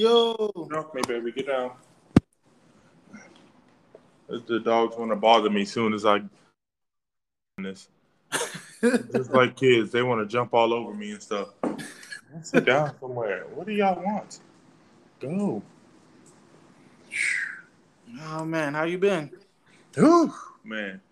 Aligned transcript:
Yo. 0.00 0.66
Knock 0.70 0.94
me, 0.94 1.02
baby. 1.06 1.30
Get 1.30 1.48
down. 1.48 1.72
The 4.28 4.58
dogs 4.60 4.96
want 4.96 5.10
to 5.10 5.16
bother 5.16 5.50
me 5.50 5.66
soon 5.66 5.92
as 5.92 6.06
I 6.06 6.22
this. 7.58 7.90
Just 8.80 9.34
like 9.34 9.56
kids, 9.56 9.92
they 9.92 10.02
want 10.02 10.22
to 10.22 10.26
jump 10.26 10.54
all 10.54 10.72
over 10.72 10.94
me 10.94 11.10
and 11.10 11.22
stuff. 11.22 11.48
Sit 12.40 12.64
down 12.64 12.98
somewhere. 12.98 13.44
What 13.54 13.66
do 13.66 13.74
y'all 13.74 14.02
want? 14.02 14.40
Go. 15.20 15.62
Oh 18.22 18.44
man, 18.46 18.72
how 18.72 18.84
you 18.84 18.96
been? 18.96 19.30
Whew, 19.96 20.32
man. 20.64 21.02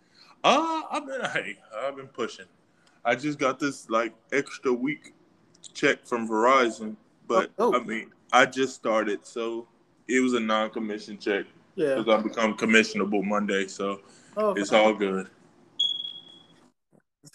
Uh, 0.42 0.80
I've 0.90 1.06
been 1.06 1.20
hey, 1.32 1.58
I've 1.76 1.96
been 1.96 2.06
pushing. 2.06 2.46
I 3.04 3.16
just 3.16 3.38
got 3.38 3.58
this 3.58 3.90
like 3.90 4.14
extra 4.32 4.72
week 4.72 5.12
check 5.74 6.06
from 6.06 6.26
Verizon, 6.26 6.96
but 7.26 7.50
Oh, 7.58 7.74
oh. 7.74 7.78
I 7.78 7.84
mean, 7.84 8.12
I 8.32 8.46
just 8.46 8.74
started, 8.74 9.26
so 9.26 9.66
it 10.06 10.20
was 10.20 10.34
a 10.34 10.40
non-commission 10.40 11.18
check 11.18 11.46
Yeah. 11.76 11.96
because 11.96 12.08
I 12.08 12.22
become 12.22 12.56
commissionable 12.56 13.24
Monday, 13.24 13.66
so 13.66 14.00
Oh, 14.36 14.52
it's 14.52 14.72
all 14.72 14.94
good. 14.94 15.28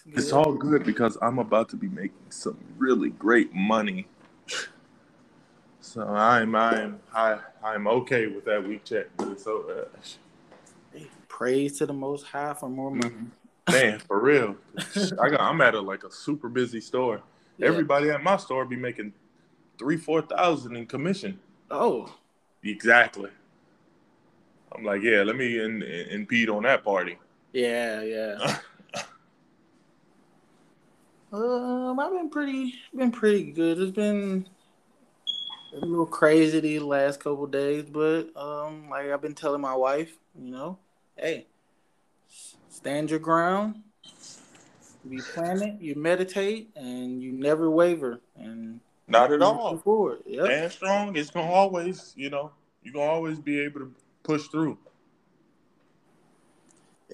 It's 0.06 0.32
all 0.32 0.52
good 0.54 0.84
because 0.84 1.18
I'm 1.20 1.38
about 1.38 1.68
to 1.70 1.76
be 1.76 1.88
making 1.88 2.30
some 2.30 2.58
really 2.78 3.10
great 3.10 3.54
money. 3.54 4.06
So 5.80 6.02
I'm 6.02 6.54
I'm 6.54 6.98
I, 7.14 7.38
I'm 7.62 7.86
okay 7.86 8.26
with 8.26 8.44
that 8.46 8.66
week 8.66 8.84
check, 8.84 9.06
but 9.16 9.28
it's 9.28 9.44
so 9.44 9.88
uh, 10.94 10.98
Praise 11.28 11.78
to 11.78 11.86
the 11.86 11.92
Most 11.92 12.24
High 12.24 12.54
for 12.54 12.68
more 12.68 12.90
money. 12.90 13.14
man 13.70 13.98
for 13.98 14.20
real. 14.20 14.56
I 15.20 15.28
got 15.28 15.40
I'm 15.40 15.60
at 15.60 15.74
a 15.74 15.80
like 15.80 16.04
a 16.04 16.10
super 16.10 16.48
busy 16.48 16.80
store. 16.80 17.20
Yeah. 17.58 17.68
Everybody 17.68 18.10
at 18.10 18.22
my 18.22 18.36
store 18.36 18.64
be 18.64 18.76
making 18.76 19.12
three 19.78 19.96
four 19.96 20.22
thousand 20.22 20.76
in 20.76 20.86
commission. 20.86 21.38
Oh, 21.70 22.14
Exactly. 22.62 23.30
I'm 24.74 24.84
like, 24.84 25.02
yeah, 25.02 25.22
let 25.22 25.36
me 25.36 25.58
in, 25.60 25.82
in, 25.82 26.08
impede 26.08 26.48
on 26.48 26.62
that 26.64 26.82
party. 26.82 27.18
yeah, 27.52 28.02
yeah. 28.02 28.58
um, 31.32 32.00
I've 32.00 32.12
been 32.12 32.30
pretty, 32.30 32.74
been 32.94 33.12
pretty 33.12 33.52
good. 33.52 33.78
It's 33.78 33.92
been 33.92 34.48
a 35.74 35.84
little 35.84 36.06
crazy 36.06 36.60
these 36.60 36.82
last 36.82 37.20
couple 37.20 37.46
days, 37.46 37.84
but 37.84 38.34
um, 38.36 38.88
like 38.88 39.10
I've 39.10 39.22
been 39.22 39.34
telling 39.34 39.60
my 39.60 39.74
wife, 39.74 40.16
you 40.34 40.50
know, 40.50 40.78
hey, 41.16 41.46
stand 42.68 43.10
your 43.10 43.20
ground. 43.20 43.82
You 45.06 45.22
plan 45.22 45.62
it, 45.62 45.80
you 45.80 45.94
meditate, 45.96 46.70
and 46.76 47.22
you 47.22 47.32
never 47.32 47.70
waver. 47.70 48.20
And 48.36 48.80
Not 49.06 49.32
at 49.32 49.42
all. 49.42 49.76
Forward. 49.78 50.20
Yep. 50.26 50.44
Stand 50.46 50.72
strong. 50.72 51.16
It's 51.16 51.30
gonna 51.30 51.50
always, 51.50 52.12
you 52.16 52.30
know, 52.30 52.52
you're 52.82 52.94
gonna 52.94 53.10
always 53.10 53.38
be 53.38 53.60
able 53.60 53.80
to 53.80 53.94
push 54.22 54.48
through. 54.48 54.78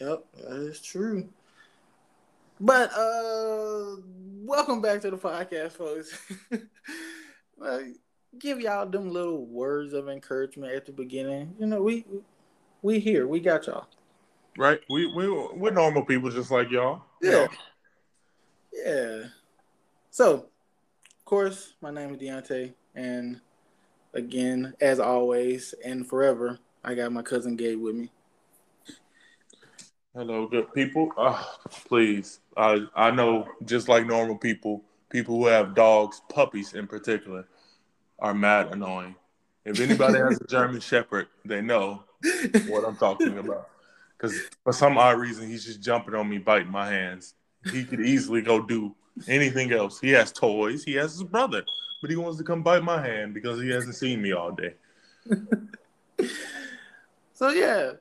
Yep, 0.01 0.25
that 0.43 0.57
is 0.57 0.81
true. 0.81 1.29
But 2.61 2.93
uh 2.93 3.97
welcome 4.43 4.81
back 4.81 5.01
to 5.03 5.11
the 5.11 5.17
podcast, 5.17 5.73
folks. 5.73 6.17
like, 7.59 7.97
give 8.39 8.61
y'all 8.61 8.87
them 8.87 9.11
little 9.11 9.45
words 9.47 9.93
of 9.93 10.09
encouragement 10.09 10.73
at 10.73 10.87
the 10.87 10.93
beginning. 10.93 11.55
You 11.59 11.67
know, 11.67 11.83
we 11.83 12.05
we 12.83 13.01
here, 13.01 13.27
we 13.27 13.41
got 13.41 13.67
y'all. 13.67 13.87
Right? 14.57 14.81
We 14.89 15.07
we 15.07 15.29
we're 15.29 15.71
normal 15.71 16.05
people 16.05 16.31
just 16.31 16.51
like 16.51 16.71
y'all. 16.71 17.03
Yeah. 17.21 17.49
Yeah. 18.73 19.25
So, 20.11 20.35
of 20.35 20.47
course, 21.31 21.75
my 21.81 21.93
name 21.93 22.13
is 22.13 22.21
Deontay, 22.21 22.75
and 22.97 23.41
again, 24.15 24.75
as 24.81 24.99
always 24.99 25.73
and 25.85 26.05
forever, 26.05 26.59
I 26.83 26.97
got 26.97 27.13
my 27.13 27.23
cousin 27.23 27.55
Gabe 27.55 27.81
with 27.81 27.95
me. 27.95 28.11
Hello, 30.13 30.49
good 30.49 30.75
people. 30.75 31.13
Uh, 31.17 31.41
please, 31.87 32.41
I 32.57 32.85
I 32.97 33.13
know 33.13 33.47
just 33.65 33.89
like 33.89 34.07
normal 34.07 34.39
people, 34.39 34.83
people 35.09 35.37
who 35.37 35.47
have 35.47 35.77
dogs, 35.77 36.21
puppies 36.29 36.75
in 36.75 36.89
particular, 36.89 37.47
are 38.19 38.35
mad 38.35 38.73
annoying. 38.73 39.15
If 39.65 39.79
anybody 39.79 40.19
has 40.19 40.41
a 40.41 40.47
German 40.49 40.81
Shepherd, 40.81 41.29
they 41.45 41.61
know 41.61 42.03
what 42.67 42.85
I'm 42.85 42.97
talking 42.97 43.39
about. 43.39 43.69
Because 44.19 44.37
for 44.65 44.73
some 44.73 44.99
odd 44.99 45.21
reason, 45.21 45.49
he's 45.49 45.65
just 45.65 45.81
jumping 45.81 46.17
on 46.17 46.29
me, 46.29 46.39
biting 46.39 46.73
my 46.73 46.91
hands. 46.91 47.35
He 47.71 47.85
could 47.85 48.01
easily 48.01 48.43
go 48.43 48.61
do 48.61 48.97
anything 49.29 49.73
else. 49.73 50.01
He 50.01 50.11
has 50.11 50.33
toys. 50.33 50.85
He 50.85 50.95
has 50.95 51.13
his 51.13 51.23
brother, 51.23 51.65
but 52.01 52.11
he 52.11 52.17
wants 52.17 52.39
to 52.39 52.45
come 52.45 52.63
bite 52.63 52.83
my 52.83 53.05
hand 53.05 53.35
because 53.35 53.61
he 53.61 53.71
hasn't 53.71 53.95
seen 53.95 54.23
me 54.23 54.33
all 54.33 54.53
day. 54.53 54.75
So 57.41 57.49
yeah, 57.49 57.93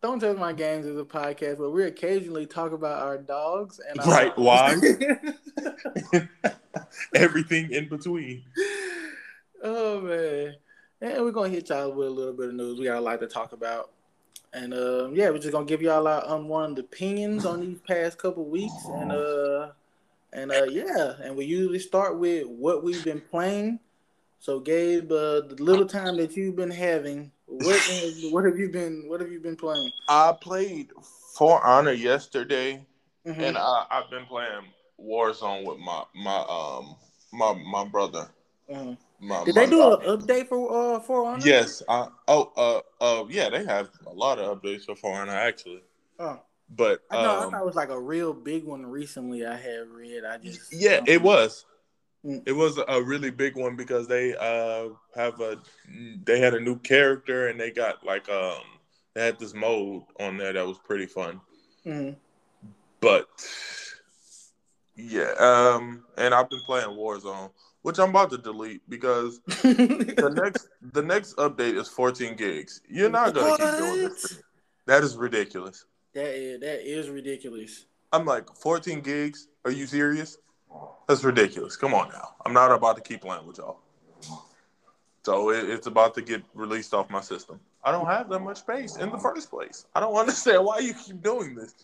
don't 0.00 0.20
judge 0.20 0.38
my 0.38 0.52
games 0.52 0.86
as 0.86 0.96
a 0.96 1.02
podcast, 1.04 1.58
but 1.58 1.70
we 1.70 1.82
occasionally 1.82 2.46
talk 2.46 2.70
about 2.70 3.02
our 3.02 3.18
dogs 3.18 3.80
and 3.80 3.98
our 3.98 4.06
Right, 4.06 4.38
why? 4.38 4.76
Everything 7.16 7.72
in 7.72 7.88
between. 7.88 8.44
oh 9.64 10.00
man, 10.02 10.54
and 11.00 11.24
we're 11.24 11.32
gonna 11.32 11.48
hit 11.48 11.68
y'all 11.68 11.90
with 11.90 12.06
a 12.06 12.10
little 12.10 12.32
bit 12.32 12.50
of 12.50 12.54
news. 12.54 12.78
We 12.78 12.84
got 12.84 12.98
a 12.98 13.00
lot 13.00 13.18
to 13.18 13.26
talk 13.26 13.52
about, 13.52 13.90
and 14.52 14.72
um, 14.72 15.16
yeah, 15.16 15.30
we're 15.30 15.38
just 15.38 15.50
gonna 15.50 15.66
give 15.66 15.82
y'all 15.82 16.06
our 16.06 16.22
unwanted 16.36 16.78
opinions 16.84 17.44
on 17.44 17.60
these 17.60 17.80
past 17.80 18.18
couple 18.18 18.44
weeks, 18.44 18.84
and 18.86 19.10
uh, 19.10 19.70
and 20.32 20.50
uh, 20.50 20.64
yeah, 20.64 21.14
and 21.22 21.36
we 21.36 21.44
usually 21.44 21.78
start 21.78 22.18
with 22.18 22.46
what 22.46 22.82
we've 22.82 23.04
been 23.04 23.20
playing. 23.20 23.80
So, 24.38 24.58
Gabe, 24.58 25.12
uh, 25.12 25.42
the 25.42 25.56
little 25.58 25.86
time 25.86 26.16
that 26.16 26.36
you've 26.36 26.56
been 26.56 26.70
having, 26.70 27.30
what 27.46 27.76
what 28.32 28.44
have 28.44 28.58
you 28.58 28.70
been 28.70 29.04
what 29.08 29.20
have 29.20 29.30
you 29.30 29.40
been 29.40 29.56
playing? 29.56 29.92
I 30.08 30.32
played 30.40 30.90
For 31.36 31.64
Honor 31.64 31.92
yesterday, 31.92 32.86
Mhm. 33.26 33.42
and 33.42 33.58
I, 33.58 33.86
I've 33.90 34.10
been 34.10 34.26
playing 34.26 34.72
Warzone 34.98 35.64
with 35.64 35.78
my 35.78 36.04
my 36.14 36.38
um 36.48 36.96
my 37.32 37.52
my 37.52 37.84
brother. 37.84 38.28
Mhm. 38.70 38.96
My, 39.20 39.44
Did 39.44 39.54
my 39.54 39.64
they 39.64 39.70
do 39.70 39.82
an 39.92 40.00
update 40.18 40.48
for 40.48 40.96
uh 40.96 41.00
for 41.00 41.26
Honor? 41.26 41.44
Yes. 41.44 41.82
I, 41.88 42.08
oh. 42.28 42.52
Uh. 42.56 43.04
Uh. 43.04 43.24
Yeah. 43.28 43.50
They 43.50 43.64
have 43.64 43.90
a 44.06 44.12
lot 44.12 44.38
of 44.38 44.60
updates 44.62 44.86
for 44.86 44.96
For 44.96 45.14
Honor 45.20 45.36
actually, 45.36 45.82
Oh, 46.18 46.40
but 46.70 47.02
I 47.10 47.22
know. 47.22 47.40
I 47.40 47.44
um, 47.44 47.50
thought 47.50 47.62
it 47.62 47.66
was 47.66 47.74
like 47.74 47.90
a 47.90 48.00
real 48.00 48.32
big 48.32 48.64
one 48.64 48.86
recently. 48.86 49.44
I 49.44 49.56
had 49.56 49.88
read. 49.88 50.24
I 50.24 50.38
just 50.38 50.72
yeah, 50.72 50.96
um, 50.96 51.04
it 51.06 51.20
was. 51.20 51.66
Mm. 52.24 52.42
It 52.46 52.52
was 52.52 52.78
a 52.86 53.02
really 53.02 53.30
big 53.30 53.56
one 53.56 53.76
because 53.76 54.06
they 54.06 54.34
uh 54.36 54.90
have 55.14 55.40
a 55.40 55.58
they 56.24 56.38
had 56.38 56.54
a 56.54 56.60
new 56.60 56.78
character 56.78 57.48
and 57.48 57.58
they 57.58 57.70
got 57.70 58.04
like 58.04 58.28
um 58.28 58.62
they 59.14 59.24
had 59.24 59.38
this 59.38 59.54
mode 59.54 60.02
on 60.20 60.36
there 60.36 60.52
that 60.52 60.66
was 60.66 60.78
pretty 60.78 61.06
fun. 61.06 61.40
mhm. 61.84 62.16
But 63.00 63.26
yeah, 64.94 65.32
um, 65.38 66.04
and 66.18 66.34
I've 66.34 66.50
been 66.50 66.60
playing 66.66 66.88
Warzone, 66.88 67.50
which 67.82 67.98
I'm 67.98 68.10
about 68.10 68.30
to 68.30 68.38
delete 68.38 68.88
because 68.88 69.40
the 69.46 70.32
next 70.42 70.68
the 70.92 71.02
next 71.02 71.36
update 71.36 71.80
is 71.80 71.88
14 71.88 72.36
gigs. 72.36 72.82
You're 72.88 73.10
not 73.10 73.34
gonna 73.34 73.56
keep 73.56 73.76
doing 73.78 74.08
this. 74.08 74.42
That 74.86 75.02
is 75.02 75.16
ridiculous. 75.16 75.86
That 76.14 76.34
is 76.34 76.60
that 76.60 76.88
is 76.88 77.08
ridiculous. 77.08 77.86
I'm 78.12 78.24
like 78.24 78.48
14 78.56 79.00
gigs. 79.00 79.48
Are 79.64 79.70
you 79.70 79.86
serious? 79.86 80.38
That's 81.08 81.22
ridiculous. 81.22 81.76
Come 81.76 81.94
on 81.94 82.08
now. 82.08 82.34
I'm 82.44 82.52
not 82.52 82.72
about 82.72 82.96
to 82.96 83.02
keep 83.02 83.20
playing 83.20 83.46
with 83.46 83.58
y'all. 83.58 83.78
So 85.24 85.50
it, 85.50 85.68
it's 85.68 85.86
about 85.86 86.14
to 86.14 86.22
get 86.22 86.42
released 86.54 86.94
off 86.94 87.10
my 87.10 87.20
system. 87.20 87.60
I 87.84 87.92
don't 87.92 88.06
have 88.06 88.28
that 88.30 88.40
much 88.40 88.58
space 88.58 88.96
in 88.96 89.10
the 89.10 89.18
first 89.18 89.50
place. 89.50 89.86
I 89.94 90.00
don't 90.00 90.14
understand 90.18 90.64
why 90.64 90.78
you 90.78 90.94
keep 90.94 91.22
doing 91.22 91.54
this. 91.54 91.74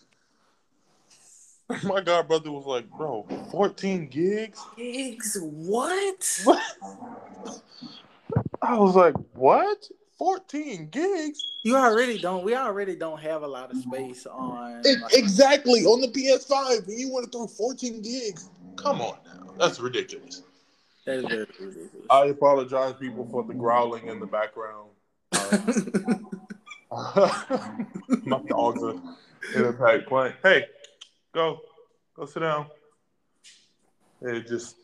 My 1.83 1.99
god 2.01 2.27
brother 2.27 2.51
was 2.51 2.65
like, 2.65 2.89
bro, 2.89 3.25
14 3.51 4.07
gigs? 4.07 4.63
Gigs, 4.77 5.37
what? 5.41 6.41
What? 6.45 6.61
I 8.61 8.77
was 8.77 8.95
like, 8.95 9.15
what? 9.33 9.89
14 10.17 10.89
gigs? 10.89 11.39
You 11.63 11.75
already 11.75 12.17
don't. 12.19 12.43
We 12.43 12.55
already 12.55 12.95
don't 12.95 13.19
have 13.19 13.43
a 13.43 13.47
lot 13.47 13.71
of 13.71 13.77
space 13.77 14.25
on. 14.25 14.81
It- 14.85 15.01
like- 15.01 15.13
exactly 15.13 15.85
on 15.85 16.01
the 16.01 16.07
PS5, 16.07 16.87
and 16.87 16.99
you 16.99 17.09
want 17.09 17.25
to 17.25 17.31
throw 17.31 17.47
14 17.47 18.01
gigs? 18.01 18.49
Come 18.77 19.01
on 19.01 19.17
now, 19.25 19.53
that's 19.57 19.79
ridiculous. 19.79 20.43
that 21.05 21.17
is 21.17 21.25
very 21.25 21.39
ridiculous. 21.59 21.89
I 22.09 22.25
apologize, 22.25 22.93
people, 22.99 23.27
for 23.31 23.43
the 23.43 23.53
growling 23.53 24.07
in 24.07 24.19
the 24.19 24.27
background. 24.27 24.89
Uh, 25.31 25.57
my 28.23 28.39
dogs 28.47 28.81
are 28.83 28.91
in 29.55 29.63
the 29.63 29.73
pack 29.73 30.07
playing. 30.07 30.33
Hey, 30.43 30.65
go, 31.33 31.59
go 32.15 32.25
sit 32.25 32.39
down. 32.41 32.67
They 34.21 34.41
just 34.41 34.75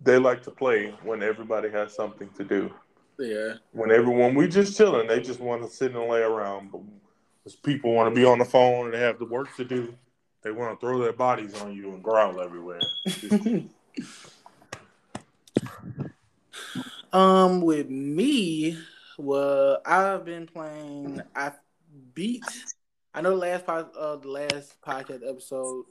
they 0.00 0.18
like 0.18 0.42
to 0.44 0.50
play 0.50 0.94
when 1.02 1.22
everybody 1.22 1.70
has 1.70 1.94
something 1.94 2.28
to 2.36 2.44
do. 2.44 2.72
Yeah. 3.18 3.54
When 3.72 3.90
everyone 3.90 4.34
we 4.34 4.48
just 4.48 4.76
chilling, 4.76 5.06
they 5.08 5.20
just 5.20 5.40
want 5.40 5.62
to 5.62 5.68
sit 5.68 5.94
and 5.94 6.08
lay 6.08 6.20
around. 6.20 6.70
But 6.72 6.82
people 7.62 7.94
want 7.94 8.14
to 8.14 8.18
be 8.18 8.26
on 8.26 8.38
the 8.38 8.44
phone 8.44 8.86
and 8.86 8.94
they 8.94 9.00
have 9.00 9.18
the 9.18 9.24
work 9.24 9.54
to 9.56 9.64
do, 9.64 9.94
they 10.42 10.50
want 10.50 10.78
to 10.78 10.86
throw 10.86 10.98
their 10.98 11.12
bodies 11.12 11.54
on 11.60 11.74
you 11.74 11.92
and 11.92 12.02
growl 12.02 12.40
everywhere. 12.40 12.80
Um, 17.10 17.62
with 17.62 17.88
me, 17.88 18.76
well, 19.16 19.80
I've 19.86 20.26
been 20.26 20.46
playing. 20.46 21.22
I 21.34 21.52
beat. 22.12 22.44
I 23.14 23.22
know 23.22 23.30
the 23.30 23.36
last 23.36 23.64
pod, 23.64 23.88
uh, 23.98 24.16
the 24.16 24.28
last 24.28 24.80
podcast 24.82 25.26
episode 25.26 25.86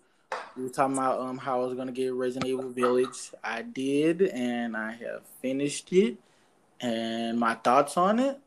we 0.56 0.64
were 0.64 0.70
talking 0.70 0.98
about 0.98 1.20
um 1.20 1.38
how 1.38 1.62
I 1.62 1.66
was 1.66 1.74
gonna 1.76 1.92
get 1.92 2.14
Resident 2.14 2.50
Evil 2.50 2.70
Village. 2.70 3.32
I 3.44 3.62
did, 3.62 4.22
and 4.22 4.76
I 4.76 4.92
have 4.92 5.26
finished 5.42 5.92
it. 5.94 6.18
And 6.80 7.40
my 7.40 7.56
thoughts 7.56 7.98
on 7.98 8.20
it, 8.20 8.40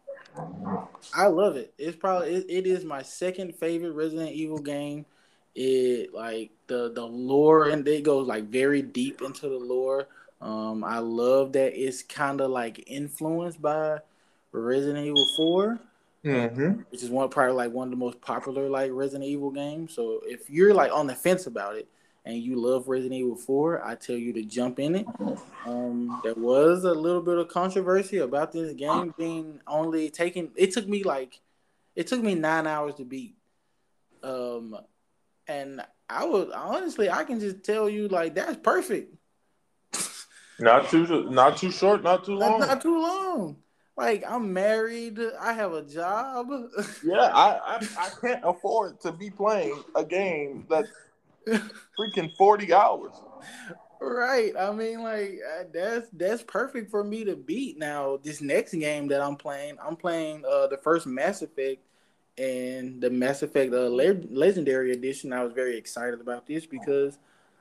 I 1.15 1.27
love 1.27 1.57
it. 1.57 1.73
It's 1.79 1.97
probably 1.97 2.35
it, 2.35 2.47
it 2.49 2.67
is 2.67 2.85
my 2.85 3.03
second 3.03 3.57
favorite 3.57 3.93
Resident 3.93 4.31
Evil 4.33 4.59
game. 4.59 5.07
It 5.55 6.15
like 6.15 6.53
the 6.69 6.93
the 6.93 7.05
lore 7.05 7.69
and 7.69 7.87
it 7.89 8.05
goes 8.05 8.27
like 8.29 8.45
very 8.45 8.83
deep 8.83 9.21
into 9.23 9.49
the 9.49 9.59
lore. 9.59 10.09
Um, 10.41 10.85
I 10.85 10.99
love 10.99 11.53
that 11.55 11.75
it's 11.75 12.03
kind 12.03 12.41
of 12.41 12.51
like 12.51 12.85
influenced 12.87 13.61
by 13.61 13.99
Resident 14.53 15.07
Evil 15.07 15.27
4 15.37 15.81
Mm-hmm. 16.23 16.83
which 16.91 17.03
is 17.03 17.09
one 17.09 17.31
probably 17.31 17.55
like 17.55 17.73
one 17.73 17.89
of 17.89 17.91
the 17.93 17.97
most 17.97 18.21
popular 18.21 18.69
like 18.69 18.91
Resident 18.93 19.25
Evil 19.25 19.51
games. 19.51 19.95
So 19.95 20.21
if 20.27 20.51
you're 20.51 20.75
like 20.75 20.93
on 20.93 21.07
the 21.07 21.15
fence 21.15 21.47
about 21.47 21.77
it 21.77 21.89
and 22.25 22.37
you 22.37 22.57
love 22.57 22.89
Resident 22.89 23.21
Evil 23.21 23.37
4, 23.37 23.85
I 23.85 23.95
tell 23.95 24.17
you 24.17 24.33
to 24.35 24.45
jump 24.45 24.79
in 24.79 24.95
it. 24.95 25.07
Um, 25.67 26.21
there 26.23 26.35
was 26.35 26.85
a 26.85 26.93
little 26.93 27.23
bit 27.23 27.39
of 27.39 27.49
controversy 27.49 28.19
about 28.19 28.53
this 28.53 28.75
game 28.75 29.15
being 29.17 29.61
only 29.67 30.11
taking. 30.11 30.51
It 30.57 30.73
took 30.73 30.87
me 30.87 31.03
like, 31.03 31.41
it 31.97 32.07
took 32.07 32.23
me 32.23 32.35
nine 32.35 32.67
hours 32.67 32.97
to 32.97 33.05
beat. 33.05 33.37
Um, 34.23 34.77
and 35.49 35.83
I 36.09 36.25
would 36.25 36.53
honestly, 36.53 37.11
I 37.11 37.25
can 37.25 37.41
just 37.41 37.63
tell 37.63 37.89
you 37.89 38.09
like 38.09 38.35
that's 38.35 38.57
perfect. 38.57 39.15
Not 40.59 40.91
too 40.91 41.31
not 41.31 41.57
too 41.57 41.71
short, 41.71 42.03
not 42.03 42.25
too 42.25 42.35
long. 42.35 42.61
That's 42.61 42.73
not 42.73 42.83
too 42.83 43.01
long. 43.01 43.57
Like 43.97 44.25
I'm 44.29 44.53
married, 44.53 45.19
I 45.41 45.55
have 45.55 45.73
a 45.73 45.83
job. 45.83 46.49
Yeah, 47.05 47.31
I, 47.33 47.77
I 47.77 47.89
I 47.99 48.09
can't 48.21 48.45
afford 48.45 49.01
to 49.01 49.13
be 49.13 49.31
playing 49.31 49.83
a 49.95 50.05
game 50.05 50.67
that's 50.69 50.91
freaking 51.99 52.35
forty 52.37 52.73
hours. 52.73 53.13
Right. 54.01 54.55
I 54.59 54.73
mean, 54.73 55.03
like 55.03 55.39
uh, 55.59 55.65
that's 55.73 56.09
that's 56.13 56.43
perfect 56.43 56.91
for 56.91 57.05
me 57.05 57.25
to 57.25 57.37
beat. 57.37 57.79
Now, 57.79 58.19
this 58.23 58.41
next 58.41 58.73
game 58.75 59.09
that 59.09 59.21
I'm 59.21 59.37
playing, 59.37 59.77
I'm 59.85 59.97
playing 59.97 60.45
uh 60.51 60.69
the 60.69 60.79
first 60.79 61.07
Mass 61.07 61.43
Effect 61.43 61.85
and 62.39 63.01
the 63.01 63.11
Mass 63.11 63.43
Effect 63.43 63.75
uh, 63.75 63.89
Le- 63.89 64.27
Legendary 64.31 64.93
Edition. 64.93 65.33
I 65.33 65.45
was 65.45 65.53
very 65.53 65.77
excited 65.77 66.21
about 66.21 66.47
this 66.47 66.65
because 66.65 67.19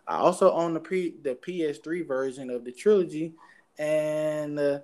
I 0.07 0.15
also 0.15 0.51
own 0.53 0.74
the 0.74 0.80
pre 0.80 1.15
the 1.21 1.36
PS3 1.36 2.07
version 2.07 2.50
of 2.50 2.63
the 2.63 2.71
trilogy, 2.71 3.33
and 3.77 4.57
uh, 4.57 4.80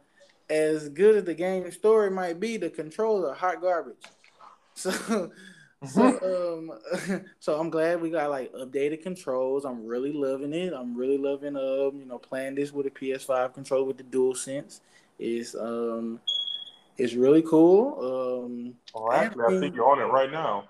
as 0.49 0.89
good 0.89 1.15
as 1.15 1.23
the 1.23 1.33
game 1.33 1.71
story 1.71 2.11
might 2.11 2.39
be, 2.39 2.57
the 2.57 2.69
controls 2.69 3.23
are 3.25 3.33
hot 3.33 3.61
garbage. 3.61 3.95
So. 4.77 5.31
So 5.87 6.69
um, 7.11 7.25
so 7.39 7.59
I'm 7.59 7.69
glad 7.69 8.01
we 8.01 8.09
got 8.09 8.29
like 8.29 8.51
updated 8.53 9.03
controls. 9.03 9.65
I'm 9.65 9.85
really 9.85 10.11
loving 10.13 10.53
it. 10.53 10.73
I'm 10.73 10.95
really 10.95 11.17
loving 11.17 11.55
um, 11.55 11.99
you 11.99 12.05
know, 12.05 12.17
playing 12.17 12.55
this 12.55 12.71
with 12.71 12.87
a 12.87 12.89
PS5 12.91 13.53
controller 13.53 13.85
with 13.85 13.97
the 13.97 14.03
Dual 14.03 14.35
Sense. 14.35 14.81
It's 15.19 15.55
um, 15.55 16.19
it's 16.97 17.13
really 17.13 17.41
cool. 17.41 18.43
Um, 18.45 18.75
Well, 18.93 19.11
actually, 19.11 19.55
I 19.55 19.59
think 19.59 19.75
you're 19.75 19.89
on 19.89 19.99
it 19.99 20.05
right 20.11 20.31
now. 20.31 20.69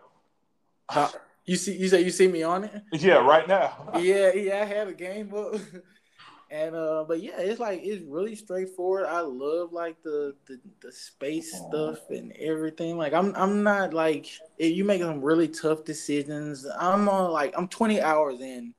how- 0.89 1.11
you 1.47 1.55
see, 1.57 1.77
you 1.77 1.87
say 1.87 2.01
you 2.01 2.09
see 2.09 2.27
me 2.27 2.41
on 2.41 2.63
it? 2.63 2.81
Yeah, 2.91 3.17
right 3.17 3.47
now. 3.47 3.89
Yeah, 3.99 4.33
yeah, 4.33 4.61
I 4.61 4.65
have 4.65 4.87
a 4.87 4.93
game 4.93 5.27
book. 5.27 5.61
And 6.51 6.75
uh, 6.75 7.05
but 7.07 7.21
yeah, 7.21 7.39
it's 7.39 7.59
like 7.59 7.81
it's 7.83 8.03
really 8.03 8.35
straightforward. 8.35 9.05
I 9.05 9.21
love 9.21 9.73
like 9.73 10.01
the 10.03 10.35
the, 10.45 10.59
the 10.81 10.91
space 10.91 11.63
stuff 11.67 12.09
and 12.09 12.31
everything. 12.33 12.97
Like 12.97 13.13
I'm 13.13 13.33
I'm 13.35 13.63
not 13.63 13.93
like 13.93 14.27
if 14.57 14.75
you 14.75 14.83
make 14.83 15.01
some 15.01 15.21
really 15.21 15.47
tough 15.47 15.83
decisions. 15.83 16.65
I'm 16.79 17.09
on 17.09 17.31
like 17.31 17.53
I'm 17.57 17.67
20 17.67 18.01
hours 18.01 18.41
in. 18.41 18.73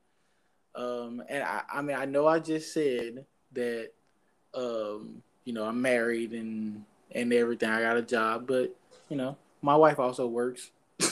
Um, 0.75 1.23
and 1.27 1.43
I 1.43 1.63
I 1.71 1.81
mean 1.81 1.97
I 1.97 2.05
know 2.05 2.27
I 2.27 2.39
just 2.39 2.73
said 2.73 3.25
that 3.53 3.91
um, 4.53 5.21
you 5.45 5.53
know, 5.53 5.63
I'm 5.65 5.81
married 5.81 6.33
and 6.33 6.83
and 7.11 7.31
everything. 7.31 7.69
I 7.69 7.81
got 7.81 7.97
a 7.97 8.01
job, 8.01 8.47
but 8.47 8.75
you 9.09 9.15
know, 9.17 9.37
my 9.61 9.75
wife 9.75 9.99
also 9.99 10.27
works. 10.27 10.71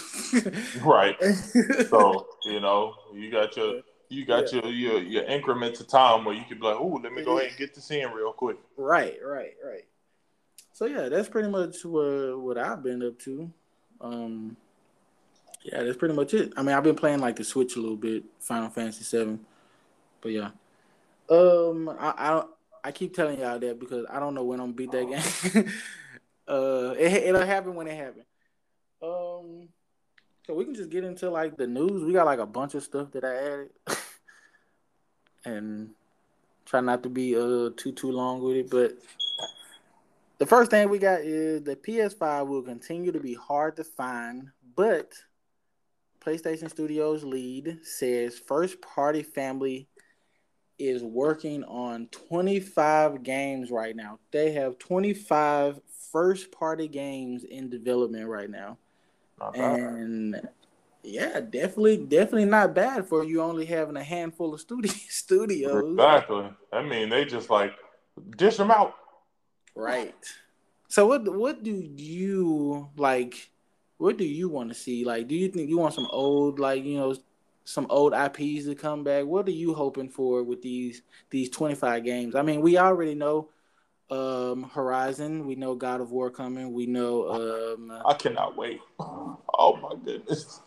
Right. 0.81 1.15
So 1.89 2.27
you 2.43 2.59
know, 2.59 2.95
you 3.13 3.31
got 3.31 3.55
your 3.55 3.81
you 4.09 4.25
got 4.25 4.51
your, 4.51 4.65
your 4.67 5.01
your 5.01 5.23
increments 5.23 5.79
of 5.79 5.87
time 5.87 6.25
where 6.25 6.35
you 6.35 6.43
could 6.47 6.59
be 6.59 6.65
like, 6.65 6.77
oh, 6.77 6.99
let 7.01 7.11
me 7.13 7.23
go 7.23 7.37
ahead 7.37 7.49
and 7.49 7.57
get 7.57 7.73
this 7.73 7.91
in 7.91 8.09
real 8.11 8.33
quick. 8.33 8.57
Right, 8.77 9.17
right, 9.23 9.53
right. 9.63 9.85
So 10.73 10.85
yeah, 10.85 11.09
that's 11.09 11.29
pretty 11.29 11.49
much 11.49 11.83
what 11.85 12.39
what 12.39 12.57
I've 12.57 12.83
been 12.83 13.01
up 13.03 13.17
to. 13.19 13.51
Um, 14.01 14.57
yeah, 15.63 15.83
that's 15.83 15.97
pretty 15.97 16.13
much 16.13 16.33
it. 16.33 16.53
I 16.57 16.61
mean, 16.61 16.75
I've 16.75 16.83
been 16.83 16.95
playing 16.95 17.19
like 17.19 17.37
the 17.37 17.43
Switch 17.43 17.75
a 17.75 17.79
little 17.79 17.97
bit, 17.97 18.23
Final 18.39 18.69
Fantasy 18.69 19.03
Seven, 19.03 19.39
but 20.21 20.31
yeah. 20.31 20.49
Um, 21.29 21.89
I 21.89 22.13
I, 22.17 22.43
I 22.83 22.91
keep 22.91 23.15
telling 23.15 23.39
y'all 23.39 23.57
that 23.57 23.79
because 23.79 24.05
I 24.09 24.19
don't 24.19 24.35
know 24.35 24.43
when 24.43 24.59
I'm 24.59 24.73
gonna 24.73 24.75
beat 24.75 24.91
that 24.91 25.53
game. 25.53 25.73
uh, 26.47 26.93
it, 26.97 27.23
it'll 27.23 27.45
happen 27.45 27.73
when 27.73 27.87
it 27.87 27.95
happens. 27.95 28.25
Um, 29.01 29.69
so 30.45 30.53
we 30.53 30.65
can 30.65 30.75
just 30.75 30.89
get 30.89 31.03
into 31.03 31.29
like 31.29 31.57
the 31.57 31.67
news. 31.67 32.03
We 32.03 32.13
got 32.13 32.25
like 32.25 32.39
a 32.39 32.45
bunch 32.45 32.75
of 32.75 32.83
stuff 32.83 33.11
that 33.11 33.23
I 33.23 33.35
added, 33.35 33.69
and 35.45 35.89
try 36.65 36.81
not 36.81 37.03
to 37.03 37.09
be 37.09 37.35
uh 37.35 37.71
too 37.75 37.91
too 37.91 38.11
long 38.11 38.41
with 38.41 38.57
it. 38.57 38.69
But 38.69 38.97
the 40.37 40.45
first 40.45 40.69
thing 40.69 40.89
we 40.89 40.99
got 40.99 41.21
is 41.21 41.63
the 41.63 41.75
PS5 41.75 42.47
will 42.47 42.61
continue 42.61 43.11
to 43.11 43.19
be 43.19 43.33
hard 43.33 43.75
to 43.77 43.83
find, 43.83 44.49
but 44.75 45.13
PlayStation 46.19 46.69
Studios 46.69 47.23
lead 47.23 47.79
says 47.83 48.37
first 48.37 48.81
party 48.81 49.23
family 49.23 49.87
is 50.77 51.03
working 51.03 51.63
on 51.63 52.07
25 52.07 53.23
games 53.23 53.71
right 53.71 53.95
now. 53.95 54.19
They 54.31 54.51
have 54.51 54.77
25 54.77 55.79
first 56.11 56.51
party 56.51 56.87
games 56.87 57.45
in 57.45 57.69
development 57.69 58.27
right 58.27 58.49
now. 58.49 58.77
And 59.39 60.41
yeah, 61.03 61.39
definitely, 61.39 61.97
definitely 61.97 62.45
not 62.45 62.73
bad 62.73 63.07
for 63.07 63.23
you 63.23 63.41
only 63.41 63.65
having 63.65 63.97
a 63.97 64.03
handful 64.03 64.53
of 64.53 64.61
studio 64.61 64.91
studios. 65.09 65.91
Exactly. 65.91 66.49
I 66.71 66.81
mean, 66.81 67.09
they 67.09 67.25
just 67.25 67.49
like 67.49 67.73
dish 68.37 68.57
them 68.57 68.71
out. 68.71 68.95
Right. 69.75 70.15
So 70.87 71.05
what 71.07 71.27
what 71.27 71.63
do 71.63 71.71
you 71.71 72.89
like? 72.97 73.49
What 73.97 74.17
do 74.17 74.25
you 74.25 74.49
want 74.49 74.69
to 74.69 74.75
see? 74.75 75.05
Like, 75.05 75.27
do 75.27 75.35
you 75.35 75.49
think 75.49 75.69
you 75.69 75.77
want 75.77 75.93
some 75.93 76.07
old 76.09 76.59
like 76.59 76.83
you 76.83 76.97
know 76.97 77.15
some 77.65 77.87
old 77.89 78.13
IPs 78.13 78.65
to 78.65 78.75
come 78.75 79.03
back? 79.03 79.25
What 79.25 79.47
are 79.47 79.51
you 79.51 79.73
hoping 79.73 80.09
for 80.09 80.43
with 80.43 80.61
these 80.61 81.01
these 81.29 81.49
twenty 81.49 81.75
five 81.75 82.03
games? 82.03 82.35
I 82.35 82.41
mean, 82.41 82.61
we 82.61 82.77
already 82.77 83.15
know 83.15 83.49
um 84.09 84.63
Horizon. 84.63 85.45
We 85.45 85.55
know 85.55 85.75
God 85.75 86.01
of 86.01 86.11
War 86.11 86.29
coming. 86.29 86.73
We 86.73 86.85
know 86.85 87.29
um 87.29 87.91
I 88.05 88.13
cannot 88.13 88.55
wait. 88.55 88.81
Oh 88.99 89.77
my 89.81 89.95
goodness. 90.03 90.61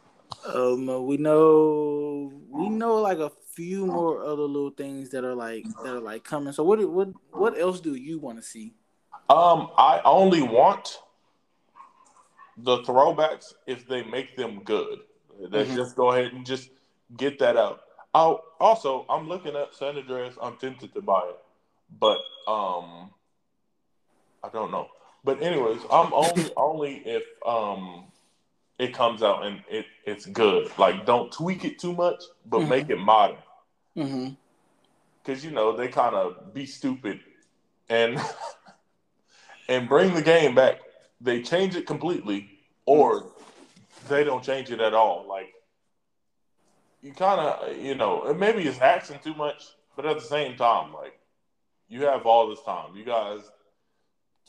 um 0.47 0.87
we 1.07 1.17
know 1.17 2.33
we 2.49 2.69
know 2.69 2.97
like 2.97 3.19
a 3.19 3.31
few 3.55 3.87
more 3.87 4.23
other 4.23 4.43
little 4.43 4.71
things 4.71 5.11
that 5.11 5.25
are 5.25 5.35
like 5.35 5.67
that 5.83 5.95
are 5.97 6.01
like 6.01 6.25
coming. 6.25 6.53
So 6.53 6.65
what 6.65 6.79
what 6.89 7.09
what 7.33 7.59
else 7.59 7.81
do 7.81 7.95
you 7.95 8.19
want 8.19 8.39
to 8.39 8.43
see? 8.43 8.75
Um, 9.31 9.71
I 9.77 10.01
only 10.05 10.43
want 10.43 10.99
the 12.57 12.79
throwbacks 12.79 13.53
if 13.67 13.87
they 13.87 14.03
make 14.03 14.37
them 14.37 14.63
good. 14.65 15.01
Let's 15.39 15.71
Mhm. 15.71 15.77
just 15.77 15.97
go 15.97 16.11
ahead 16.13 16.33
and 16.33 16.45
just 16.45 16.71
get 17.17 17.39
that 17.39 17.57
out. 17.57 17.81
Oh, 18.15 18.41
also, 18.59 19.05
I'm 19.09 19.29
looking 19.29 19.55
at 19.55 19.75
San 19.75 19.97
Andreas. 19.97 20.37
I'm 20.41 20.57
tempted 20.57 20.93
to 20.95 21.03
buy 21.03 21.29
it, 21.29 21.39
but 22.01 22.19
um, 22.49 23.11
I 24.45 24.49
don't 24.49 24.71
know. 24.71 24.89
But 25.25 25.43
anyways, 25.43 25.81
I'm 25.91 26.13
only 26.13 26.51
only 26.57 26.97
if 27.05 27.25
um 27.47 28.05
it 28.79 28.95
comes 28.95 29.23
out 29.23 29.45
and 29.45 29.63
it 29.69 29.87
it's 30.05 30.27
good. 30.27 30.71
Like, 30.79 31.05
don't 31.05 31.31
tweak 31.33 31.65
it 31.65 31.79
too 31.79 31.93
much, 31.93 32.23
but 32.47 32.61
Mhm. 32.61 32.69
make 32.69 32.91
it 32.91 32.99
modern. 32.99 33.39
Mm-hmm. 33.97 34.35
because 35.25 35.45
you 35.45 35.51
know 35.51 35.77
they 35.77 35.89
kind 35.89 36.15
of 36.15 36.55
be 36.55 36.65
stupid 36.67 37.19
and 37.89 38.21
and 39.69 39.89
bring 39.89 40.15
the 40.15 40.23
game 40.23 40.55
back. 40.55 40.81
They 41.21 41.43
change 41.43 41.75
it 41.75 41.85
completely, 41.87 42.49
or 42.87 43.33
they 44.09 44.23
don't 44.23 44.45
change 44.45 44.71
it 44.71 44.81
at 44.81 44.95
all. 44.95 45.27
Like 45.29 45.53
you 47.03 47.13
kind 47.13 47.41
of 47.41 47.77
you 47.77 47.95
know 47.97 48.33
maybe 48.35 48.63
it's 48.63 48.79
asking 48.81 49.19
too 49.21 49.35
much, 49.35 49.65
but 49.97 50.07
at 50.07 50.15
the 50.17 50.23
same 50.25 50.57
time, 50.57 50.93
like 50.95 51.19
you 51.89 52.05
have 52.05 52.25
all 52.27 52.49
this 52.49 52.63
time. 52.63 52.95
You 52.95 53.05
guys 53.05 53.41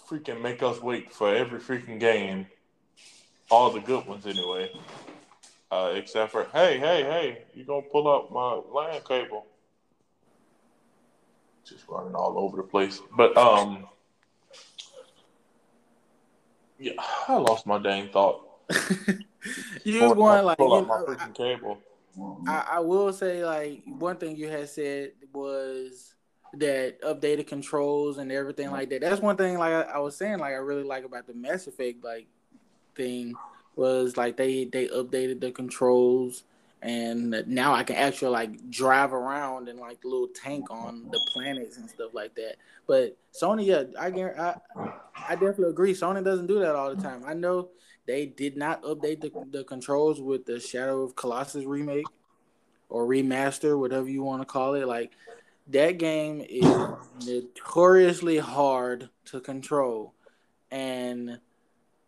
freaking 0.07 0.41
make 0.41 0.61
us 0.61 0.81
wait 0.81 1.11
for 1.11 1.33
every 1.33 1.59
freaking 1.59 1.99
game, 1.99 2.47
all 3.49 3.71
the 3.71 3.79
good 3.79 4.05
ones 4.05 4.25
anyway. 4.25 4.71
Uh, 5.71 5.93
except 5.95 6.31
for 6.31 6.45
hey, 6.53 6.79
hey, 6.79 7.03
hey, 7.03 7.43
you 7.53 7.63
gonna 7.63 7.81
pull 7.81 8.07
up 8.07 8.31
my 8.31 8.59
LAN 8.73 9.01
cable? 9.07 9.45
just 11.69 11.87
running 11.87 12.15
all 12.15 12.37
over 12.37 12.57
the 12.57 12.63
place. 12.63 12.99
But 13.15 13.37
um, 13.37 13.87
Yeah, 16.79 16.93
I 17.27 17.37
lost 17.37 17.67
my 17.67 17.77
dang 17.77 18.09
thought. 18.09 18.45
you 19.83 20.01
was 20.01 20.13
going 20.13 20.45
like 20.45 20.57
pull 20.57 20.73
up 20.73 20.87
my 20.87 20.99
know, 20.99 21.05
freaking 21.05 21.35
cable. 21.35 21.77
I, 22.47 22.65
I 22.71 22.79
will 22.79 23.13
say 23.13 23.45
like 23.45 23.83
one 23.85 24.17
thing 24.17 24.35
you 24.35 24.49
had 24.49 24.69
said 24.69 25.11
was 25.31 26.08
that 26.53 27.01
updated 27.01 27.47
controls 27.47 28.17
and 28.17 28.31
everything 28.31 28.67
mm-hmm. 28.67 28.75
like 28.75 28.89
that. 28.89 29.01
That's 29.01 29.21
one 29.21 29.37
thing 29.37 29.57
like 29.57 29.73
I, 29.73 29.81
I 29.81 29.97
was 29.99 30.15
saying 30.15 30.39
like 30.39 30.53
I 30.53 30.57
really 30.57 30.83
like 30.83 31.05
about 31.05 31.27
the 31.27 31.33
Mass 31.33 31.67
Effect 31.67 32.03
like 32.03 32.27
thing 32.95 33.35
was 33.75 34.17
like 34.17 34.37
they 34.37 34.65
they 34.65 34.87
updated 34.87 35.39
the 35.39 35.51
controls 35.51 36.43
and 36.81 37.43
now 37.47 37.73
I 37.73 37.83
can 37.83 37.97
actually 37.97 38.31
like 38.31 38.69
drive 38.69 39.13
around 39.13 39.67
and 39.67 39.79
like 39.79 40.03
little 40.03 40.29
tank 40.29 40.71
on 40.71 41.09
the 41.11 41.19
planets 41.31 41.77
and 41.77 41.89
stuff 41.89 42.13
like 42.13 42.35
that. 42.35 42.55
But 42.87 43.17
Sony, 43.33 43.65
yeah, 43.65 43.83
I 43.99 44.07
I 44.07 44.55
I 45.27 45.33
definitely 45.33 45.69
agree. 45.69 45.93
Sony 45.93 46.23
doesn't 46.23 46.47
do 46.47 46.59
that 46.59 46.75
all 46.75 46.95
the 46.95 47.01
time. 47.01 47.23
I 47.25 47.33
know 47.33 47.69
they 48.05 48.25
did 48.25 48.57
not 48.57 48.81
update 48.83 49.21
the, 49.21 49.31
the 49.51 49.63
controls 49.63 50.21
with 50.21 50.45
the 50.45 50.59
Shadow 50.59 51.03
of 51.03 51.15
Colossus 51.15 51.65
remake 51.65 52.07
or 52.89 53.05
remaster, 53.05 53.77
whatever 53.77 54.09
you 54.09 54.23
want 54.23 54.41
to 54.41 54.45
call 54.45 54.73
it. 54.73 54.87
Like 54.87 55.11
that 55.69 55.97
game 55.97 56.43
is 56.47 56.65
notoriously 57.25 58.37
hard 58.37 59.09
to 59.25 59.39
control, 59.39 60.13
and 60.71 61.39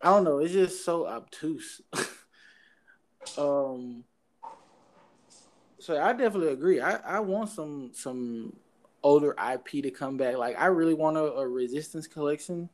I 0.01 0.09
don't 0.09 0.23
know, 0.23 0.39
it's 0.39 0.53
just 0.53 0.83
so 0.83 1.07
obtuse. 1.07 1.81
um 3.37 4.03
so 5.79 5.99
I 6.01 6.13
definitely 6.13 6.49
agree. 6.53 6.79
I, 6.79 6.95
I 7.17 7.19
want 7.19 7.49
some 7.49 7.91
some 7.93 8.55
older 9.03 9.35
IP 9.51 9.83
to 9.83 9.91
come 9.91 10.17
back. 10.17 10.37
Like 10.37 10.59
I 10.59 10.65
really 10.67 10.93
want 10.93 11.17
a, 11.17 11.23
a 11.23 11.47
Resistance 11.47 12.07
collection. 12.07 12.69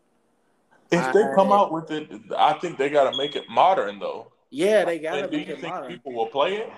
If 0.91 1.13
they 1.13 1.23
I- 1.23 1.35
come 1.35 1.51
out 1.51 1.71
with 1.71 1.91
it, 1.91 2.09
I 2.37 2.53
think 2.53 2.77
they 2.77 2.89
got 2.89 3.09
to 3.11 3.17
make 3.17 3.35
it 3.35 3.43
modern 3.49 3.99
though. 3.99 4.31
Yeah, 4.49 4.85
they 4.85 4.99
gotta 4.99 5.23
And 5.23 5.31
do 5.31 5.37
make 5.37 5.47
you 5.47 5.53
it 5.53 5.59
think 5.61 5.73
modern. 5.73 5.91
people 5.91 6.13
will 6.13 6.27
play 6.27 6.55
it? 6.57 6.69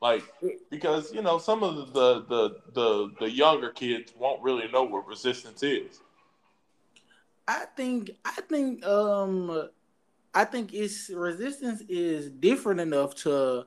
Like, 0.00 0.22
because 0.70 1.12
you 1.12 1.22
know 1.22 1.38
some 1.38 1.62
of 1.62 1.92
the 1.92 2.20
the 2.22 2.56
the 2.74 3.10
the 3.20 3.30
younger 3.30 3.70
kids 3.70 4.12
won't 4.16 4.42
really 4.42 4.68
know 4.70 4.82
what 4.82 5.06
resistance 5.06 5.62
is. 5.62 6.00
I 7.48 7.64
think 7.76 8.10
I 8.24 8.40
think 8.48 8.84
um 8.84 9.70
I 10.34 10.44
think 10.44 10.74
it's 10.74 11.08
resistance 11.08 11.82
is 11.88 12.30
different 12.30 12.80
enough 12.80 13.14
to 13.16 13.66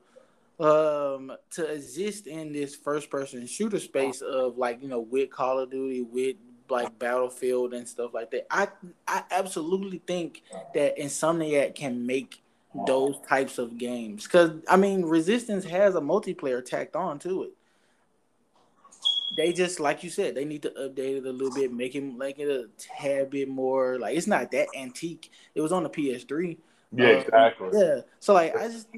um 0.60 1.32
to 1.50 1.64
exist 1.64 2.28
in 2.28 2.52
this 2.52 2.76
first 2.76 3.10
person 3.10 3.46
shooter 3.46 3.80
space 3.80 4.20
of 4.20 4.56
like 4.56 4.80
you 4.82 4.88
know 4.88 5.00
with 5.00 5.30
Call 5.30 5.58
of 5.58 5.70
Duty 5.70 6.02
with 6.02 6.36
like 6.68 6.96
Battlefield 6.96 7.74
and 7.74 7.88
stuff 7.88 8.14
like 8.14 8.30
that. 8.30 8.46
I 8.50 8.68
I 9.08 9.24
absolutely 9.32 10.00
think 10.06 10.42
that 10.74 10.96
Insomniac 10.96 11.74
can 11.74 12.06
make 12.06 12.40
those 12.74 13.18
types 13.28 13.58
of 13.58 13.78
games 13.78 14.26
cuz 14.26 14.50
I 14.68 14.76
mean 14.76 15.02
Resistance 15.04 15.64
has 15.64 15.94
a 15.94 16.00
multiplayer 16.00 16.64
tacked 16.64 16.96
on 16.96 17.18
to 17.20 17.44
it. 17.44 17.52
They 19.36 19.52
just 19.52 19.78
like 19.78 20.02
you 20.02 20.10
said, 20.10 20.34
they 20.34 20.44
need 20.44 20.62
to 20.62 20.70
update 20.70 21.18
it 21.18 21.26
a 21.26 21.30
little 21.30 21.52
bit, 21.52 21.72
make 21.72 21.94
it 21.94 22.00
make 22.02 22.38
it 22.38 22.48
a 22.48 22.68
tad 22.78 23.30
bit 23.30 23.48
more 23.48 23.98
like 23.98 24.16
it's 24.16 24.26
not 24.26 24.50
that 24.50 24.74
antique. 24.76 25.30
It 25.54 25.60
was 25.60 25.72
on 25.72 25.84
the 25.84 25.88
PS3. 25.88 26.58
Yeah, 26.92 27.06
Uh, 27.06 27.10
exactly. 27.20 27.68
Yeah. 27.72 28.00
So 28.18 28.34
like 28.34 28.56
I 28.56 28.68
just 28.68 28.88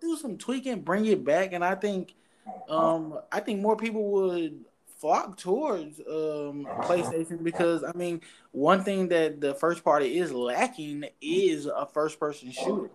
do 0.00 0.16
some 0.16 0.38
tweaking, 0.38 0.82
bring 0.82 1.06
it 1.06 1.24
back, 1.24 1.52
and 1.52 1.64
I 1.64 1.74
think 1.74 2.14
um 2.68 3.18
I 3.32 3.40
think 3.40 3.60
more 3.60 3.76
people 3.76 4.10
would 4.12 4.64
flock 4.98 5.36
towards 5.38 5.98
um 6.00 6.70
PlayStation 6.80 7.42
because 7.42 7.82
I 7.82 7.92
mean 7.96 8.20
one 8.52 8.84
thing 8.84 9.08
that 9.08 9.40
the 9.40 9.54
first 9.54 9.82
party 9.84 10.18
is 10.18 10.32
lacking 10.32 11.06
is 11.20 11.66
a 11.66 11.86
first 11.92 12.20
person 12.20 12.52
shooter. 12.52 12.90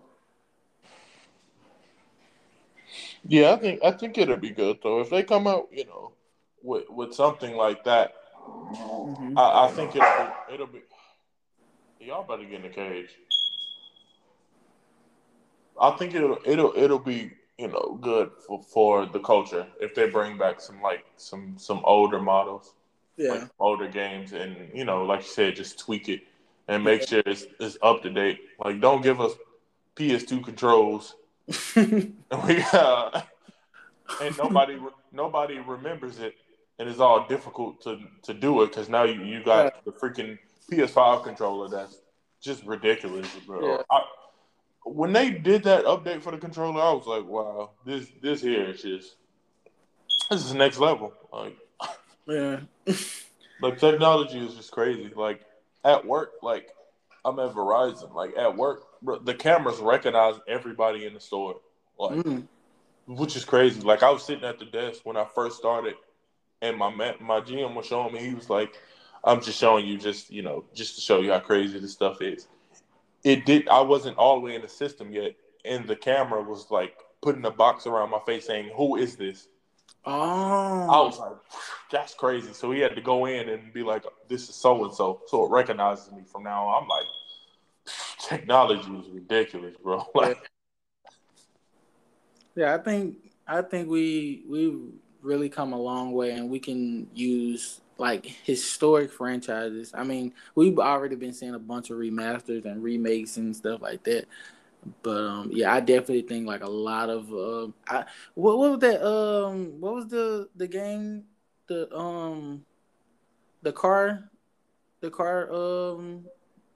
Yeah, 3.26 3.52
I 3.52 3.56
think 3.56 3.80
I 3.84 3.90
think 3.92 4.18
it'll 4.18 4.36
be 4.36 4.50
good 4.50 4.78
though 4.82 5.00
if 5.00 5.10
they 5.10 5.22
come 5.22 5.46
out, 5.46 5.68
you 5.72 5.84
know, 5.84 6.12
with 6.62 6.84
with 6.90 7.14
something 7.14 7.56
like 7.56 7.84
that. 7.84 8.14
Mhm. 9.04 9.34
I, 9.36 9.66
I 9.66 9.68
think 9.68 9.94
it'll 9.94 10.08
be, 10.48 10.54
it'll 10.54 10.66
be. 10.66 10.80
Y'all 12.00 12.24
better 12.24 12.44
get 12.44 12.54
in 12.54 12.62
the 12.62 12.68
cage. 12.68 13.10
I 15.80 15.90
think 15.92 16.14
it'll 16.14 16.38
it'll 16.44 16.72
it'll 16.76 16.98
be 16.98 17.32
you 17.58 17.68
know 17.68 17.98
good 18.00 18.30
for, 18.46 18.62
for 18.62 19.06
the 19.06 19.20
culture 19.20 19.66
if 19.80 19.94
they 19.94 20.08
bring 20.08 20.38
back 20.38 20.60
some 20.60 20.80
like 20.80 21.04
some 21.16 21.56
some 21.58 21.80
older 21.84 22.20
models, 22.20 22.72
Yeah. 23.16 23.32
like 23.32 23.48
older 23.58 23.88
games, 23.88 24.32
and 24.32 24.70
you 24.74 24.84
know 24.84 25.04
like 25.04 25.20
you 25.20 25.28
said, 25.28 25.56
just 25.56 25.78
tweak 25.78 26.08
it 26.08 26.22
and 26.68 26.82
make 26.84 27.06
sure 27.06 27.22
it's, 27.26 27.46
it's 27.58 27.76
up 27.82 28.02
to 28.02 28.10
date. 28.10 28.40
Like 28.64 28.80
don't 28.80 29.02
give 29.02 29.20
us 29.20 29.32
PS2 29.96 30.42
controls 30.44 31.16
and 31.76 32.14
we 32.46 32.62
uh, 32.72 33.22
and 34.22 34.38
nobody 34.38 34.78
nobody 35.12 35.58
remembers 35.58 36.18
it, 36.18 36.34
and 36.78 36.88
it's 36.88 37.00
all 37.00 37.26
difficult 37.26 37.82
to 37.82 37.98
to 38.22 38.34
do 38.34 38.62
it 38.62 38.68
because 38.68 38.88
now 38.88 39.04
you 39.04 39.22
you 39.22 39.42
got 39.42 39.84
the 39.84 39.92
freaking 39.92 40.38
PS5 40.70 41.24
controller 41.24 41.68
that's 41.68 41.98
just 42.40 42.64
ridiculous, 42.64 43.26
bro. 43.46 43.76
Yeah. 43.76 43.82
I, 43.90 44.02
when 44.84 45.12
they 45.12 45.30
did 45.30 45.62
that 45.64 45.84
update 45.84 46.22
for 46.22 46.32
the 46.32 46.38
controller, 46.38 46.80
I 46.80 46.92
was 46.92 47.06
like, 47.06 47.24
wow, 47.24 47.70
this 47.84 48.08
this 48.22 48.40
here 48.40 48.64
is 48.64 48.82
just 48.82 49.16
this 50.30 50.44
is 50.44 50.54
next 50.54 50.78
level. 50.78 51.12
Like 51.32 51.56
yeah. 52.26 52.60
like 53.62 53.78
technology 53.78 54.38
is 54.38 54.54
just 54.54 54.70
crazy. 54.70 55.10
Like 55.14 55.40
at 55.84 56.06
work, 56.06 56.32
like 56.42 56.68
I'm 57.24 57.38
at 57.38 57.54
Verizon. 57.54 58.14
Like 58.14 58.36
at 58.36 58.56
work, 58.56 58.84
the 59.02 59.34
cameras 59.34 59.78
recognize 59.78 60.34
everybody 60.46 61.06
in 61.06 61.14
the 61.14 61.20
store. 61.20 61.56
Like 61.98 62.24
Mm. 62.24 62.48
which 63.06 63.36
is 63.36 63.44
crazy. 63.44 63.80
Like 63.80 64.02
I 64.02 64.10
was 64.10 64.22
sitting 64.22 64.44
at 64.44 64.58
the 64.58 64.64
desk 64.66 65.00
when 65.04 65.16
I 65.16 65.24
first 65.24 65.58
started, 65.58 65.94
and 66.62 66.76
my 66.76 66.90
my 67.20 67.40
GM 67.40 67.74
was 67.74 67.86
showing 67.86 68.12
me. 68.12 68.20
He 68.20 68.34
was 68.34 68.50
like, 68.50 68.74
"I'm 69.24 69.40
just 69.40 69.58
showing 69.58 69.86
you, 69.86 69.98
just 69.98 70.30
you 70.30 70.42
know, 70.42 70.64
just 70.74 70.94
to 70.96 71.00
show 71.00 71.20
you 71.20 71.32
how 71.32 71.40
crazy 71.40 71.78
this 71.78 71.92
stuff 71.92 72.22
is." 72.22 72.48
It 73.24 73.44
did. 73.44 73.68
I 73.68 73.80
wasn't 73.80 74.16
all 74.16 74.36
the 74.36 74.40
way 74.40 74.54
in 74.54 74.62
the 74.62 74.68
system 74.68 75.12
yet, 75.12 75.34
and 75.64 75.86
the 75.86 75.96
camera 75.96 76.42
was 76.42 76.70
like 76.70 76.94
putting 77.20 77.44
a 77.44 77.50
box 77.50 77.86
around 77.86 78.10
my 78.10 78.20
face 78.20 78.46
saying, 78.46 78.70
"Who 78.76 78.96
is 78.96 79.16
this?" 79.16 79.48
Oh, 80.06 80.88
I 80.88 81.00
was 81.02 81.18
like, 81.18 81.36
"That's 81.90 82.14
crazy." 82.14 82.52
So 82.54 82.70
he 82.70 82.80
had 82.80 82.94
to 82.94 83.02
go 83.02 83.26
in 83.26 83.48
and 83.48 83.72
be 83.72 83.82
like, 83.82 84.04
"This 84.28 84.48
is 84.48 84.54
so 84.54 84.84
and 84.84 84.94
so," 84.94 85.20
so 85.26 85.44
it 85.44 85.50
recognizes 85.50 86.10
me 86.12 86.22
from 86.24 86.44
now 86.44 86.66
on. 86.68 86.82
I'm 86.82 86.88
like, 86.88 87.06
technology 88.30 88.90
is 88.92 89.08
ridiculous, 89.10 89.74
bro. 89.82 90.06
Yeah, 92.56 92.74
I 92.74 92.78
think 92.78 93.16
I 93.46 93.62
think 93.62 93.88
we 93.88 94.42
we 94.48 94.76
really 95.22 95.48
come 95.48 95.72
a 95.72 95.80
long 95.80 96.12
way, 96.12 96.32
and 96.32 96.50
we 96.50 96.58
can 96.58 97.06
use 97.14 97.80
like 97.96 98.26
historic 98.26 99.12
franchises. 99.12 99.92
I 99.94 100.02
mean, 100.02 100.34
we've 100.56 100.78
already 100.78 101.14
been 101.14 101.32
seeing 101.32 101.54
a 101.54 101.60
bunch 101.60 101.90
of 101.90 101.96
remasters 101.96 102.64
and 102.64 102.82
remakes 102.82 103.36
and 103.36 103.54
stuff 103.54 103.80
like 103.80 104.02
that. 104.02 104.26
But 105.02 105.24
um, 105.24 105.50
yeah, 105.52 105.72
I 105.72 105.78
definitely 105.78 106.22
think 106.22 106.48
like 106.48 106.64
a 106.64 106.68
lot 106.68 107.08
of 107.08 107.30
um, 107.30 107.74
I 107.88 108.04
what, 108.34 108.58
what 108.58 108.70
was 108.72 108.80
that 108.80 109.06
um, 109.06 109.80
what 109.80 109.94
was 109.94 110.08
the 110.08 110.48
the 110.56 110.66
game 110.66 111.24
the 111.68 111.90
um, 111.96 112.64
the 113.62 113.72
car, 113.72 114.28
the 115.00 115.10
car 115.10 115.52
um, 115.52 116.26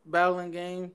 battling 0.07 0.53
game 0.53 0.93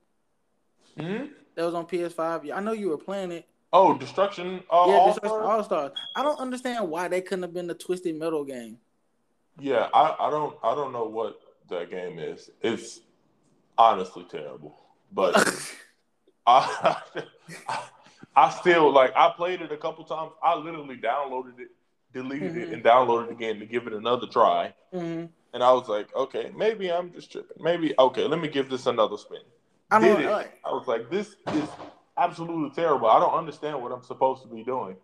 hmm? 0.99 1.25
that 1.55 1.65
was 1.65 1.73
on 1.73 1.85
PS5. 1.85 2.45
Yeah, 2.45 2.57
I 2.57 2.59
know 2.61 2.71
you 2.73 2.89
were 2.89 2.97
playing 2.97 3.31
it. 3.31 3.45
oh, 3.73 3.97
destruction. 3.97 4.63
Uh, 4.69 4.85
Yeah, 4.87 4.93
All 4.95 5.07
Destruction 5.07 5.41
All 5.49 5.63
Stars. 5.63 5.91
I 6.15 6.23
don't 6.23 6.39
understand 6.39 6.89
why 6.89 7.07
they 7.07 7.21
couldn't 7.21 7.43
have 7.43 7.53
been 7.53 7.67
the 7.67 7.73
Twisted 7.75 8.17
Metal 8.17 8.43
game. 8.43 8.77
Yeah, 9.59 9.89
I, 9.93 10.15
I 10.19 10.29
don't 10.29 10.55
I 10.63 10.73
don't 10.73 10.93
know 10.93 11.03
what 11.05 11.39
that 11.69 11.89
game 11.91 12.17
is. 12.19 12.49
It's 12.61 13.01
honestly 13.77 14.25
terrible. 14.29 14.75
But 15.11 15.35
I, 16.47 16.95
I 18.35 18.49
still 18.51 18.91
like 18.91 19.11
I 19.15 19.31
played 19.35 19.61
it 19.61 19.71
a 19.71 19.77
couple 19.77 20.03
times. 20.05 20.31
I 20.41 20.55
literally 20.55 20.97
downloaded 20.97 21.59
it, 21.59 21.69
deleted 22.13 22.55
it, 22.57 22.69
Mhm. 22.69 22.73
and 22.73 22.83
downloaded 22.83 23.27
it 23.27 23.31
again 23.33 23.59
to 23.59 23.65
give 23.65 23.85
it 23.87 23.93
another 23.93 24.27
try. 24.27 24.73
Mhm. 24.93 25.29
And 25.53 25.63
I 25.63 25.73
was 25.73 25.89
like, 25.89 26.15
okay, 26.15 26.51
maybe 26.55 26.91
I'm 26.91 27.11
just 27.11 27.31
tripping. 27.31 27.61
Maybe 27.61 27.93
okay, 27.99 28.25
let 28.25 28.39
me 28.39 28.47
give 28.47 28.69
this 28.69 28.85
another 28.85 29.17
spin. 29.17 29.41
I 29.91 29.99
Did 29.99 30.07
don't 30.13 30.21
it. 30.23 30.31
like. 30.31 30.59
I 30.65 30.71
was 30.71 30.87
like, 30.87 31.09
this 31.09 31.35
is 31.53 31.69
absolutely 32.17 32.69
terrible. 32.71 33.07
I 33.07 33.19
don't 33.19 33.33
understand 33.33 33.81
what 33.81 33.91
I'm 33.91 34.03
supposed 34.03 34.43
to 34.43 34.47
be 34.47 34.63
doing. 34.63 34.95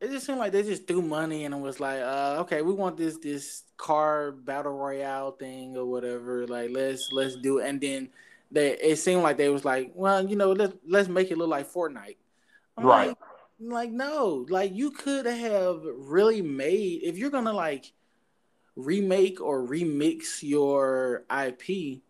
It 0.00 0.10
just 0.10 0.26
seemed 0.26 0.38
like 0.38 0.52
they 0.52 0.62
just 0.62 0.86
threw 0.86 1.00
money 1.02 1.44
and 1.44 1.54
it 1.54 1.60
was 1.60 1.80
like, 1.80 2.00
uh, 2.00 2.36
okay, 2.40 2.62
we 2.62 2.74
want 2.74 2.96
this 2.96 3.16
this 3.18 3.62
car 3.76 4.32
battle 4.32 4.72
royale 4.72 5.32
thing 5.32 5.76
or 5.76 5.86
whatever. 5.86 6.46
Like 6.46 6.70
let's 6.70 7.08
let's 7.12 7.36
do 7.36 7.58
it. 7.58 7.68
And 7.68 7.80
then 7.80 8.10
they 8.50 8.72
it 8.78 8.96
seemed 8.96 9.22
like 9.22 9.36
they 9.38 9.48
was 9.48 9.64
like, 9.64 9.92
well, 9.94 10.28
you 10.28 10.36
know, 10.36 10.52
let's 10.52 10.74
let's 10.86 11.08
make 11.08 11.30
it 11.30 11.38
look 11.38 11.48
like 11.48 11.72
Fortnite. 11.72 12.16
I'm 12.76 12.84
Right. 12.84 13.08
Like, 13.08 13.16
like 13.60 13.90
no, 13.92 14.44
like 14.50 14.74
you 14.74 14.90
could 14.90 15.26
have 15.26 15.80
really 15.84 16.42
made 16.42 17.02
if 17.02 17.16
you're 17.16 17.30
gonna 17.30 17.52
like 17.52 17.92
remake 18.76 19.40
or 19.40 19.66
remix 19.66 20.42
your 20.42 21.24
IP, 21.30 22.02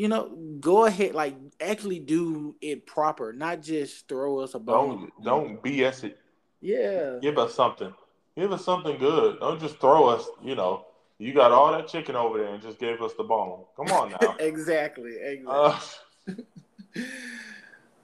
you 0.00 0.08
know, 0.08 0.30
go 0.60 0.86
ahead, 0.86 1.14
like 1.14 1.36
actually 1.60 1.98
do 1.98 2.56
it 2.62 2.86
proper, 2.86 3.34
not 3.34 3.60
just 3.60 4.08
throw 4.08 4.38
us 4.38 4.54
a 4.54 4.58
bone. 4.58 5.10
Don't 5.22 5.24
don't 5.24 5.62
BS 5.62 6.04
it. 6.04 6.18
Yeah. 6.62 7.18
Give 7.20 7.36
us 7.36 7.52
something. 7.52 7.92
Give 8.34 8.50
us 8.50 8.64
something 8.64 8.96
good. 8.96 9.40
Don't 9.40 9.60
just 9.60 9.78
throw 9.78 10.06
us. 10.06 10.26
You 10.42 10.54
know, 10.54 10.86
you 11.18 11.34
got 11.34 11.52
all 11.52 11.70
that 11.72 11.86
chicken 11.86 12.16
over 12.16 12.38
there 12.38 12.54
and 12.54 12.62
just 12.62 12.78
gave 12.78 13.02
us 13.02 13.12
the 13.12 13.24
bone. 13.24 13.64
Come 13.76 13.88
on 13.88 14.12
now. 14.12 14.36
exactly. 14.40 15.16
Exactly. 15.20 15.44
Uh, 15.46 15.78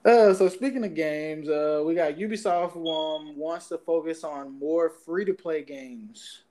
uh, 0.07 0.33
so 0.35 0.49
speaking 0.49 0.85
of 0.85 0.93
games, 0.93 1.49
uh, 1.49 1.81
we 1.83 1.95
got 1.95 2.15
Ubisoft 2.17 2.75
um, 2.75 3.35
wants 3.35 3.69
to 3.69 3.79
focus 3.79 4.23
on 4.23 4.59
more 4.59 4.91
free 4.91 5.25
to 5.25 5.33
play 5.33 5.63
games, 5.63 6.43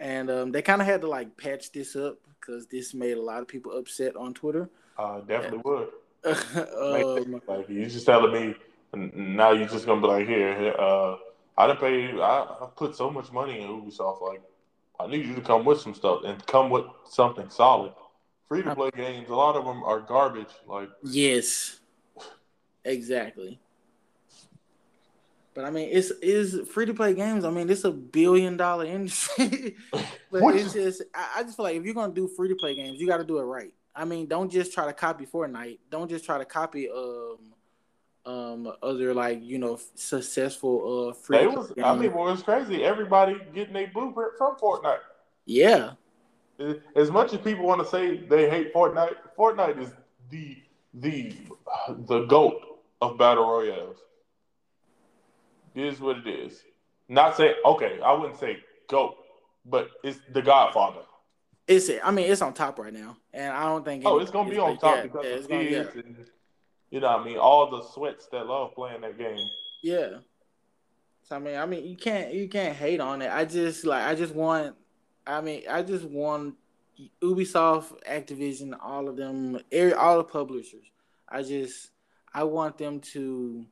and 0.00 0.28
um, 0.28 0.50
they 0.50 0.60
kind 0.60 0.82
of 0.82 0.88
had 0.88 1.02
to 1.02 1.06
like 1.06 1.36
patch 1.36 1.70
this 1.70 1.94
up 1.94 2.18
because 2.40 2.66
this 2.66 2.94
made 2.94 3.16
a 3.16 3.22
lot 3.22 3.42
of 3.42 3.46
people 3.46 3.78
upset 3.78 4.16
on 4.16 4.34
Twitter. 4.34 4.68
Uh, 4.98 5.20
definitely 5.20 5.60
would. 5.64 5.88
um, 6.24 7.40
like 7.46 7.68
you 7.68 7.86
just 7.86 8.04
telling 8.04 8.32
me 8.32 8.54
now 9.14 9.52
you're 9.52 9.68
just 9.68 9.86
gonna 9.86 10.00
be 10.00 10.06
like 10.06 10.26
here. 10.26 10.74
Uh, 10.76 11.16
I 11.56 11.66
didn't 11.68 11.80
pay. 11.80 12.20
I, 12.20 12.40
I 12.42 12.68
put 12.76 12.96
so 12.96 13.10
much 13.10 13.30
money 13.32 13.60
in 13.60 13.68
Ubisoft. 13.68 14.20
Like 14.20 14.42
I 14.98 15.06
need 15.06 15.26
you 15.26 15.34
to 15.36 15.40
come 15.40 15.64
with 15.64 15.80
some 15.80 15.94
stuff 15.94 16.22
and 16.24 16.44
come 16.46 16.70
with 16.70 16.86
something 17.08 17.48
solid. 17.50 17.92
Free 18.48 18.62
to 18.62 18.74
play 18.74 18.90
games, 18.96 19.28
a 19.28 19.34
lot 19.34 19.56
of 19.56 19.64
them 19.64 19.84
are 19.84 20.00
garbage. 20.00 20.50
Like 20.66 20.88
yes, 21.04 21.78
exactly. 22.84 23.60
But 25.54 25.64
I 25.64 25.70
mean, 25.70 25.88
it's 25.92 26.10
is 26.22 26.68
free 26.68 26.86
to 26.86 26.94
play 26.94 27.14
games. 27.14 27.44
I 27.44 27.50
mean, 27.50 27.68
it's 27.68 27.84
a 27.84 27.90
billion 27.90 28.56
dollar 28.56 28.84
industry. 28.84 29.76
but 30.30 30.54
it's 30.54 30.72
just, 30.72 31.02
I, 31.12 31.38
I, 31.38 31.42
just 31.42 31.56
feel 31.56 31.64
like 31.64 31.74
if 31.74 31.84
you're 31.84 31.94
gonna 31.94 32.12
do 32.12 32.28
free 32.28 32.48
to 32.48 32.54
play 32.54 32.76
games, 32.76 33.00
you 33.00 33.08
got 33.08 33.16
to 33.16 33.24
do 33.24 33.38
it 33.38 33.42
right. 33.42 33.74
I 33.98 34.04
mean, 34.04 34.26
don't 34.26 34.48
just 34.48 34.72
try 34.72 34.86
to 34.86 34.92
copy 34.92 35.26
Fortnite. 35.26 35.78
Don't 35.90 36.08
just 36.08 36.24
try 36.24 36.38
to 36.38 36.44
copy 36.44 36.88
um 36.88 37.38
um 38.24 38.72
other 38.80 39.12
like 39.12 39.42
you 39.42 39.58
know 39.58 39.80
successful 39.96 41.08
uh 41.08 41.12
free. 41.14 41.38
It 41.38 41.50
was, 41.50 41.72
I 41.82 41.96
mean, 41.96 42.14
well, 42.14 42.32
it's 42.32 42.42
crazy. 42.42 42.84
Everybody 42.84 43.40
getting 43.52 43.74
a 43.74 43.86
blueprint 43.86 44.32
from 44.38 44.56
Fortnite. 44.56 45.00
Yeah. 45.46 45.94
As 46.94 47.10
much 47.10 47.32
as 47.32 47.40
people 47.40 47.66
want 47.66 47.80
to 47.82 47.88
say 47.88 48.18
they 48.18 48.48
hate 48.48 48.72
Fortnite, 48.72 49.16
Fortnite 49.36 49.82
is 49.82 49.90
the 50.30 50.58
the 50.94 51.32
the 52.06 52.24
goat 52.26 52.60
of 53.02 53.18
battle 53.18 53.50
royales. 53.50 53.96
It 55.74 55.84
is 55.84 56.00
what 56.00 56.18
it 56.18 56.28
is. 56.28 56.62
Not 57.08 57.36
say 57.36 57.56
okay, 57.64 57.98
I 58.04 58.12
wouldn't 58.12 58.38
say 58.38 58.58
goat, 58.88 59.16
but 59.66 59.90
it's 60.04 60.20
the 60.32 60.42
Godfather. 60.42 61.00
It's 61.68 61.90
it. 61.90 62.00
I 62.02 62.10
mean, 62.10 62.30
it's 62.30 62.40
on 62.40 62.54
top 62.54 62.78
right 62.78 62.92
now, 62.92 63.18
and 63.32 63.52
I 63.52 63.64
don't 63.64 63.84
think. 63.84 64.02
Oh, 64.06 64.18
it's 64.18 64.30
gonna 64.30 64.50
be 64.50 64.58
on 64.58 64.78
top 64.78 64.96
yeah, 64.96 65.02
because 65.02 65.46
yeah, 65.48 65.56
of 65.56 65.92
kids 65.92 66.06
and 66.06 66.26
you 66.90 67.00
know, 67.00 67.08
what 67.08 67.20
I 67.20 67.24
mean, 67.24 67.36
all 67.36 67.70
the 67.70 67.82
sweats 67.82 68.26
that 68.32 68.46
love 68.46 68.74
playing 68.74 69.02
that 69.02 69.18
game. 69.18 69.46
Yeah. 69.82 70.18
So 71.22 71.36
I 71.36 71.38
mean, 71.38 71.56
I 71.56 71.66
mean, 71.66 71.84
you 71.84 71.96
can't 71.96 72.32
you 72.32 72.48
can't 72.48 72.74
hate 72.74 73.00
on 73.00 73.20
it. 73.20 73.30
I 73.30 73.44
just 73.44 73.84
like 73.84 74.04
I 74.04 74.14
just 74.14 74.34
want. 74.34 74.74
I 75.26 75.42
mean, 75.42 75.64
I 75.68 75.82
just 75.82 76.06
want 76.06 76.54
Ubisoft, 77.22 78.02
Activision, 78.08 78.74
all 78.82 79.08
of 79.08 79.16
them, 79.16 79.60
all 79.98 80.16
the 80.16 80.24
publishers. 80.24 80.86
I 81.28 81.42
just 81.42 81.90
I 82.32 82.44
want 82.44 82.78
them 82.78 83.00
to. 83.00 83.66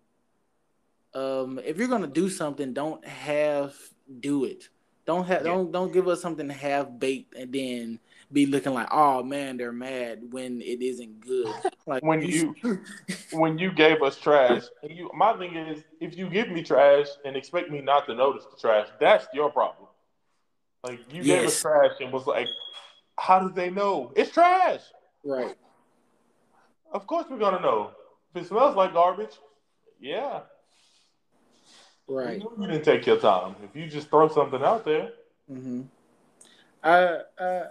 Um, 1.15 1.59
if 1.65 1.79
you're 1.79 1.89
gonna 1.89 2.07
do 2.07 2.29
something, 2.29 2.75
don't 2.75 3.07
have 3.07 3.75
do 4.21 4.45
it. 4.45 4.69
Don't 5.07 5.25
have 5.27 5.43
yeah. 5.43 5.53
don't 5.53 5.71
don't 5.71 5.93
give 5.93 6.09
us 6.09 6.21
something 6.21 6.49
half 6.49 6.89
baked 6.99 7.35
and 7.37 7.53
then 7.53 8.01
be 8.33 8.45
looking 8.45 8.75
like, 8.75 8.89
oh 8.91 9.23
man, 9.23 9.57
they're 9.57 9.73
mad 9.73 10.33
when 10.33 10.61
it 10.61 10.83
isn't 10.83 11.21
good. 11.21 11.53
Like 11.89 12.03
when 12.03 12.21
you 12.21 12.53
when 13.33 13.59
you 13.59 13.71
gave 13.71 14.03
us 14.03 14.19
trash, 14.19 14.65
and 14.83 14.91
you 14.91 15.09
my 15.15 15.35
thing 15.35 15.55
is 15.55 15.85
if 16.01 16.19
you 16.19 16.29
give 16.29 16.49
me 16.49 16.65
trash 16.65 17.07
and 17.25 17.37
expect 17.37 17.71
me 17.71 17.81
not 17.81 18.07
to 18.07 18.15
notice 18.17 18.45
the 18.45 18.61
trash, 18.61 18.89
that's 18.99 19.29
your 19.33 19.53
problem. 19.53 19.87
Like 20.83 20.99
you 21.13 21.23
yes. 21.23 21.39
gave 21.39 21.47
us 21.47 21.61
trash 21.63 21.93
and 22.01 22.13
was 22.13 22.27
like, 22.27 22.49
how 23.21 23.39
did 23.39 23.55
they 23.55 23.71
know 23.71 24.13
it's 24.17 24.33
trash? 24.33 24.81
Right. 25.25 25.55
Of 26.91 27.07
course 27.07 27.27
we're 27.31 27.39
gonna 27.39 27.61
know. 27.61 27.93
If 28.35 28.43
it 28.43 28.49
smells 28.49 28.75
like 28.75 28.93
garbage, 28.93 29.37
yeah. 30.01 30.41
Right. 32.09 32.41
You, 32.41 32.53
you 32.61 32.67
didn't 32.69 32.85
take 32.85 33.07
your 33.07 33.19
time. 33.19 33.57
If 33.63 33.75
you 33.75 33.89
just 33.89 34.09
throw 34.09 34.29
something 34.29 34.63
out 34.63 34.85
there. 34.85 35.11
Mm-hmm. 35.51 35.83
I 36.83 37.21
uh, 37.39 37.69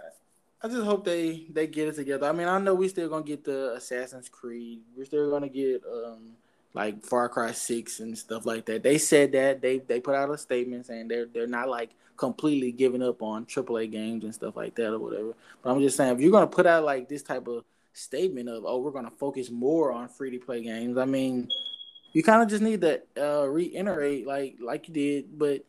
I 0.62 0.68
just 0.68 0.82
hope 0.82 1.04
they 1.04 1.46
they 1.50 1.66
get 1.66 1.88
it 1.88 1.96
together. 1.96 2.26
I 2.26 2.32
mean, 2.32 2.48
I 2.48 2.58
know 2.58 2.74
we 2.74 2.88
still 2.88 3.08
gonna 3.08 3.24
get 3.24 3.44
the 3.44 3.74
Assassin's 3.74 4.28
Creed. 4.28 4.80
We're 4.96 5.04
still 5.04 5.30
gonna 5.30 5.48
get 5.48 5.82
um 5.84 6.32
like 6.74 7.04
Far 7.04 7.28
Cry 7.28 7.52
Six 7.52 8.00
and 8.00 8.16
stuff 8.16 8.44
like 8.44 8.66
that. 8.66 8.82
They 8.82 8.98
said 8.98 9.32
that 9.32 9.62
they 9.62 9.78
they 9.78 10.00
put 10.00 10.14
out 10.14 10.30
a 10.30 10.36
statement 10.36 10.86
saying 10.86 11.08
they're 11.08 11.26
they're 11.26 11.46
not 11.46 11.68
like 11.68 11.90
completely 12.16 12.72
giving 12.72 13.02
up 13.02 13.22
on 13.22 13.46
AAA 13.46 13.92
games 13.92 14.24
and 14.24 14.34
stuff 14.34 14.56
like 14.56 14.74
that 14.74 14.92
or 14.92 14.98
whatever. 14.98 15.34
But 15.62 15.70
I'm 15.70 15.80
just 15.80 15.96
saying 15.96 16.14
if 16.14 16.20
you're 16.20 16.32
gonna 16.32 16.46
put 16.46 16.66
out 16.66 16.84
like 16.84 17.08
this 17.08 17.22
type 17.22 17.46
of 17.48 17.64
statement 17.92 18.48
of 18.48 18.64
oh 18.66 18.78
we're 18.78 18.90
gonna 18.90 19.10
focus 19.10 19.50
more 19.50 19.92
on 19.92 20.08
free 20.08 20.30
to 20.30 20.44
play 20.44 20.62
games, 20.62 20.98
I 20.98 21.04
mean, 21.04 21.48
you 22.16 22.22
kind 22.22 22.42
of 22.42 22.48
just 22.48 22.62
need 22.62 22.80
to 22.80 23.02
uh, 23.20 23.44
reiterate 23.44 24.26
like 24.26 24.56
like 24.58 24.88
you 24.88 24.94
did, 24.94 25.38
but 25.38 25.66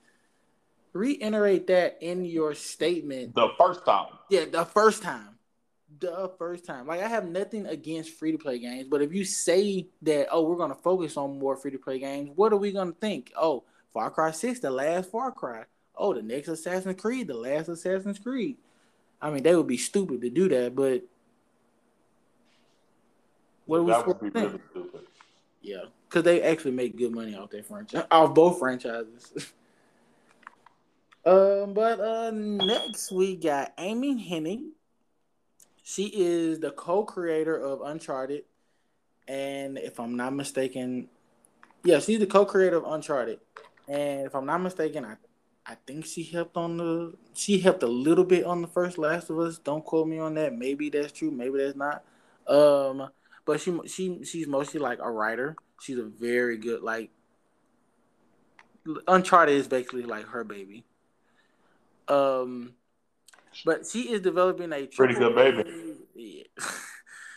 reiterate 0.94 1.68
that 1.68 1.98
in 2.00 2.24
your 2.24 2.56
statement 2.56 3.36
the 3.36 3.50
first 3.58 3.84
time. 3.84 4.14
Yeah, 4.30 4.46
the 4.50 4.64
first 4.64 5.04
time. 5.04 5.38
The 6.00 6.32
first 6.40 6.64
time. 6.64 6.88
Like 6.88 7.02
I 7.02 7.10
have 7.10 7.28
nothing 7.28 7.66
against 7.66 8.12
free 8.12 8.32
to 8.32 8.38
play 8.38 8.60
games, 8.60 8.88
but 8.90 9.02
if 9.02 9.12
you 9.12 9.26
say 9.26 9.90
that, 10.04 10.30
oh, 10.32 10.44
we're 10.44 10.56
gonna 10.56 10.74
focus 10.74 11.18
on 11.18 11.38
more 11.38 11.58
free 11.58 11.72
to 11.72 11.78
play 11.78 12.00
games, 12.00 12.32
what 12.34 12.54
are 12.54 12.58
we 12.58 12.72
gonna 12.72 12.94
think? 12.94 13.34
Oh, 13.36 13.66
Far 13.94 14.10
Cry 14.10 14.32
6, 14.32 14.62
the 14.62 14.72
last 14.72 15.12
Far 15.12 15.34
Cry. 15.34 15.66
Oh, 15.98 16.14
the 16.14 16.22
next 16.22 16.48
Assassin's 16.48 17.02
Creed, 17.02 17.28
the 17.28 17.34
last 17.34 17.68
Assassin's 17.68 18.20
Creed. 18.20 18.56
I 19.22 19.32
mean, 19.32 19.44
they 19.44 19.54
would 19.54 19.68
be 19.68 19.76
stupid 19.76 20.22
to 20.22 20.30
do 20.30 20.48
that, 20.48 20.74
but 20.74 21.04
what 23.66 23.86
yeah, 23.86 23.98
that 23.98 24.08
would 24.08 24.22
be 24.22 24.30
think? 24.30 24.48
really 24.48 24.62
stupid. 24.72 25.02
Yeah, 25.62 25.84
because 26.08 26.24
they 26.24 26.42
actually 26.42 26.72
make 26.72 26.98
good 26.98 27.14
money 27.14 27.36
off 27.36 27.50
their 27.50 27.64
franchise, 27.64 28.06
off 28.12 28.34
both 28.34 28.60
franchises. 28.60 29.54
Um, 31.26 31.74
but 31.74 32.00
uh, 32.00 32.32
next 32.32 33.12
we 33.12 33.36
got 33.36 33.74
Amy 33.78 34.16
Hennig. 34.16 34.70
She 35.84 36.06
is 36.06 36.62
the 36.62 36.72
co-creator 36.72 37.54
of 37.54 37.82
Uncharted, 37.82 38.46
and 39.28 39.78
if 39.78 40.00
I'm 40.00 40.16
not 40.16 40.34
mistaken, 40.34 41.10
yeah, 41.84 42.00
she's 42.00 42.20
the 42.20 42.28
co-creator 42.28 42.78
of 42.78 42.86
Uncharted. 42.86 43.42
And 43.90 44.26
if 44.26 44.36
I'm 44.36 44.46
not 44.46 44.60
mistaken, 44.60 45.04
I 45.04 45.16
I 45.70 45.76
think 45.86 46.06
she 46.06 46.24
helped 46.24 46.56
on 46.56 46.78
the 46.78 47.14
she 47.34 47.60
helped 47.60 47.84
a 47.84 47.88
little 47.88 48.24
bit 48.24 48.46
on 48.46 48.62
the 48.62 48.68
first 48.70 48.98
Last 48.98 49.30
of 49.30 49.38
Us. 49.40 49.58
Don't 49.58 49.84
quote 49.84 50.08
me 50.08 50.20
on 50.20 50.36
that. 50.36 50.56
Maybe 50.56 50.90
that's 50.90 51.12
true. 51.12 51.30
Maybe 51.30 51.58
that's 51.58 51.76
not. 51.76 52.06
Um, 52.48 53.10
but 53.46 53.60
she 53.60 53.78
she 53.86 54.24
she's 54.24 54.48
mostly 54.48 54.80
like 54.80 55.00
a 55.02 55.12
writer. 55.12 55.58
She's 55.82 55.98
a 55.98 56.04
very 56.04 56.58
good 56.58 56.82
like 56.82 57.12
Uncharted 59.08 59.56
is 59.56 59.68
basically 59.68 60.04
like 60.04 60.28
her 60.28 60.44
baby. 60.44 60.86
Um, 62.08 62.74
but 63.66 63.86
she 63.86 64.12
is 64.12 64.22
developing 64.22 64.72
a 64.72 64.86
pretty 64.88 65.16
good 65.16 65.36
baby. 65.36 65.96
Yeah. 66.16 66.44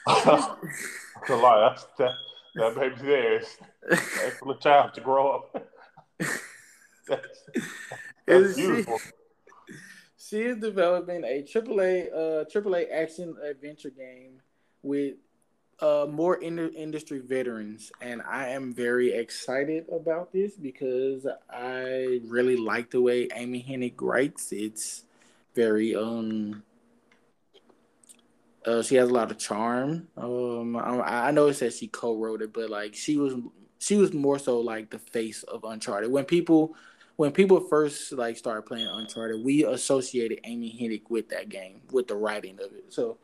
That's 0.25 1.31
a 1.31 1.37
lie. 1.37 1.69
That's 1.69 1.87
that, 1.99 2.13
that 2.55 2.75
baby 2.75 2.97
there 3.03 3.41
is 3.41 3.57
excellent 4.25 4.61
child 4.61 4.95
to 4.95 5.01
grow 5.01 5.37
up. 5.37 5.67
that's, 7.09 7.49
that's 8.27 8.55
beautiful. 8.55 8.99
She, 8.99 9.75
she 10.19 10.43
is 10.43 10.57
developing 10.59 11.25
a 11.25 11.43
AAA 11.43 12.13
uh 12.13 12.45
AAA 12.45 12.91
action 12.93 13.37
adventure 13.45 13.91
game 13.91 14.41
with 14.83 15.15
uh, 15.81 16.07
more 16.11 16.37
in- 16.37 16.75
industry 16.75 17.21
veterans, 17.21 17.91
and 18.01 18.23
I 18.23 18.49
am 18.49 18.73
very 18.73 19.13
excited 19.13 19.87
about 19.91 20.33
this 20.33 20.55
because 20.55 21.27
I 21.49 22.21
really 22.27 22.57
like 22.57 22.91
the 22.91 23.01
way 23.01 23.29
Amy 23.35 23.65
Hennig 23.67 23.95
writes. 24.01 24.53
It's 24.53 25.05
very 25.55 25.95
um. 25.97 26.63
Uh, 28.67 28.83
she 28.83 28.97
has 28.97 29.09
a 29.09 29.13
lot 29.13 29.31
of 29.31 29.39
charm. 29.39 30.07
Um, 30.19 30.77
I, 30.77 31.29
I 31.29 31.31
know 31.31 31.47
it 31.47 31.55
says 31.55 31.79
she 31.79 31.89
co-wrote 31.89 32.43
it, 32.43 32.53
but 32.53 32.69
like 32.69 32.95
she 32.95 33.17
was, 33.17 33.35
she 33.79 33.97
was 33.97 34.13
more 34.13 34.39
so 34.39 34.61
like 34.61 34.91
the 34.91 34.99
face 34.99 35.43
of 35.45 35.65
Uncharted. 35.65 36.13
When 36.13 36.27
people, 36.27 36.77
when 37.17 37.33
people 37.33 37.59
first 37.59 38.13
like 38.13 38.37
started 38.37 38.67
playing 38.67 38.87
Uncharted, 38.87 39.43
we 39.43 39.65
associated 39.65 40.41
Amy 40.45 40.77
Hennig 40.79 41.09
with 41.09 41.31
that 41.31 41.49
game, 41.49 41.81
with 41.91 42.07
the 42.07 42.17
writing 42.17 42.59
of 42.63 42.71
it. 42.75 42.93
So 42.93 43.17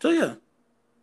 so 0.00 0.10
yeah. 0.10 0.34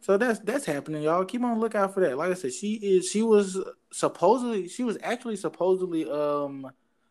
So 0.01 0.17
that's 0.17 0.39
that's 0.39 0.65
happening, 0.65 1.03
y'all. 1.03 1.25
Keep 1.25 1.43
on 1.43 1.59
lookout 1.59 1.93
for 1.93 1.99
that. 2.01 2.17
Like 2.17 2.31
I 2.31 2.33
said, 2.35 2.53
she 2.53 2.75
is 2.75 3.09
she 3.09 3.23
was 3.23 3.59
supposedly 3.91 4.67
she 4.67 4.83
was 4.83 4.97
actually 5.01 5.35
supposedly 5.35 6.09
um 6.09 6.69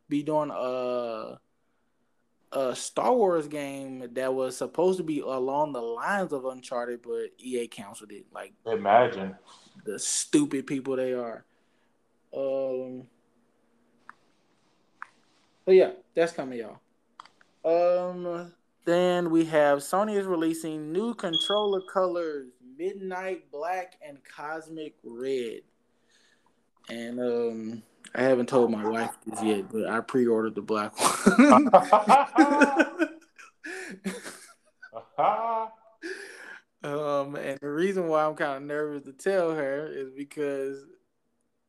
be 0.09 0.23
doing 0.23 0.51
a 0.55 1.39
a 2.53 2.75
Star 2.75 3.13
Wars 3.13 3.49
game 3.49 4.09
that 4.15 4.33
was 4.33 4.57
supposed 4.57 4.99
to 4.99 5.05
be 5.05 5.21
along 5.21 5.73
the 5.73 5.81
lines 5.81 6.33
of 6.33 6.47
Uncharted, 6.47 7.03
but 7.03 7.31
EA 7.39 7.67
canceled 7.67 8.13
it. 8.13 8.25
Like 8.33 8.55
imagine 8.65 9.35
the 9.85 9.99
stupid 9.99 10.67
people 10.67 10.97
they 10.97 11.13
are. 11.13 11.45
Um. 12.35 13.05
But 15.65 15.75
yeah, 15.75 15.91
that's 16.15 16.33
coming, 16.33 16.61
y'all. 16.61 16.81
Um. 17.65 18.53
Then 18.87 19.31
we 19.31 19.45
have 19.47 19.81
Sony 19.81 20.17
is 20.17 20.27
releasing 20.27 20.93
new 20.93 21.13
controller 21.13 21.81
colors: 21.93 22.53
Midnight 22.79 23.51
Black 23.51 23.97
and 24.07 24.19
Cosmic 24.25 24.95
Red. 25.03 25.63
And 26.89 27.19
um, 27.19 27.83
I 28.15 28.23
haven't 28.23 28.49
told 28.49 28.71
my 28.71 28.89
wife 28.89 29.11
this 29.27 29.43
yet, 29.43 29.73
but 29.73 29.89
I 29.89 29.99
pre-ordered 29.99 30.55
the 30.55 30.63
black 30.63 30.93
one. 31.01 31.69
um, 36.85 37.35
and 37.35 37.59
the 37.61 37.69
reason 37.69 38.07
why 38.07 38.25
I'm 38.25 38.37
kind 38.37 38.59
of 38.59 38.63
nervous 38.63 39.03
to 39.07 39.13
tell 39.13 39.53
her 39.53 39.89
is 39.89 40.11
because 40.17 40.87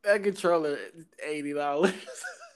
that 0.03 0.21
controller 0.21 0.77
is 0.95 1.06
eighty 1.27 1.53
dollars. 1.53 1.93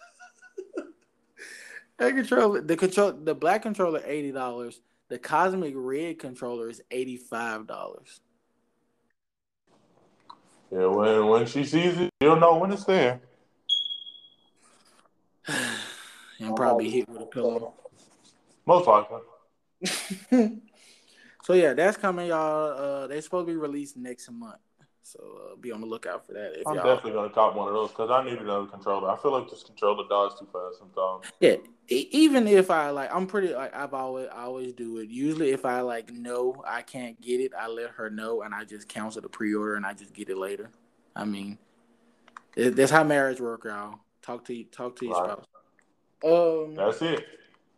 that 2.01 2.15
controller, 2.15 2.61
the 2.61 2.75
control, 2.75 3.11
the 3.11 3.35
black 3.35 3.61
controller, 3.61 4.01
eighty 4.05 4.31
dollars. 4.31 4.81
The 5.09 5.19
cosmic 5.19 5.73
red 5.75 6.19
controller 6.19 6.69
is 6.69 6.81
eighty 6.89 7.17
five 7.17 7.67
dollars. 7.67 8.21
Yeah, 10.71 10.87
when 10.87 11.27
when 11.27 11.45
she 11.45 11.63
sees 11.63 11.99
it, 11.99 12.09
she'll 12.21 12.39
know 12.39 12.57
when 12.57 12.71
it's 12.71 12.85
there. 12.85 13.21
and 15.47 16.55
probably 16.55 16.89
hit 16.89 17.07
with 17.07 17.21
a 17.21 17.25
pillow. 17.25 17.73
Most 18.65 18.87
likely. 18.87 19.19
so 21.43 21.53
yeah, 21.53 21.73
that's 21.73 21.97
coming, 21.97 22.27
y'all. 22.27 23.03
Uh, 23.03 23.07
they're 23.07 23.21
supposed 23.21 23.47
to 23.47 23.53
be 23.53 23.57
released 23.57 23.97
next 23.97 24.31
month, 24.31 24.59
so 25.11 25.19
uh, 25.51 25.55
be 25.55 25.71
on 25.71 25.81
the 25.81 25.87
lookout 25.87 26.25
for 26.25 26.33
that. 26.33 26.59
If 26.59 26.67
I'm 26.67 26.75
definitely 26.75 27.11
gonna 27.11 27.29
cop 27.29 27.55
one 27.55 27.67
of 27.67 27.73
those 27.73 27.89
because 27.89 28.09
I 28.09 28.23
need 28.23 28.39
another 28.39 28.67
controller. 28.67 29.09
I 29.09 29.17
feel 29.17 29.31
like 29.31 29.49
this 29.49 29.63
controller 29.63 30.03
dies 30.09 30.37
too 30.39 30.47
fast 30.51 30.79
sometimes. 30.79 31.25
Yeah, 31.39 31.55
even 31.87 32.47
if 32.47 32.71
I 32.71 32.89
like, 32.91 33.13
I'm 33.13 33.27
pretty 33.27 33.53
like 33.53 33.75
I've 33.75 33.93
always 33.93 34.27
I 34.33 34.43
always 34.43 34.73
do 34.73 34.99
it. 34.99 35.09
Usually, 35.09 35.51
if 35.51 35.65
I 35.65 35.81
like 35.81 36.11
know 36.11 36.63
I 36.65 36.81
can't 36.81 37.19
get 37.21 37.41
it, 37.41 37.51
I 37.57 37.67
let 37.67 37.91
her 37.91 38.09
know 38.09 38.43
and 38.43 38.53
I 38.53 38.63
just 38.63 38.87
cancel 38.87 39.21
the 39.21 39.29
pre-order 39.29 39.75
and 39.75 39.85
I 39.85 39.93
just 39.93 40.13
get 40.13 40.29
it 40.29 40.37
later. 40.37 40.69
I 41.15 41.25
mean, 41.25 41.57
that's 42.55 42.91
how 42.91 43.03
marriage 43.03 43.41
work, 43.41 43.65
y'all. 43.65 43.99
Talk 44.21 44.45
to 44.45 44.53
you, 44.53 44.65
talk 44.65 44.95
to 44.97 45.05
your 45.05 45.15
right. 45.15 45.31
spouse. 45.31 45.45
Um, 46.23 46.75
that's 46.75 47.01
it. 47.01 47.25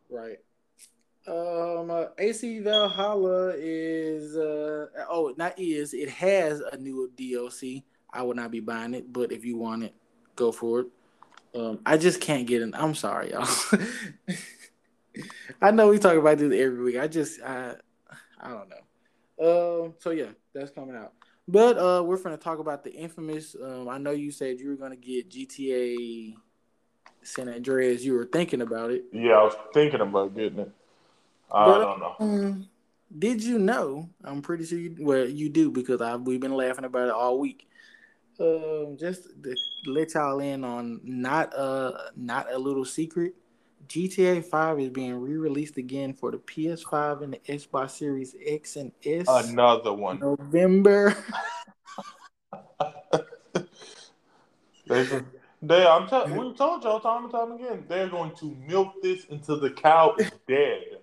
Right. 0.10 0.40
Um, 1.26 1.90
uh, 1.90 2.06
AC 2.18 2.60
Valhalla 2.60 3.54
is 3.56 4.36
uh 4.36 4.88
oh 5.10 5.34
not 5.38 5.58
is 5.58 5.94
it 5.94 6.10
has 6.10 6.60
a 6.60 6.78
new 6.78 7.10
DLC. 7.18 7.84
I 8.12 8.22
would 8.22 8.36
not 8.36 8.52
be 8.52 8.60
buying 8.60 8.94
it, 8.94 9.12
but 9.12 9.32
if 9.32 9.46
you 9.46 9.58
want 9.58 9.84
it, 9.84 9.96
go 10.36 10.52
for 10.52 10.82
it. 10.82 10.88
Um, 11.56 11.80
I 11.86 11.98
just 11.98 12.20
can't 12.20 12.46
get 12.46 12.62
in. 12.62 12.76
I'm 12.76 12.94
sorry, 12.94 13.32
y'all. 13.32 13.48
I 15.62 15.72
know 15.72 15.90
we 15.90 16.00
talk 16.00 16.18
about 16.18 16.40
this 16.40 16.54
every 16.54 16.84
week. 16.84 16.98
I 16.98 17.08
just 17.08 17.42
I 17.42 17.76
I 18.42 18.50
don't 18.50 18.70
know. 18.70 19.84
Um, 19.86 19.94
so 20.00 20.10
yeah, 20.10 20.32
that's 20.54 20.72
coming 20.72 20.96
out. 20.96 21.14
But 21.48 21.78
uh, 21.78 22.04
we're 22.04 22.18
to 22.38 22.44
talk 22.44 22.60
about 22.60 22.84
the 22.84 22.94
infamous. 22.94 23.56
Um, 23.62 23.88
I 23.90 23.98
know 23.98 24.12
you 24.12 24.32
said 24.32 24.60
you 24.60 24.70
were 24.70 24.76
to 24.92 24.98
get 24.98 25.30
GTA 25.30 26.36
San 27.22 27.50
Andreas. 27.50 28.04
You 28.04 28.14
were 28.14 28.26
thinking 28.26 28.62
about 28.62 28.92
it. 28.92 29.06
Yeah, 29.12 29.34
I 29.34 29.44
was 29.44 29.56
thinking 29.74 30.02
about 30.02 30.36
getting 30.36 30.60
it. 30.60 30.72
I 31.54 31.66
don't 31.66 32.00
know. 32.00 32.16
Um, 32.20 32.70
did 33.18 33.44
you 33.44 33.60
know? 33.60 34.10
I'm 34.24 34.42
pretty 34.42 34.66
sure 34.66 34.80
you. 34.80 34.96
Well, 35.00 35.28
you 35.28 35.50
do 35.50 35.72
because 35.72 36.02
I 36.02 36.16
we've 36.16 36.40
been 36.40 36.56
laughing 36.56 36.86
about 36.86 37.08
it 37.08 37.14
all 37.14 37.40
week. 37.40 37.68
Um, 38.40 38.98
just 39.00 39.24
to 39.44 39.56
let 39.86 40.16
y'all 40.16 40.40
in 40.40 40.64
on 40.64 41.00
not 41.04 41.54
a 41.54 42.12
not 42.16 42.52
a 42.52 42.58
little 42.58 42.86
secret. 42.86 43.36
GTA 43.88 44.46
5 44.46 44.80
is 44.80 44.90
being 44.90 45.14
re-released 45.16 45.78
again 45.78 46.14
for 46.14 46.32
the 46.32 46.38
PS5 46.38 47.22
and 47.22 47.34
the 47.34 47.40
Xbox 47.40 47.92
Series 47.92 48.34
X 48.44 48.78
and 48.78 48.94
S. 49.06 49.28
Another 49.28 49.94
one. 49.94 50.20
November. 50.20 51.16
they, 54.88 55.08
they, 55.62 55.86
I'm 55.86 56.08
t- 56.08 56.32
we 56.32 56.54
told 56.54 56.84
y'all 56.84 57.00
time 57.00 57.26
and 57.26 57.32
time 57.32 57.52
again, 57.52 57.86
they're 57.88 58.10
going 58.10 58.32
to 58.38 58.56
milk 58.68 59.02
this 59.02 59.26
until 59.30 59.60
the 59.60 59.72
cow 59.72 60.16
is 60.18 60.32
dead. 60.48 61.00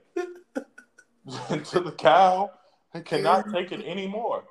until 1.48 1.84
the 1.84 1.92
cow 1.92 2.50
I 2.94 3.00
cannot 3.00 3.52
take 3.52 3.72
it 3.72 3.84
anymore 3.84 4.44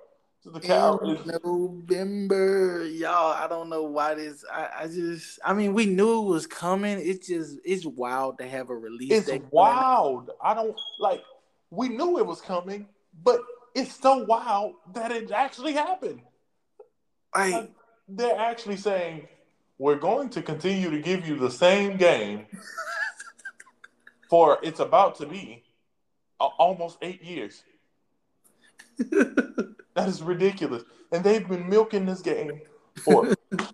To 0.43 0.49
the 0.49 0.61
cow 0.61 0.97
is 0.99 1.25
November, 1.43 2.85
y'all. 2.85 3.33
I 3.33 3.47
don't 3.49 3.69
know 3.69 3.83
why 3.83 4.13
this. 4.13 4.45
I, 4.49 4.69
I 4.83 4.87
just. 4.87 5.37
I 5.43 5.53
mean, 5.53 5.73
we 5.73 5.85
knew 5.85 6.21
it 6.21 6.29
was 6.29 6.47
coming. 6.47 6.97
It's 6.97 7.27
just. 7.27 7.57
It's 7.65 7.85
wild 7.85 8.37
to 8.37 8.47
have 8.47 8.69
a 8.69 8.75
release. 8.75 9.27
It's 9.27 9.43
wild. 9.51 10.31
I 10.41 10.53
don't 10.53 10.79
like. 10.97 11.21
We 11.71 11.89
knew 11.89 12.17
it 12.19 12.25
was 12.25 12.39
coming, 12.39 12.87
but 13.21 13.41
it's 13.75 13.93
so 13.93 14.23
wild 14.23 14.75
that 14.93 15.11
it 15.11 15.29
actually 15.31 15.73
happened. 15.73 16.21
Like, 17.35 17.53
like 17.53 17.71
they're 18.07 18.39
actually 18.39 18.77
saying 18.77 19.27
we're 19.77 19.95
going 19.99 20.29
to 20.29 20.41
continue 20.41 20.89
to 20.89 20.99
give 20.99 21.27
you 21.27 21.37
the 21.37 21.51
same 21.51 21.97
game 21.97 22.45
for 24.29 24.57
it's 24.63 24.79
about 24.79 25.15
to 25.15 25.25
be 25.25 25.63
almost 26.39 26.97
eight 27.01 27.23
years. 27.23 27.63
That 29.99 30.07
is 30.07 30.21
ridiculous. 30.21 30.83
And 31.11 31.25
they've 31.25 31.45
been 31.45 31.67
milking 31.67 32.05
this 32.05 32.21
game 32.21 32.61
for 33.03 33.35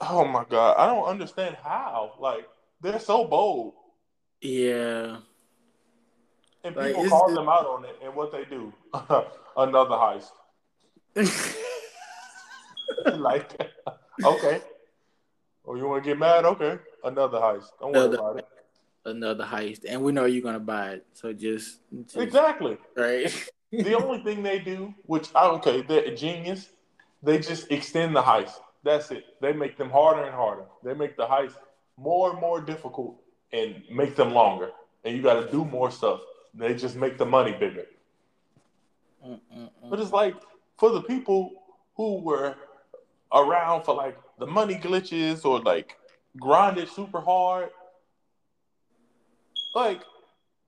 oh 0.00 0.24
my 0.24 0.44
god. 0.48 0.76
I 0.78 0.86
don't 0.86 1.06
understand 1.06 1.56
how. 1.60 2.12
Like 2.20 2.48
they're 2.80 3.00
so 3.00 3.24
bold. 3.24 3.74
Yeah. 4.40 5.16
And 6.62 6.76
like, 6.76 6.94
people 6.94 7.08
call 7.08 7.34
them 7.34 7.48
out 7.48 7.66
on 7.66 7.84
it 7.84 7.96
and 8.00 8.14
what 8.14 8.30
they 8.30 8.44
do. 8.44 8.72
Another 9.56 9.96
heist. 9.96 10.30
like 13.18 13.60
okay. 14.24 14.60
Oh, 15.66 15.74
you 15.74 15.88
want 15.88 16.04
to 16.04 16.10
get 16.10 16.18
mad? 16.18 16.44
Okay. 16.44 16.78
Another 17.02 17.38
heist. 17.38 17.70
Don't 17.80 17.92
worry 17.92 18.14
about 18.14 18.38
it. 18.38 18.46
Another 19.10 19.44
heist. 19.44 19.84
And 19.88 20.02
we 20.02 20.12
know 20.12 20.24
you're 20.24 20.42
gonna 20.42 20.60
buy 20.60 20.90
it. 20.90 21.06
So 21.12 21.32
just, 21.32 21.80
just 22.04 22.16
Exactly. 22.16 22.78
Right 22.96 23.32
the 23.72 23.94
only 23.94 24.22
thing 24.22 24.42
they 24.42 24.58
do, 24.58 24.94
which 25.06 25.28
I 25.34 25.46
okay, 25.48 25.82
they're 25.82 26.04
a 26.04 26.14
genius. 26.14 26.70
They 27.22 27.38
just 27.38 27.70
extend 27.70 28.14
the 28.14 28.22
heist. 28.22 28.54
That's 28.84 29.10
it. 29.10 29.24
They 29.40 29.52
make 29.52 29.76
them 29.76 29.90
harder 29.90 30.22
and 30.22 30.34
harder. 30.34 30.64
They 30.84 30.94
make 30.94 31.16
the 31.16 31.26
heist 31.26 31.54
more 31.96 32.30
and 32.30 32.40
more 32.40 32.60
difficult 32.60 33.20
and 33.52 33.82
make 33.90 34.14
them 34.14 34.32
longer. 34.32 34.70
And 35.04 35.16
you 35.16 35.22
got 35.22 35.42
to 35.42 35.50
do 35.50 35.64
more 35.64 35.90
stuff. 35.90 36.20
They 36.54 36.74
just 36.74 36.96
make 36.96 37.18
the 37.18 37.26
money 37.26 37.52
bigger. 37.52 37.86
Mm-mm-mm. 39.26 39.90
But 39.90 40.00
it's 40.00 40.12
like 40.12 40.34
for 40.78 40.90
the 40.90 41.02
people 41.02 41.50
who 41.96 42.20
were 42.20 42.54
around 43.32 43.84
for 43.84 43.94
like 43.94 44.18
the 44.38 44.46
money 44.46 44.76
glitches 44.76 45.44
or 45.44 45.60
like 45.60 45.96
grinded 46.38 46.88
super 46.88 47.20
hard, 47.20 47.70
like 49.78 50.02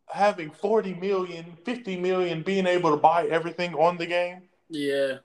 having 0.09 0.51
40 0.51 0.95
million, 0.95 1.57
50 1.65 1.97
million, 1.97 2.43
being 2.43 2.67
able 2.67 2.91
to 2.91 2.97
buy 2.97 3.27
everything 3.27 3.75
on 3.75 3.97
the 3.97 4.07
game. 4.07 4.43
Yeah. 4.69 5.19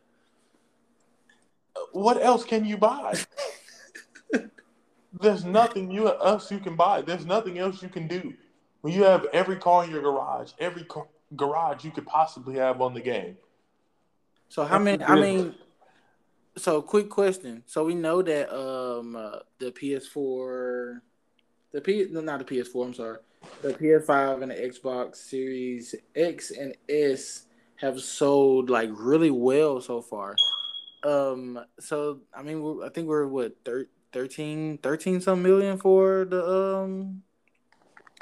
What 1.92 2.22
else 2.22 2.44
can 2.44 2.66
you 2.66 2.78
buy? 2.78 3.16
There's 5.22 5.46
nothing 5.46 5.92
you 5.92 6.08
else 6.08 6.52
you 6.52 6.60
can 6.60 6.76
buy. 6.76 7.02
There's 7.02 7.26
nothing 7.26 7.58
else 7.60 7.82
you 7.82 7.90
can 7.90 8.08
do. 8.08 8.34
When 8.82 8.94
you 8.94 9.04
have 9.04 9.26
every 9.34 9.58
car 9.58 9.84
in 9.84 9.92
your 9.92 10.02
garage, 10.02 10.52
every 10.60 10.84
car, 10.84 11.08
garage 11.36 11.84
you 11.86 11.92
could 11.92 12.06
possibly 12.06 12.56
have 12.56 12.82
on 12.82 12.94
the 12.94 13.02
game. 13.02 13.38
So 14.50 14.64
how 14.66 14.80
many? 14.80 15.04
I 15.04 15.16
mean, 15.16 15.56
so 16.58 16.82
quick 16.82 17.10
question. 17.10 17.64
So 17.66 17.86
we 17.86 17.96
know 17.96 18.22
that 18.22 18.48
um 18.56 19.16
uh, 19.16 19.40
the 19.60 19.72
PS4, 19.72 21.02
the 21.72 21.82
P, 21.82 22.08
no, 22.12 22.22
not 22.22 22.40
the 22.40 22.46
PS4. 22.46 22.86
I'm 22.86 22.94
sorry 22.94 23.18
the 23.62 23.74
PS5 23.74 24.42
and 24.44 24.52
the 24.52 24.56
Xbox 24.56 25.16
Series 25.18 25.96
X 26.16 26.52
and 26.52 26.76
S 26.90 27.46
have 27.78 28.00
sold 28.00 28.70
like 28.70 28.90
really 28.94 29.32
well 29.32 29.82
so 29.82 30.02
far. 30.02 30.36
Um, 31.04 31.60
so 31.80 32.22
I 32.34 32.42
mean, 32.42 32.82
I 32.84 32.90
think 32.90 33.08
we're 33.08 33.28
what 33.28 33.56
13, 34.14 34.80
13 34.80 35.22
some 35.22 35.42
million 35.44 35.78
for 35.78 36.26
the 36.26 36.46
um. 36.46 37.22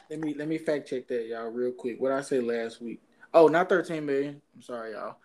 Let 0.09 0.19
me 0.19 0.33
let 0.33 0.47
me 0.47 0.57
fact 0.57 0.89
check 0.89 1.07
that 1.07 1.27
y'all 1.27 1.47
real 1.47 1.71
quick. 1.71 1.99
What 1.99 2.11
I 2.11 2.21
say 2.21 2.39
last 2.39 2.81
week? 2.81 3.01
Oh, 3.33 3.47
not 3.47 3.67
thirteen 3.67 4.05
million. 4.05 4.41
I'm 4.53 4.61
sorry, 4.61 4.91
y'all. 4.91 5.15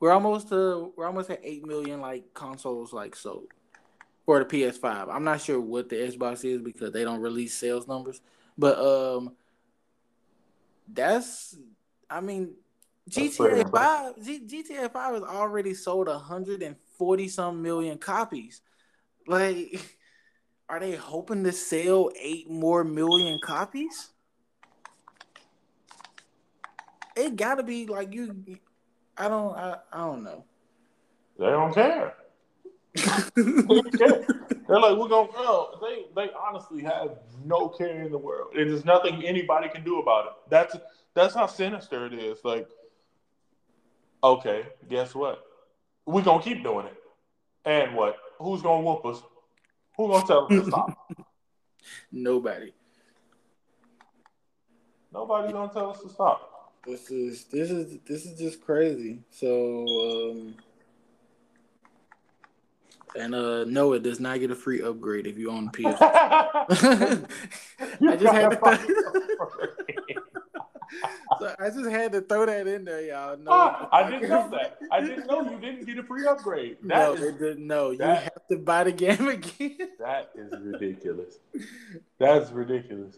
We're 0.00 0.12
almost 0.12 0.48
to 0.48 0.92
we're 0.96 1.06
almost 1.06 1.30
at 1.30 1.40
eight 1.44 1.66
million 1.66 2.00
like 2.00 2.32
consoles 2.32 2.92
like 2.92 3.14
sold 3.14 3.48
for 4.24 4.38
the 4.38 4.44
PS5. 4.44 5.08
I'm 5.14 5.24
not 5.24 5.40
sure 5.40 5.60
what 5.60 5.88
the 5.88 5.96
Xbox 5.96 6.44
is 6.44 6.62
because 6.62 6.92
they 6.92 7.04
don't 7.04 7.20
release 7.20 7.54
sales 7.54 7.86
numbers. 7.86 8.20
But 8.56 8.78
um, 8.78 9.36
That's, 10.92 11.56
I 12.10 12.20
mean, 12.20 12.54
GTA 13.10 13.70
Five, 13.70 14.22
G- 14.22 14.46
GTA 14.46 14.92
Five 14.92 15.14
has 15.14 15.22
already 15.22 15.74
sold 15.74 16.08
hundred 16.08 16.62
and 16.62 16.76
forty 16.98 17.28
some 17.28 17.62
million 17.62 17.98
copies. 17.98 18.60
Like, 19.26 19.80
are 20.68 20.80
they 20.80 20.94
hoping 20.94 21.44
to 21.44 21.52
sell 21.52 22.10
eight 22.20 22.48
more 22.48 22.84
million 22.84 23.38
copies? 23.42 24.10
It 27.16 27.36
got 27.36 27.56
to 27.56 27.62
be 27.62 27.86
like 27.86 28.14
you. 28.14 28.44
I 29.16 29.28
don't. 29.28 29.56
I, 29.56 29.76
I 29.92 29.98
don't 29.98 30.24
know. 30.24 30.44
They 31.38 31.46
don't 31.46 31.74
care. 31.74 32.14
they 32.94 33.42
don't 33.42 33.98
care. 33.98 34.26
They're 34.72 34.80
like, 34.80 34.96
we're 34.96 35.08
gonna. 35.08 35.28
Oh, 35.36 35.78
they 35.82 36.06
they 36.16 36.32
honestly 36.32 36.82
have 36.82 37.18
no 37.44 37.68
care 37.68 38.04
in 38.04 38.10
the 38.10 38.16
world. 38.16 38.54
and 38.56 38.70
there's 38.70 38.86
nothing 38.86 39.22
anybody 39.22 39.68
can 39.68 39.84
do 39.84 39.98
about 40.00 40.24
it. 40.24 40.32
That's 40.48 40.74
that's 41.12 41.34
how 41.34 41.46
sinister 41.46 42.06
it 42.06 42.14
is. 42.14 42.38
Like, 42.42 42.66
okay, 44.24 44.64
guess 44.88 45.14
what? 45.14 45.44
We're 46.06 46.22
gonna 46.22 46.42
keep 46.42 46.62
doing 46.62 46.86
it. 46.86 46.96
And 47.66 47.94
what? 47.94 48.16
Who's 48.38 48.62
gonna 48.62 48.82
whoop 48.82 49.04
us? 49.04 49.22
Who's 49.94 50.08
gonna 50.08 50.26
tell 50.26 50.44
us 50.46 50.64
to 50.64 50.64
stop? 50.70 51.10
Nobody. 52.10 52.72
Nobody's 55.12 55.52
gonna 55.52 55.70
tell 55.70 55.90
us 55.90 56.00
to 56.00 56.08
stop. 56.08 56.72
This 56.86 57.10
is 57.10 57.44
this 57.44 57.70
is 57.70 57.98
this 58.08 58.24
is 58.24 58.38
just 58.38 58.64
crazy. 58.64 59.18
So 59.32 60.30
um 60.30 60.54
and 63.16 63.34
uh 63.34 63.64
no, 63.64 63.92
it 63.92 64.02
does 64.02 64.20
not 64.20 64.40
get 64.40 64.50
a 64.50 64.54
free 64.54 64.82
upgrade 64.82 65.26
if 65.26 65.38
you 65.38 65.50
own 65.50 65.70
PS. 65.74 65.96
I 66.70 67.26
just 68.16 68.32
had 68.32 68.50
to 68.50 68.56
so 71.40 71.54
I 71.58 71.70
just 71.70 71.88
had 71.90 72.12
to 72.12 72.20
throw 72.20 72.46
that 72.46 72.66
in 72.66 72.84
there, 72.84 73.02
y'all. 73.02 73.36
No, 73.36 73.50
ah, 73.52 73.88
I 73.92 74.10
didn't 74.10 74.28
know 74.28 74.48
that. 74.50 74.78
I 74.90 75.00
didn't 75.00 75.26
know 75.26 75.42
you 75.50 75.58
didn't 75.58 75.84
get 75.86 75.98
a 75.98 76.02
free 76.02 76.26
upgrade. 76.26 76.78
That 76.82 76.88
no, 76.88 77.12
is, 77.14 77.20
didn't. 77.34 77.66
No, 77.66 77.94
that- 77.94 77.98
you 77.98 78.04
have 78.24 78.46
to 78.50 78.58
buy 78.58 78.84
the 78.84 78.92
game 78.92 79.28
again. 79.28 79.78
that 79.98 80.30
is 80.34 80.52
ridiculous. 80.60 81.38
That's 82.18 82.50
ridiculous. 82.50 83.16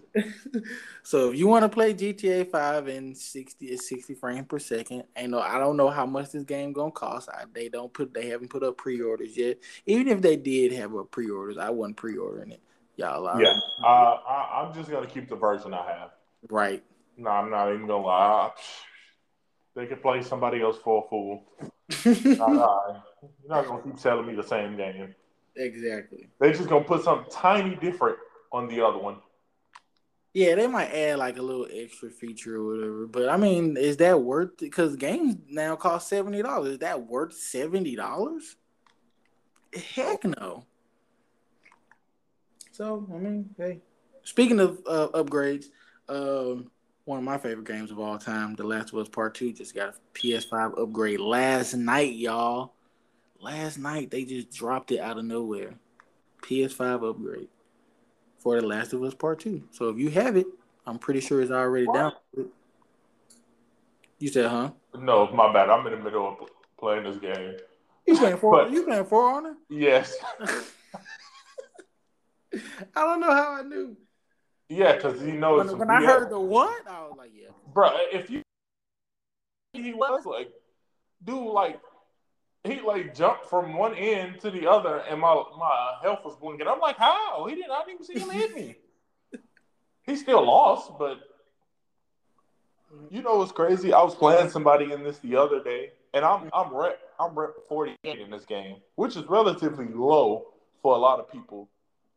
so 1.02 1.30
if 1.30 1.38
you 1.38 1.46
want 1.46 1.62
to 1.64 1.68
play 1.68 1.92
GTA 1.94 2.50
Five 2.50 2.88
in 2.88 3.14
60 3.14 3.76
60 3.76 4.14
frames 4.14 4.46
per 4.48 4.58
second, 4.58 5.04
ain't 5.16 5.30
no, 5.30 5.40
I 5.40 5.58
don't 5.58 5.76
know 5.76 5.90
how 5.90 6.06
much 6.06 6.30
this 6.32 6.44
game 6.44 6.72
gonna 6.72 6.90
cost. 6.90 7.28
I, 7.28 7.44
they 7.52 7.68
don't 7.68 7.92
put, 7.92 8.14
they 8.14 8.28
haven't 8.28 8.48
put 8.50 8.62
up 8.62 8.76
pre-orders 8.76 9.36
yet. 9.36 9.58
Even 9.86 10.08
if 10.08 10.20
they 10.22 10.36
did 10.36 10.72
have 10.72 10.94
a 10.94 11.04
pre-orders, 11.04 11.58
I 11.58 11.70
wasn't 11.70 11.96
pre-ordering 11.96 12.52
it. 12.52 12.60
Y'all, 12.96 13.26
I- 13.26 13.40
Yeah, 13.40 13.58
uh, 13.82 13.86
I, 13.86 14.62
I'm 14.62 14.74
just 14.74 14.90
gonna 14.90 15.06
keep 15.06 15.28
the 15.28 15.36
version 15.36 15.74
I 15.74 15.84
have. 15.98 16.10
right. 16.48 16.82
No, 17.16 17.30
I'm 17.30 17.50
not 17.50 17.72
even 17.72 17.86
gonna 17.86 18.04
lie. 18.04 18.50
They 19.74 19.86
could 19.86 20.02
play 20.02 20.22
somebody 20.22 20.62
else 20.62 20.78
for 20.82 21.04
a 21.04 21.08
fool. 21.08 21.44
Not 22.38 22.50
I. 22.50 23.00
You're 23.42 23.56
not 23.56 23.66
gonna 23.66 23.82
keep 23.82 24.00
telling 24.00 24.26
me 24.26 24.34
the 24.34 24.42
same 24.42 24.76
game. 24.76 25.14
exactly. 25.56 26.28
They're 26.38 26.52
just 26.52 26.68
gonna 26.68 26.84
put 26.84 27.04
something 27.04 27.30
tiny 27.30 27.74
different 27.76 28.18
on 28.52 28.68
the 28.68 28.84
other 28.84 28.98
one. 28.98 29.16
Yeah, 30.34 30.56
they 30.56 30.66
might 30.66 30.90
add 30.90 31.18
like 31.18 31.38
a 31.38 31.42
little 31.42 31.68
extra 31.72 32.10
feature 32.10 32.56
or 32.56 32.66
whatever. 32.66 33.06
But 33.06 33.28
I 33.28 33.36
mean, 33.36 33.76
is 33.76 33.96
that 33.98 34.20
worth 34.20 34.50
it? 34.50 34.58
Because 34.60 34.96
games 34.96 35.36
now 35.48 35.76
cost 35.76 36.08
seventy 36.08 36.42
dollars. 36.42 36.72
Is 36.72 36.78
that 36.80 37.06
worth 37.06 37.34
seventy 37.34 37.96
dollars? 37.96 38.56
Heck 39.94 40.24
no. 40.24 40.66
So 42.72 43.06
I 43.12 43.18
mean, 43.18 43.50
hey. 43.56 43.80
Speaking 44.24 44.58
of 44.58 44.80
uh, 44.86 45.08
upgrades, 45.14 45.66
um, 46.08 46.70
one 47.04 47.18
of 47.18 47.24
my 47.24 47.36
favorite 47.38 47.66
games 47.66 47.90
of 47.90 47.98
all 47.98 48.18
time, 48.18 48.54
The 48.54 48.64
Last 48.64 48.92
of 48.92 48.98
Us 48.98 49.08
Part 49.08 49.34
Two, 49.34 49.52
just 49.52 49.74
got 49.74 49.90
a 49.90 49.94
PS5 50.18 50.80
upgrade 50.80 51.20
last 51.20 51.74
night, 51.74 52.14
y'all. 52.14 52.72
Last 53.40 53.78
night 53.78 54.10
they 54.10 54.24
just 54.24 54.50
dropped 54.50 54.90
it 54.92 55.00
out 55.00 55.18
of 55.18 55.24
nowhere. 55.24 55.74
PS5 56.42 57.10
upgrade 57.10 57.48
for 58.38 58.58
The 58.60 58.66
Last 58.66 58.92
of 58.94 59.02
Us 59.02 59.14
Part 59.14 59.40
Two. 59.40 59.62
So 59.70 59.88
if 59.90 59.98
you 59.98 60.10
have 60.10 60.36
it, 60.36 60.46
I'm 60.86 60.98
pretty 60.98 61.20
sure 61.20 61.42
it's 61.42 61.50
already 61.50 61.86
down. 61.86 62.12
You 64.18 64.28
said, 64.28 64.46
huh? 64.50 64.70
No, 64.98 65.30
my 65.32 65.52
bad. 65.52 65.68
I'm 65.68 65.86
in 65.86 65.92
the 65.98 65.98
middle 66.04 66.26
of 66.28 66.48
playing 66.78 67.04
this 67.04 67.16
game. 67.18 67.56
You 68.06 68.16
playing 68.16 68.36
for 68.38 68.52
But- 68.52 68.70
you 68.70 68.84
playing 68.84 69.04
for 69.06 69.22
Honor? 69.30 69.56
Yes. 69.68 70.14
I 72.54 73.02
don't 73.02 73.20
know 73.20 73.32
how 73.32 73.54
I 73.58 73.62
knew. 73.62 73.96
Yeah, 74.74 74.96
because 74.96 75.20
he 75.20 75.32
knows. 75.32 75.70
When, 75.70 75.78
when 75.78 75.90
I 75.90 76.04
heard 76.04 76.30
the 76.30 76.40
what, 76.40 76.88
I 76.88 77.02
was 77.02 77.14
like, 77.16 77.30
yeah. 77.34 77.48
bro, 77.72 77.90
if 78.12 78.28
you, 78.28 78.42
he 79.72 79.92
was 79.92 80.26
like, 80.26 80.50
dude, 81.24 81.38
like, 81.38 81.80
he 82.64 82.80
like 82.80 83.14
jumped 83.14 83.46
from 83.46 83.74
one 83.74 83.94
end 83.94 84.40
to 84.40 84.50
the 84.50 84.68
other, 84.68 84.98
and 85.08 85.20
my 85.20 85.42
my 85.56 85.92
health 86.02 86.24
was 86.24 86.34
blinking. 86.36 86.66
I'm 86.66 86.80
like, 86.80 86.96
how? 86.96 87.46
He 87.46 87.54
didn't. 87.54 87.70
I 87.70 87.84
didn't 87.84 88.04
even 88.04 88.06
see 88.06 88.18
him 88.18 88.30
hit 88.30 88.54
me. 88.54 88.76
he 90.06 90.16
still 90.16 90.44
lost, 90.44 90.92
but 90.98 91.18
you 93.10 93.22
know 93.22 93.36
what's 93.36 93.52
crazy? 93.52 93.92
I 93.92 94.02
was 94.02 94.14
playing 94.14 94.50
somebody 94.50 94.92
in 94.92 95.04
this 95.04 95.18
the 95.18 95.36
other 95.36 95.62
day, 95.62 95.92
and 96.14 96.24
I'm 96.24 96.50
I'm 96.52 96.74
rep 96.74 96.98
I'm 97.20 97.38
rep 97.38 97.50
48 97.68 98.18
in 98.18 98.30
this 98.30 98.44
game, 98.44 98.76
which 98.96 99.16
is 99.16 99.24
relatively 99.26 99.86
low 99.86 100.46
for 100.82 100.96
a 100.96 100.98
lot 100.98 101.20
of 101.20 101.30
people, 101.30 101.68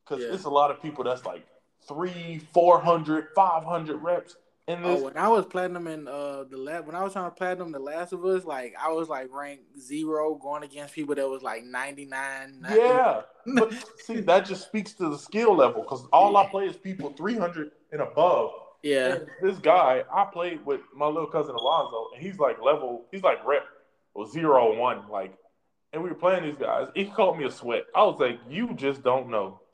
because 0.03 0.23
Yeah. 0.23 0.33
it's 0.33 0.45
a 0.45 0.49
lot 0.49 0.71
of 0.71 0.81
people 0.81 1.03
that's 1.03 1.23
like 1.25 1.45
three, 1.87 2.41
400, 2.53 3.29
500 3.35 3.95
reps 3.97 4.35
in 4.67 4.81
this. 4.83 4.99
Oh, 4.99 5.05
when 5.05 5.17
I 5.17 5.27
was 5.29 5.45
platinum 5.45 5.87
in 5.87 6.07
uh 6.07 6.43
the 6.49 6.57
lab, 6.57 6.85
when 6.85 6.95
I 6.95 7.03
was 7.03 7.13
trying 7.13 7.29
to 7.29 7.35
platinum 7.35 7.71
The 7.71 7.79
Last 7.79 8.11
of 8.13 8.25
Us, 8.25 8.43
like 8.43 8.75
I 8.81 8.91
was 8.91 9.07
like 9.07 9.29
ranked 9.31 9.79
zero 9.79 10.35
going 10.35 10.63
against 10.63 10.93
people 10.93 11.15
that 11.15 11.27
was 11.27 11.41
like 11.41 11.63
99. 11.63 12.65
Yeah, 12.69 13.21
but 13.55 13.73
see, 13.99 14.19
that 14.21 14.45
just 14.45 14.65
speaks 14.65 14.93
to 14.95 15.09
the 15.09 15.17
skill 15.17 15.55
level 15.55 15.83
because 15.83 16.05
all 16.11 16.35
I 16.37 16.47
play 16.47 16.65
is 16.65 16.75
people 16.75 17.13
300 17.13 17.71
and 17.93 18.01
above. 18.01 18.51
yeah. 18.83 19.13
And 19.13 19.27
this 19.41 19.57
guy, 19.57 20.03
I 20.13 20.25
played 20.25 20.65
with 20.65 20.81
my 20.93 21.07
little 21.07 21.27
cousin 21.27 21.55
Alonzo, 21.55 22.07
and 22.13 22.21
he's 22.21 22.37
like 22.37 22.61
level, 22.61 23.05
he's 23.11 23.23
like 23.23 23.45
rep 23.45 23.63
or 24.13 24.27
zero 24.29 24.77
one, 24.77 25.07
like, 25.09 25.33
and 25.93 26.03
we 26.03 26.09
were 26.09 26.15
playing 26.15 26.43
these 26.43 26.57
guys. 26.57 26.87
He 26.93 27.05
called 27.05 27.37
me 27.37 27.45
a 27.45 27.51
sweat. 27.51 27.85
I 27.95 28.03
was 28.03 28.19
like, 28.19 28.39
you 28.49 28.73
just 28.73 29.01
don't 29.01 29.29
know. 29.29 29.61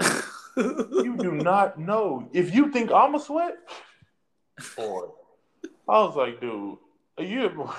You 0.58 1.16
do 1.18 1.32
not 1.32 1.80
know. 1.80 2.30
If 2.34 2.54
you 2.54 2.72
think 2.72 2.92
I'm 2.92 3.16
a 3.16 3.20
sweat, 3.20 3.56
boy, 4.76 5.08
I 5.88 6.00
was 6.04 6.16
like, 6.16 6.40
dude, 6.40 6.78
you, 7.20 7.26
you 7.30 7.70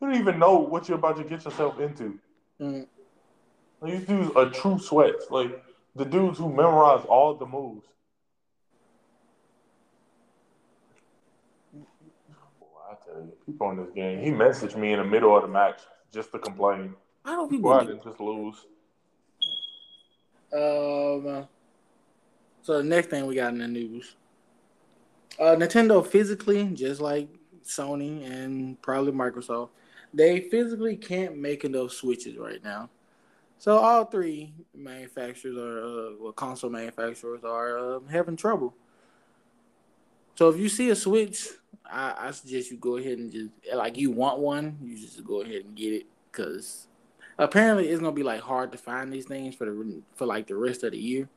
don't 0.00 0.14
even 0.14 0.38
know 0.38 0.58
what 0.58 0.88
you're 0.88 0.98
about 0.98 1.16
to 1.16 1.24
get 1.24 1.44
yourself 1.44 1.80
into. 1.80 2.18
Mm. 2.60 2.86
These 3.82 4.06
dudes 4.06 4.34
are 4.36 4.48
true 4.50 4.78
sweats. 4.78 5.26
Like 5.30 5.62
the 5.96 6.04
dudes 6.04 6.38
who 6.38 6.48
memorize 6.48 7.04
all 7.06 7.34
the 7.34 7.46
moves. 7.46 7.86
Boy, 11.72 12.66
I 12.90 12.94
tell 13.04 13.22
you, 13.22 13.32
people 13.44 13.70
in 13.70 13.76
this 13.78 13.90
game. 13.94 14.20
He 14.22 14.30
messaged 14.30 14.76
me 14.76 14.92
in 14.92 14.98
the 15.00 15.04
middle 15.04 15.36
of 15.36 15.42
the 15.42 15.48
match 15.48 15.80
just 16.12 16.32
to 16.32 16.38
complain. 16.38 16.94
I 17.24 17.30
don't 17.32 17.50
Why 17.60 17.76
I 17.76 17.80
people. 17.80 17.92
didn't 17.94 18.04
just 18.04 18.20
lose? 18.20 18.56
Um. 20.54 21.48
So 22.62 22.78
the 22.78 22.84
next 22.84 23.08
thing 23.08 23.26
we 23.26 23.34
got 23.34 23.52
in 23.52 23.58
the 23.58 23.68
news, 23.68 24.16
uh, 25.38 25.54
Nintendo 25.56 26.04
physically, 26.06 26.64
just 26.68 27.00
like 27.00 27.28
Sony 27.62 28.24
and 28.30 28.80
probably 28.80 29.12
Microsoft, 29.12 29.68
they 30.14 30.40
physically 30.40 30.96
can't 30.96 31.36
make 31.36 31.64
enough 31.64 31.92
Switches 31.92 32.38
right 32.38 32.62
now. 32.64 32.88
So 33.58 33.76
all 33.76 34.04
three 34.04 34.52
manufacturers 34.74 35.56
are, 35.56 35.84
uh, 35.84 36.10
well, 36.20 36.32
console 36.32 36.70
manufacturers 36.70 37.44
are 37.44 37.78
uh, 37.78 38.00
having 38.10 38.36
trouble. 38.36 38.74
So 40.36 40.48
if 40.48 40.58
you 40.58 40.68
see 40.68 40.90
a 40.90 40.96
Switch, 40.96 41.48
I, 41.84 42.14
I 42.18 42.30
suggest 42.30 42.70
you 42.70 42.76
go 42.76 42.96
ahead 42.96 43.18
and 43.18 43.30
just 43.30 43.50
like 43.74 43.96
you 43.96 44.10
want 44.10 44.38
one, 44.38 44.78
you 44.82 44.96
just 44.96 45.22
go 45.24 45.42
ahead 45.42 45.64
and 45.64 45.76
get 45.76 45.92
it 45.92 46.06
because 46.30 46.86
apparently 47.38 47.88
it's 47.88 48.00
gonna 48.00 48.12
be 48.12 48.22
like 48.22 48.40
hard 48.40 48.72
to 48.72 48.78
find 48.78 49.12
these 49.12 49.26
things 49.26 49.54
for 49.54 49.66
the 49.66 50.02
for 50.14 50.26
like 50.26 50.46
the 50.46 50.56
rest 50.56 50.84
of 50.84 50.92
the 50.92 50.98
year. 50.98 51.28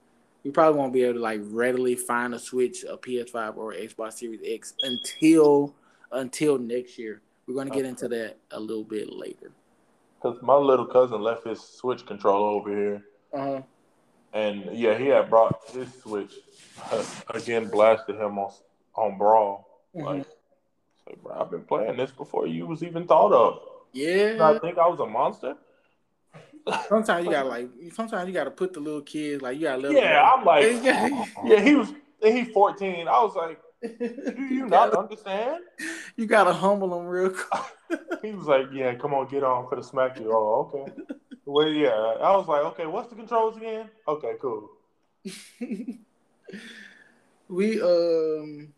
You 0.43 0.51
probably 0.51 0.79
won't 0.79 0.93
be 0.93 1.03
able 1.03 1.15
to 1.15 1.19
like 1.19 1.41
readily 1.43 1.95
find 1.95 2.33
a 2.33 2.39
Switch, 2.39 2.83
a 2.83 2.97
PS5, 2.97 3.57
or 3.57 3.73
Xbox 3.73 4.13
Series 4.13 4.41
X 4.45 4.73
until 4.83 5.75
until 6.11 6.57
next 6.57 6.97
year. 6.97 7.21
We're 7.47 7.55
gonna 7.55 7.69
get 7.69 7.85
into 7.85 8.07
that 8.09 8.37
a 8.51 8.59
little 8.59 8.83
bit 8.83 9.11
later. 9.11 9.51
Because 10.21 10.41
my 10.41 10.55
little 10.55 10.85
cousin 10.85 11.21
left 11.21 11.45
his 11.45 11.61
Switch 11.61 12.05
controller 12.05 12.59
over 12.59 12.69
here. 12.69 13.05
Uh-huh. 13.33 13.61
And 14.33 14.69
yeah, 14.77 14.97
he 14.97 15.07
had 15.07 15.29
brought 15.29 15.59
his 15.69 15.93
Switch 16.01 16.33
uh, 16.91 17.03
again, 17.33 17.67
blasted 17.67 18.15
him 18.15 18.37
on 18.37 18.51
on 18.95 19.17
Brawl. 19.17 19.81
Mhm. 19.95 20.05
Like, 20.05 20.27
like, 21.07 21.23
bro, 21.23 21.39
I've 21.39 21.51
been 21.51 21.63
playing 21.63 21.97
this 21.97 22.11
before 22.11 22.47
you 22.47 22.65
was 22.65 22.83
even 22.83 23.07
thought 23.07 23.31
of. 23.31 23.61
Yeah. 23.93 24.37
I 24.41 24.59
think 24.59 24.77
I 24.77 24.87
was 24.87 24.99
a 24.99 25.05
monster. 25.05 25.55
Sometimes 26.89 27.25
you 27.25 27.31
gotta 27.31 27.49
like. 27.49 27.69
Sometimes 27.93 28.27
you 28.27 28.33
gotta 28.33 28.51
put 28.51 28.73
the 28.73 28.79
little 28.79 29.01
kids 29.01 29.41
like 29.41 29.57
you 29.57 29.63
gotta 29.63 29.81
let. 29.81 29.91
Yeah, 29.91 30.31
I'm 30.33 30.45
like, 30.45 30.63
yeah, 30.83 31.61
he 31.61 31.75
was. 31.75 31.93
and 32.23 32.37
He 32.37 32.45
14. 32.45 33.07
I 33.07 33.11
was 33.23 33.35
like, 33.35 33.59
Do 33.81 34.47
you 34.49 34.65
not 34.67 34.93
understand? 34.93 35.63
You 36.15 36.25
gotta 36.25 36.53
humble 36.53 36.99
him 36.99 37.05
real 37.05 37.29
quick. 37.29 37.63
he 38.21 38.31
was 38.31 38.47
like, 38.47 38.67
"Yeah, 38.73 38.95
come 38.95 39.13
on, 39.13 39.27
get 39.27 39.43
on 39.43 39.67
for 39.69 39.75
the 39.75 39.83
smack 39.83 40.19
you." 40.19 40.31
Oh, 40.31 40.71
okay. 40.73 40.91
Well, 41.45 41.69
yeah. 41.69 41.89
I 41.89 42.35
was 42.35 42.47
like, 42.47 42.63
"Okay, 42.65 42.85
what's 42.85 43.09
the 43.09 43.15
controls 43.15 43.57
again?" 43.57 43.89
Okay, 44.07 44.33
cool. 44.41 44.69
we 47.47 47.81
um, 47.81 48.73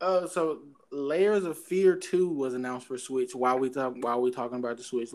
uh, 0.00 0.26
so 0.28 0.60
Layers 0.90 1.44
of 1.44 1.58
Fear 1.58 1.96
Two 1.96 2.30
was 2.30 2.54
announced 2.54 2.86
for 2.86 2.96
Switch. 2.98 3.34
While 3.34 3.58
we 3.58 3.70
talk, 3.70 3.94
while 4.00 4.20
we 4.20 4.30
talking 4.30 4.58
about 4.58 4.76
the 4.76 4.84
Switch, 4.84 5.10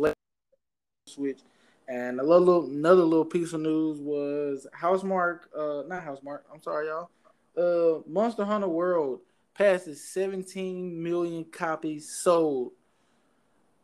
Switch, 1.08 1.40
and 1.88 2.20
a 2.20 2.24
little 2.24 2.66
another 2.66 3.04
little 3.04 3.26
piece 3.26 3.54
of 3.54 3.62
news 3.62 4.00
was 4.00 4.68
Housemarque, 4.80 5.42
uh, 5.58 5.88
not 5.88 6.04
Housemarque. 6.04 6.44
I'm 6.54 6.62
sorry, 6.62 6.88
y'all. 6.88 7.10
Uh, 7.56 8.02
Monster 8.08 8.46
Hunter 8.46 8.68
World 8.68 9.20
passes 9.54 10.04
17 10.10 11.02
million 11.02 11.46
copies 11.46 12.10
sold. 12.10 12.72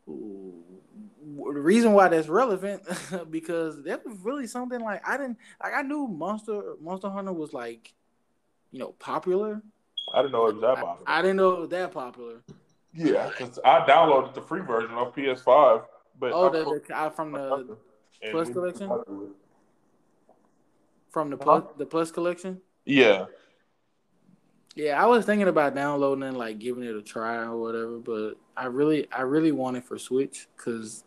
Ooh. 0.08 0.54
The 1.22 1.60
reason 1.60 1.92
why 1.92 2.08
that's 2.08 2.28
relevant 2.28 2.82
because 3.30 3.82
that 3.84 4.04
was 4.04 4.18
really 4.22 4.46
something 4.46 4.80
like 4.80 5.06
I 5.06 5.16
didn't 5.16 5.38
like. 5.62 5.74
I 5.74 5.82
knew 5.82 6.08
Monster 6.08 6.74
Monster 6.80 7.10
Hunter 7.10 7.32
was 7.32 7.52
like, 7.52 7.92
you 8.72 8.78
know, 8.78 8.94
popular. 8.98 9.62
I 10.12 10.22
didn't 10.22 10.32
know 10.32 10.48
it 10.48 10.54
was 10.54 10.62
that 10.62 10.74
popular. 10.76 11.04
I, 11.06 11.18
I 11.18 11.22
didn't 11.22 11.36
know 11.36 11.50
it 11.52 11.60
was 11.60 11.70
that 11.70 11.92
popular. 11.92 12.42
Yeah, 12.92 13.28
because 13.28 13.58
I 13.64 13.86
downloaded 13.86 14.34
the 14.34 14.42
free 14.42 14.62
version 14.62 14.90
on 14.92 15.12
PS5. 15.12 15.84
But 16.18 16.32
oh, 16.32 16.50
the, 16.50 16.82
the, 16.86 17.10
from 17.14 17.32
the 17.32 17.76
Plus 18.30 18.50
collection. 18.50 18.90
From 21.10 21.30
the 21.30 21.36
plus, 21.36 21.64
the 21.76 21.86
Plus 21.86 22.10
collection. 22.10 22.60
Yeah. 22.84 23.26
Yeah, 24.76 25.02
I 25.02 25.06
was 25.06 25.26
thinking 25.26 25.48
about 25.48 25.74
downloading 25.74 26.22
and 26.22 26.36
like 26.36 26.58
giving 26.58 26.84
it 26.84 26.94
a 26.94 27.02
try 27.02 27.36
or 27.36 27.56
whatever, 27.56 27.98
but 27.98 28.34
I 28.56 28.66
really, 28.66 29.08
I 29.10 29.22
really 29.22 29.52
want 29.52 29.76
it 29.76 29.84
for 29.84 29.98
Switch 29.98 30.46
because 30.56 31.02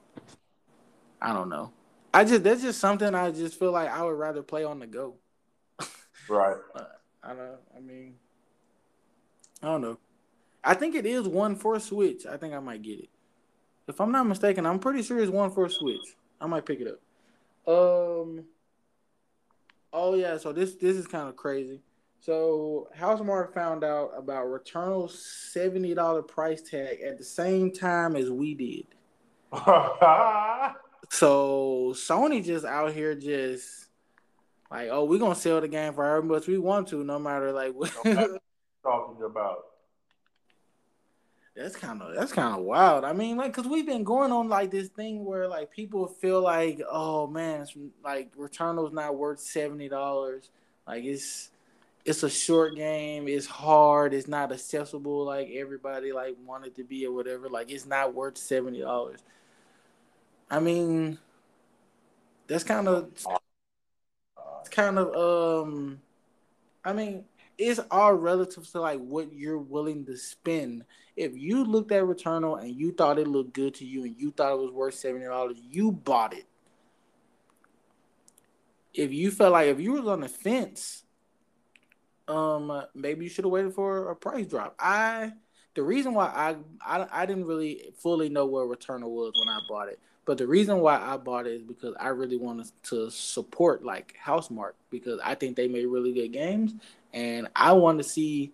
I 1.21 1.31
don't 1.31 1.49
know. 1.49 1.71
I 2.13 2.25
just 2.25 2.43
that's 2.43 2.61
just 2.61 2.79
something 2.79 3.15
I 3.15 3.31
just 3.31 3.57
feel 3.57 3.71
like 3.71 3.89
I 3.89 4.03
would 4.03 4.19
rather 4.19 4.43
play 4.43 4.65
on 4.65 4.79
the 4.79 4.87
go. 4.87 5.15
right. 6.29 6.57
Uh, 6.75 6.83
I 7.23 7.29
don't. 7.29 7.37
Know. 7.37 7.57
I 7.75 7.79
mean, 7.79 8.15
I 9.61 9.67
don't 9.67 9.81
know. 9.81 9.97
I 10.63 10.73
think 10.73 10.95
it 10.95 11.05
is 11.05 11.27
one 11.27 11.55
for 11.55 11.79
Switch. 11.79 12.25
I 12.25 12.37
think 12.37 12.53
I 12.53 12.59
might 12.59 12.81
get 12.81 12.99
it. 12.99 13.09
If 13.87 13.99
I'm 13.99 14.11
not 14.11 14.25
mistaken, 14.25 14.65
I'm 14.65 14.79
pretty 14.79 15.03
sure 15.03 15.19
it's 15.19 15.31
one 15.31 15.51
for 15.51 15.67
Switch. 15.69 16.15
I 16.43 16.47
might 16.47 16.65
pick 16.65 16.81
it 16.81 16.87
up. 16.87 16.99
Um. 17.73 18.43
Oh 19.93 20.15
yeah, 20.15 20.37
so 20.37 20.51
this 20.51 20.75
this 20.75 20.97
is 20.97 21.07
kind 21.07 21.29
of 21.29 21.37
crazy. 21.37 21.81
So 22.19 22.89
Housemarque 22.97 23.53
found 23.53 23.83
out 23.83 24.11
about 24.17 24.45
Returnal's 24.45 25.25
seventy 25.51 25.93
dollar 25.93 26.21
price 26.21 26.61
tag 26.61 26.99
at 27.01 27.17
the 27.17 27.23
same 27.23 27.71
time 27.71 28.15
as 28.17 28.29
we 28.29 28.53
did. 28.53 28.85
so 31.09 31.93
Sony 31.95 32.43
just 32.43 32.65
out 32.65 32.91
here 32.91 33.15
just 33.15 33.87
like, 34.69 34.89
oh, 34.91 35.05
we're 35.05 35.19
gonna 35.19 35.35
sell 35.35 35.61
the 35.61 35.67
game 35.67 35.93
for 35.93 36.03
however 36.03 36.23
much 36.23 36.47
we 36.47 36.57
want 36.57 36.89
to, 36.89 37.03
no 37.03 37.19
matter 37.19 37.53
like 37.53 37.73
what 37.73 37.91
talking 38.83 39.23
about. 39.23 39.59
That's 41.55 41.75
kind 41.75 42.01
of 42.01 42.15
that's 42.15 42.31
kind 42.31 42.55
of 42.55 42.63
wild. 42.63 43.03
I 43.03 43.13
mean, 43.13 43.37
like, 43.37 43.53
cause 43.53 43.67
we've 43.67 43.85
been 43.85 44.03
going 44.03 44.31
on 44.31 44.49
like 44.49 44.71
this 44.71 44.87
thing 44.89 45.23
where 45.23 45.47
like 45.47 45.69
people 45.71 46.07
feel 46.07 46.41
like, 46.41 46.81
oh 46.89 47.27
man, 47.27 47.61
it's 47.61 47.77
like 48.03 48.31
Returnal's 48.35 48.91
not 48.91 49.15
worth 49.15 49.39
seventy 49.39 49.87
dollars. 49.87 50.49
Like 50.87 51.03
it's 51.03 51.51
it's 52.05 52.23
a 52.23 52.29
short 52.29 52.75
game. 52.75 53.27
It's 53.27 53.45
hard. 53.45 54.13
It's 54.15 54.27
not 54.27 54.51
accessible 54.51 55.25
like 55.25 55.49
everybody 55.51 56.11
like 56.11 56.35
wanted 56.43 56.75
to 56.75 56.83
be 56.83 57.05
or 57.05 57.13
whatever. 57.13 57.47
Like 57.49 57.71
it's 57.71 57.85
not 57.85 58.15
worth 58.15 58.37
seventy 58.37 58.81
dollars. 58.81 59.19
I 60.49 60.59
mean, 60.59 61.19
that's 62.47 62.63
kind 62.63 62.87
of 62.87 63.11
it's 64.61 64.69
kind 64.69 64.97
of 64.97 65.15
um. 65.65 66.01
I 66.85 66.91
mean, 66.93 67.23
it's 67.67 67.79
all 67.91 68.13
relative 68.13 68.69
to 68.71 68.81
like 68.81 68.99
what 68.99 69.33
you're 69.33 69.57
willing 69.57 70.05
to 70.05 70.17
spend. 70.17 70.83
If 71.15 71.37
you 71.37 71.63
looked 71.63 71.91
at 71.91 72.03
Returnal 72.03 72.61
and 72.61 72.75
you 72.75 72.91
thought 72.91 73.19
it 73.19 73.27
looked 73.27 73.53
good 73.53 73.75
to 73.75 73.85
you 73.85 74.03
and 74.03 74.15
you 74.17 74.31
thought 74.31 74.53
it 74.53 74.59
was 74.59 74.71
worth 74.71 74.95
seventy 74.95 75.25
dollars, 75.25 75.57
you 75.69 75.91
bought 75.91 76.33
it. 76.33 76.45
If 78.93 79.11
you 79.11 79.31
felt 79.31 79.53
like 79.53 79.67
if 79.69 79.79
you 79.79 79.93
was 79.93 80.07
on 80.07 80.21
the 80.21 80.29
fence, 80.29 81.03
um, 82.27 82.83
maybe 82.93 83.25
you 83.25 83.29
should 83.29 83.45
have 83.45 83.51
waited 83.51 83.73
for 83.73 84.09
a 84.09 84.15
price 84.15 84.47
drop. 84.47 84.75
I 84.79 85.31
the 85.75 85.83
reason 85.83 86.13
why 86.13 86.25
I, 86.27 86.55
I 86.85 87.07
I 87.11 87.25
didn't 87.25 87.45
really 87.45 87.93
fully 87.97 88.29
know 88.29 88.45
where 88.45 88.65
Returnal 88.65 89.09
was 89.09 89.33
when 89.39 89.49
I 89.49 89.59
bought 89.67 89.87
it, 89.87 89.99
but 90.25 90.37
the 90.37 90.47
reason 90.47 90.79
why 90.79 90.99
I 90.99 91.17
bought 91.17 91.47
it 91.47 91.53
is 91.53 91.63
because 91.63 91.95
I 91.99 92.09
really 92.09 92.37
wanted 92.37 92.71
to 92.83 93.09
support 93.09 93.83
like 93.83 94.15
Housemarque 94.23 94.73
because 94.89 95.19
I 95.23 95.35
think 95.35 95.55
they 95.55 95.67
made 95.67 95.85
really 95.85 96.13
good 96.13 96.33
games 96.33 96.75
and 97.13 97.47
I 97.55 97.73
want 97.73 97.99
to 97.99 98.03
see. 98.03 98.51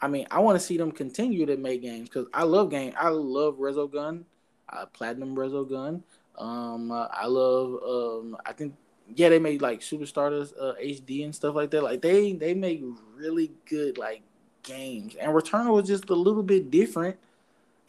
I 0.00 0.08
mean, 0.08 0.26
I 0.30 0.40
want 0.40 0.58
to 0.58 0.64
see 0.64 0.76
them 0.76 0.90
continue 0.90 1.46
to 1.46 1.56
make 1.56 1.82
games 1.82 2.08
because 2.08 2.26
I 2.34 2.42
love 2.42 2.70
game. 2.70 2.92
I 2.98 3.08
love 3.08 3.58
Resogun, 3.58 4.24
uh, 4.68 4.86
Platinum 4.86 5.36
Resogun. 5.36 6.02
Um, 6.36 6.90
uh, 6.90 7.06
I 7.12 7.26
love. 7.26 7.80
Um, 7.82 8.36
I 8.44 8.52
think 8.52 8.74
yeah, 9.14 9.28
they 9.28 9.38
made 9.38 9.62
like 9.62 9.82
Super 9.82 10.06
Stardust 10.06 10.54
uh, 10.60 10.74
HD 10.82 11.24
and 11.24 11.34
stuff 11.34 11.54
like 11.54 11.70
that. 11.70 11.82
Like 11.82 12.02
they 12.02 12.32
they 12.32 12.54
make 12.54 12.82
really 13.16 13.52
good 13.66 13.98
like 13.98 14.22
games. 14.62 15.14
And 15.16 15.32
Returnal 15.32 15.74
was 15.74 15.86
just 15.86 16.08
a 16.10 16.14
little 16.14 16.42
bit 16.42 16.70
different, 16.70 17.16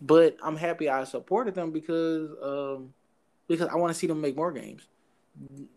but 0.01 0.37
I'm 0.43 0.55
happy 0.55 0.89
I 0.89 1.03
supported 1.05 1.55
them 1.55 1.71
because 1.71 2.29
um 2.41 2.93
because 3.47 3.67
I 3.67 3.75
want 3.75 3.91
to 3.93 3.99
see 3.99 4.07
them 4.07 4.21
make 4.21 4.35
more 4.35 4.51
games. 4.51 4.87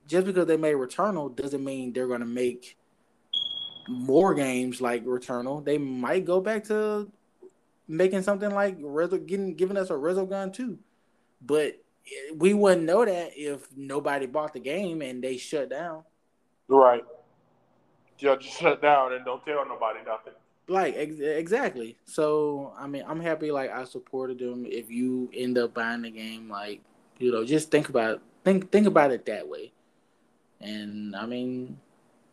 Just 0.07 0.27
because 0.27 0.46
they 0.46 0.57
made 0.57 0.75
Returnal 0.75 1.35
doesn't 1.35 1.64
mean 1.64 1.92
they're 1.92 2.09
gonna 2.09 2.27
make 2.27 2.77
more 3.88 4.35
games 4.35 4.81
like 4.81 5.05
Returnal, 5.05 5.64
they 5.64 5.79
might 5.79 6.25
go 6.25 6.40
back 6.40 6.64
to 6.64 7.11
making 7.88 8.22
something 8.22 8.51
like 8.51 8.79
Rezo, 8.81 9.25
getting 9.25 9.55
giving 9.55 9.77
us 9.77 9.90
a 9.90 9.94
Resogun 9.94 10.53
too. 10.53 10.79
But 11.40 11.81
we 12.37 12.55
wouldn't 12.55 12.85
know 12.85 13.05
that 13.05 13.33
if 13.37 13.68
nobody 13.77 14.27
bought 14.27 14.53
the 14.53 14.61
game 14.61 15.03
and 15.03 15.22
they 15.22 15.37
shut 15.37 15.70
down. 15.70 16.05
Right. 16.68 17.05
Yeah, 18.18 18.37
just 18.37 18.59
shut 18.59 18.81
down 18.81 19.12
and 19.12 19.25
don't 19.25 19.44
tell 19.44 19.66
nobody 19.66 20.01
nothing. 20.07 20.33
Like 20.68 20.94
ex- 20.96 21.20
exactly. 21.20 21.96
So 22.07 22.72
I 22.79 22.87
mean, 22.87 23.05
I'm 23.07 23.20
happy. 23.20 23.51
Like 23.51 23.70
I 23.70 23.85
supported 23.85 24.38
them. 24.38 24.66
If 24.66 24.90
you 24.90 25.31
end 25.35 25.59
up 25.59 25.75
buying 25.75 26.03
the 26.03 26.11
game, 26.11 26.49
like 26.49 26.81
you 27.18 27.31
know, 27.31 27.44
just 27.44 27.70
think 27.70 27.88
about 27.88 28.22
think 28.44 28.70
think 28.72 28.87
about 28.87 29.12
it 29.12 29.27
that 29.27 29.49
way. 29.49 29.72
And 30.61 31.14
I 31.14 31.27
mean, 31.27 31.79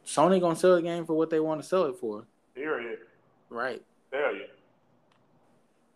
Sony 0.06 0.40
gonna 0.40 0.56
sell 0.56 0.76
the 0.76 0.82
game 0.82 1.06
for 1.06 1.14
what 1.14 1.30
they 1.30 1.40
want 1.40 1.62
to 1.62 1.68
sell 1.68 1.86
it 1.86 1.98
for. 1.98 2.26
Period. 2.56 3.00
Right. 3.50 3.82
You. 4.12 4.46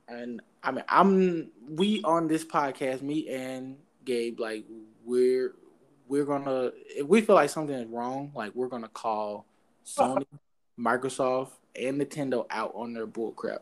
And 0.07 0.41
I 0.63 0.71
mean, 0.71 0.83
I'm 0.87 1.51
we 1.69 2.01
on 2.03 2.27
this 2.27 2.45
podcast, 2.45 3.01
me 3.01 3.27
and 3.29 3.77
Gabe, 4.05 4.39
like 4.39 4.65
we're 5.05 5.53
we're 6.07 6.25
gonna 6.25 6.71
if 6.89 7.05
we 7.05 7.21
feel 7.21 7.35
like 7.35 7.49
something 7.49 7.75
is 7.75 7.87
wrong, 7.87 8.31
like 8.33 8.55
we're 8.55 8.67
gonna 8.67 8.87
call 8.87 9.45
Sony, 9.85 10.25
Microsoft, 10.79 11.51
and 11.75 11.99
Nintendo 12.01 12.45
out 12.49 12.71
on 12.75 12.93
their 12.93 13.07
bullcrap. 13.07 13.59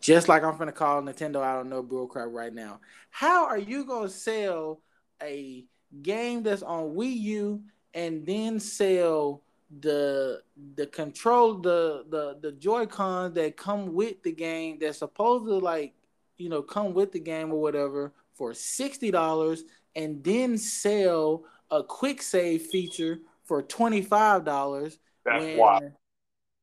Just 0.00 0.28
like 0.28 0.42
I'm 0.42 0.56
gonna 0.56 0.72
call 0.72 1.02
Nintendo 1.02 1.44
out 1.44 1.60
on 1.60 1.70
their 1.70 1.82
bullcrap 1.82 2.32
right 2.32 2.54
now. 2.54 2.80
How 3.10 3.46
are 3.46 3.58
you 3.58 3.84
gonna 3.84 4.08
sell 4.08 4.80
a 5.22 5.64
game 6.02 6.42
that's 6.42 6.62
on 6.62 6.94
Wii 6.94 7.20
U 7.20 7.62
and 7.94 8.26
then 8.26 8.58
sell 8.60 9.42
the 9.80 10.42
the 10.74 10.86
control 10.86 11.54
the 11.54 12.04
the 12.10 12.36
the 12.42 12.52
joy 12.52 12.84
cons 12.84 13.34
that 13.34 13.56
come 13.56 13.94
with 13.94 14.22
the 14.22 14.32
game 14.32 14.78
that's 14.80 14.98
supposed 14.98 15.46
to 15.46 15.56
like 15.58 15.94
you 16.36 16.48
know 16.48 16.62
come 16.62 16.92
with 16.92 17.12
the 17.12 17.20
game 17.20 17.50
or 17.50 17.60
whatever 17.60 18.12
for 18.34 18.52
$60 18.52 19.60
and 19.94 20.24
then 20.24 20.58
sell 20.58 21.44
a 21.70 21.82
quick 21.82 22.22
save 22.22 22.62
feature 22.66 23.20
for 23.44 23.62
$25 23.62 24.98
that's 25.24 25.58
why. 25.58 25.80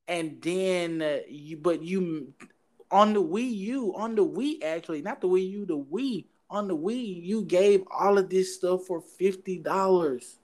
and 0.08 0.42
then 0.42 1.02
uh, 1.02 1.20
you 1.28 1.58
but 1.58 1.82
you 1.82 2.34
on 2.92 3.14
the 3.14 3.24
Wii 3.24 3.56
U 3.58 3.94
on 3.96 4.16
the 4.16 4.26
Wii 4.26 4.64
actually 4.64 5.02
not 5.02 5.22
the 5.22 5.28
Wii 5.28 5.50
U 5.52 5.66
the 5.66 5.78
Wii 5.78 6.26
on 6.50 6.68
the 6.68 6.78
Wii 6.78 7.24
you 7.24 7.44
gave 7.44 7.84
all 7.92 8.18
of 8.18 8.30
this 8.30 8.56
stuff 8.56 8.86
for 8.86 9.02
$50 9.20 10.36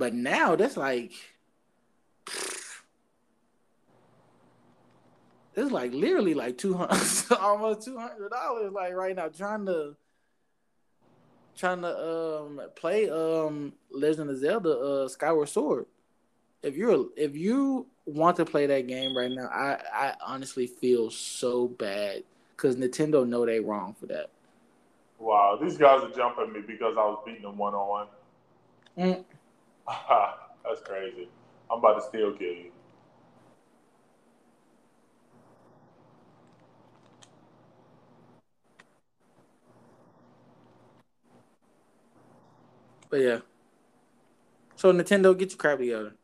But 0.00 0.14
now 0.14 0.56
that's 0.56 0.78
like 0.78 1.12
it's 5.54 5.70
like 5.70 5.92
literally 5.92 6.32
like 6.32 6.56
two 6.56 6.72
hundred, 6.72 6.98
almost 7.38 7.84
two 7.84 7.98
hundred 7.98 8.30
dollars. 8.30 8.72
Like 8.72 8.94
right 8.94 9.14
now, 9.14 9.28
trying 9.28 9.66
to 9.66 9.94
trying 11.54 11.82
to 11.82 12.38
um 12.48 12.62
play 12.76 13.10
um 13.10 13.74
Legend 13.92 14.30
of 14.30 14.38
Zelda 14.38 14.70
uh 14.70 15.08
Skyward 15.08 15.50
Sword. 15.50 15.84
if 16.62 16.78
you're 16.78 17.08
if 17.14 17.36
you 17.36 17.86
want 18.06 18.38
to 18.38 18.46
play 18.46 18.64
that 18.68 18.86
game 18.88 19.14
right 19.14 19.30
now, 19.30 19.48
I 19.52 19.82
I 19.92 20.14
honestly 20.26 20.66
feel 20.66 21.10
so 21.10 21.68
bad 21.68 22.22
because 22.56 22.74
Nintendo 22.74 23.28
know 23.28 23.44
they 23.44 23.60
wrong 23.60 23.94
for 24.00 24.06
that. 24.06 24.30
Wow, 25.18 25.58
these 25.60 25.76
guys 25.76 26.02
are 26.02 26.10
jumping 26.10 26.54
me 26.54 26.60
because 26.66 26.96
I 26.96 27.04
was 27.04 27.22
beating 27.26 27.42
them 27.42 27.58
one 27.58 27.74
on 27.74 28.06
one. 28.96 29.24
That's 30.64 30.80
crazy. 30.84 31.28
I'm 31.70 31.78
about 31.78 31.94
to 32.00 32.02
still 32.02 32.32
kill 32.32 32.48
you. 32.48 32.70
But 43.08 43.20
yeah. 43.20 43.38
So 44.76 44.92
Nintendo, 44.92 45.36
get 45.36 45.50
your 45.50 45.58
crap 45.58 45.78
together. 45.78 46.14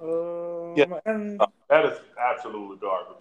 Um, 0.00 0.74
Yeah. 0.76 1.00
and- 1.04 1.40
Uh, 1.40 1.46
that 1.68 1.84
is 1.86 1.98
absolutely 2.18 2.76
garbage. 2.78 3.16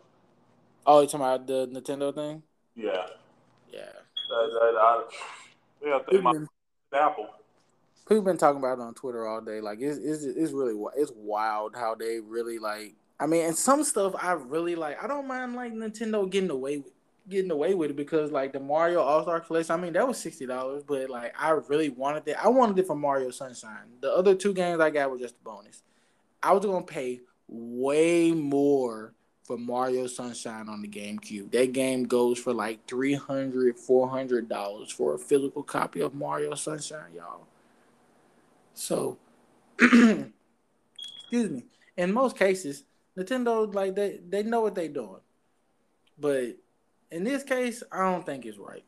oh, 0.86 1.02
you 1.02 1.08
talking 1.08 1.20
about 1.26 1.46
the 1.48 1.68
Nintendo 1.68 2.14
thing? 2.14 2.44
Yeah. 2.76 3.08
Yeah. 3.72 3.92
That, 4.30 4.50
that, 4.54 4.76
I, 4.78 5.04
yeah, 5.86 5.96
I 5.98 6.00
think 6.04 6.24
my 6.24 6.34
Apple. 6.94 7.28
People 8.10 8.24
been 8.24 8.38
talking 8.38 8.60
about 8.60 8.80
it 8.80 8.82
on 8.82 8.94
Twitter 8.96 9.28
all 9.28 9.40
day. 9.40 9.62
Like 9.62 9.80
it's 9.80 9.98
it's 9.98 10.24
it's 10.24 10.52
really 10.52 10.76
it's 10.98 11.12
wild 11.16 11.76
how 11.76 11.96
they 11.96 12.20
really 12.20 12.60
like. 12.60 12.96
I 13.20 13.28
mean, 13.28 13.46
and 13.46 13.56
some 13.56 13.84
stuff 13.84 14.16
I 14.22 14.34
really 14.34 14.76
like. 14.76 15.02
I 15.02 15.08
don't 15.08 15.28
mind 15.28 15.56
like 15.56 15.74
Nintendo 15.74 16.30
getting 16.30 16.50
away 16.50 16.80
with 16.80 16.92
getting 17.30 17.52
away 17.52 17.76
with 17.76 17.92
it 17.92 17.96
because 17.96 18.32
like 18.32 18.52
the 18.52 18.60
Mario 18.60 19.02
All 19.02 19.22
Star 19.22 19.40
Collection. 19.40 19.74
I 19.74 19.78
mean, 19.78 19.94
that 19.94 20.08
was 20.08 20.18
sixty 20.18 20.46
dollars, 20.46 20.84
but 20.86 21.10
like 21.10 21.34
I 21.40 21.52
really 21.52 21.90
wanted 21.90 22.28
it. 22.28 22.38
I 22.44 22.50
wanted 22.50 22.80
it 22.80 22.88
for 22.88 22.96
Mario 22.96 23.30
Sunshine. 23.30 23.88
The 24.02 24.12
other 24.12 24.36
two 24.36 24.54
games 24.54 24.80
I 24.80 24.90
got 24.90 25.12
were 25.12 25.20
just 25.20 25.36
a 25.36 25.44
bonus. 25.44 25.84
I 26.42 26.52
was 26.54 26.66
gonna 26.66 26.86
pay 26.86 27.22
way 27.48 28.32
more 28.32 29.14
for 29.44 29.58
Mario 29.58 30.08
Sunshine 30.08 30.70
on 30.70 30.82
the 30.82 30.88
GameCube. 30.88 31.52
That 31.52 31.74
game 31.74 32.04
goes 32.04 32.40
for 32.40 32.54
like 32.54 32.88
300 32.88 33.78
400 33.78 34.50
dollars 34.50 34.92
for 34.92 35.14
a 35.16 35.20
physical 35.20 35.64
copy 35.64 36.02
of 36.02 36.14
Mario 36.14 36.56
Sunshine, 36.56 37.14
y'all. 37.16 37.49
So, 38.74 39.18
excuse 39.80 40.32
me. 41.32 41.66
In 41.98 42.14
most 42.14 42.38
cases, 42.38 42.86
Nintendo 43.18 43.74
like 43.74 43.96
they 43.96 44.20
they 44.28 44.44
know 44.44 44.62
what 44.62 44.76
they're 44.76 44.88
doing, 44.88 45.22
but 46.18 46.56
in 47.12 47.24
this 47.24 47.44
case, 47.44 47.84
I 47.92 48.12
don't 48.12 48.26
think 48.26 48.46
it's 48.46 48.58
right. 48.58 48.84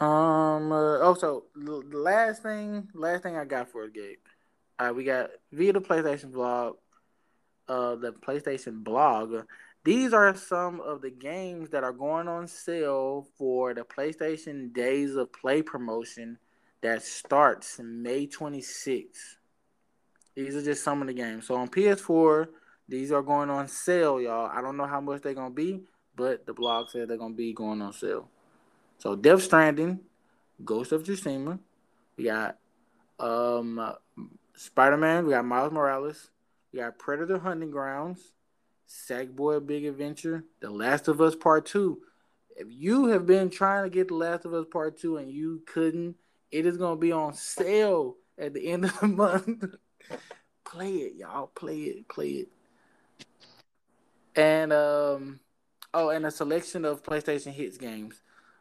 Um. 0.00 0.72
Uh, 0.72 0.98
also, 0.98 1.44
the 1.54 1.82
the 1.88 1.98
last 1.98 2.42
thing, 2.42 2.88
last 2.94 3.22
thing 3.22 3.36
I 3.36 3.44
got 3.44 3.70
for 3.70 3.84
it, 3.84 3.94
Gabe. 3.94 4.18
All 4.80 4.86
right, 4.86 4.96
we 4.96 5.04
got 5.04 5.30
via 5.52 5.72
the 5.72 5.80
PlayStation 5.80 6.32
blog, 6.32 6.76
uh, 7.68 7.94
the 7.96 8.12
PlayStation 8.12 8.82
blog. 8.82 9.44
These 9.84 10.12
are 10.12 10.34
some 10.36 10.80
of 10.80 11.02
the 11.02 11.10
games 11.10 11.70
that 11.70 11.84
are 11.84 11.92
going 11.92 12.28
on 12.28 12.46
sale 12.48 13.26
for 13.36 13.74
the 13.74 13.82
PlayStation 13.82 14.72
Days 14.72 15.16
of 15.16 15.32
Play 15.32 15.62
promotion 15.62 16.38
that 16.82 17.02
starts 17.02 17.80
May 17.82 18.26
26th. 18.26 19.36
These 20.34 20.56
are 20.56 20.62
just 20.62 20.82
some 20.82 21.00
of 21.00 21.08
the 21.08 21.14
games. 21.14 21.46
So 21.46 21.54
on 21.54 21.68
PS4, 21.68 22.48
these 22.88 23.12
are 23.12 23.22
going 23.22 23.50
on 23.50 23.68
sale, 23.68 24.20
y'all. 24.20 24.50
I 24.52 24.60
don't 24.60 24.76
know 24.76 24.86
how 24.86 25.00
much 25.00 25.22
they're 25.22 25.34
gonna 25.34 25.50
be, 25.50 25.80
but 26.16 26.44
the 26.44 26.52
blog 26.52 26.90
said 26.90 27.08
they're 27.08 27.16
gonna 27.16 27.34
be 27.34 27.52
going 27.52 27.80
on 27.80 27.92
sale. 27.92 28.28
So 28.98 29.14
Death 29.14 29.42
Stranding, 29.42 30.00
Ghost 30.64 30.92
of 30.92 31.04
Tsushima, 31.04 31.58
we 32.16 32.24
got 32.24 32.58
um 33.18 33.94
Spider 34.54 34.96
Man, 34.96 35.26
we 35.26 35.32
got 35.32 35.44
Miles 35.44 35.72
Morales, 35.72 36.30
we 36.72 36.80
got 36.80 36.98
Predator 36.98 37.38
Hunting 37.38 37.70
Grounds, 37.70 38.32
Sackboy 38.88 39.64
Big 39.66 39.84
Adventure, 39.84 40.44
The 40.60 40.70
Last 40.70 41.08
of 41.08 41.20
Us 41.20 41.36
Part 41.36 41.66
Two. 41.66 42.02
If 42.56 42.66
you 42.70 43.06
have 43.06 43.26
been 43.26 43.48
trying 43.48 43.84
to 43.84 43.90
get 43.90 44.08
The 44.08 44.14
Last 44.14 44.44
of 44.44 44.54
Us 44.54 44.66
Part 44.70 44.98
Two 44.98 45.18
and 45.18 45.30
you 45.30 45.62
couldn't, 45.66 46.16
it 46.52 46.66
is 46.66 46.76
gonna 46.76 46.96
be 46.96 47.12
on 47.12 47.32
sale 47.34 48.16
at 48.38 48.52
the 48.52 48.68
end 48.68 48.84
of 48.84 49.00
the 49.00 49.08
month. 49.08 49.64
play 50.64 50.92
it, 50.92 51.14
y'all. 51.16 51.48
Play 51.48 51.78
it, 51.78 52.08
play 52.08 52.28
it. 52.28 52.48
And 54.36 54.72
um, 54.72 55.40
oh, 55.94 56.10
and 56.10 56.26
a 56.26 56.30
selection 56.30 56.84
of 56.84 57.02
PlayStation 57.02 57.52
Hits 57.52 57.78
games. 57.78 58.20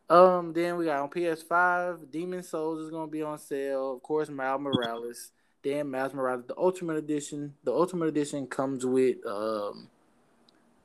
Um, 0.09 0.51
then 0.51 0.75
we 0.77 0.85
got 0.85 1.01
on 1.01 1.09
PS5, 1.09 2.11
Demon 2.11 2.43
Souls 2.43 2.79
is 2.79 2.89
gonna 2.89 3.07
be 3.07 3.21
on 3.21 3.37
sale. 3.37 3.93
Of 3.93 4.03
course, 4.03 4.29
Miles 4.29 4.61
Morales. 4.61 5.31
Then 5.63 5.91
Miles 5.91 6.13
Morales, 6.13 6.45
the 6.47 6.57
Ultimate 6.57 6.97
Edition. 6.97 7.53
The 7.63 7.71
Ultimate 7.71 8.07
Edition 8.07 8.47
comes 8.47 8.85
with 8.85 9.25
um, 9.25 9.89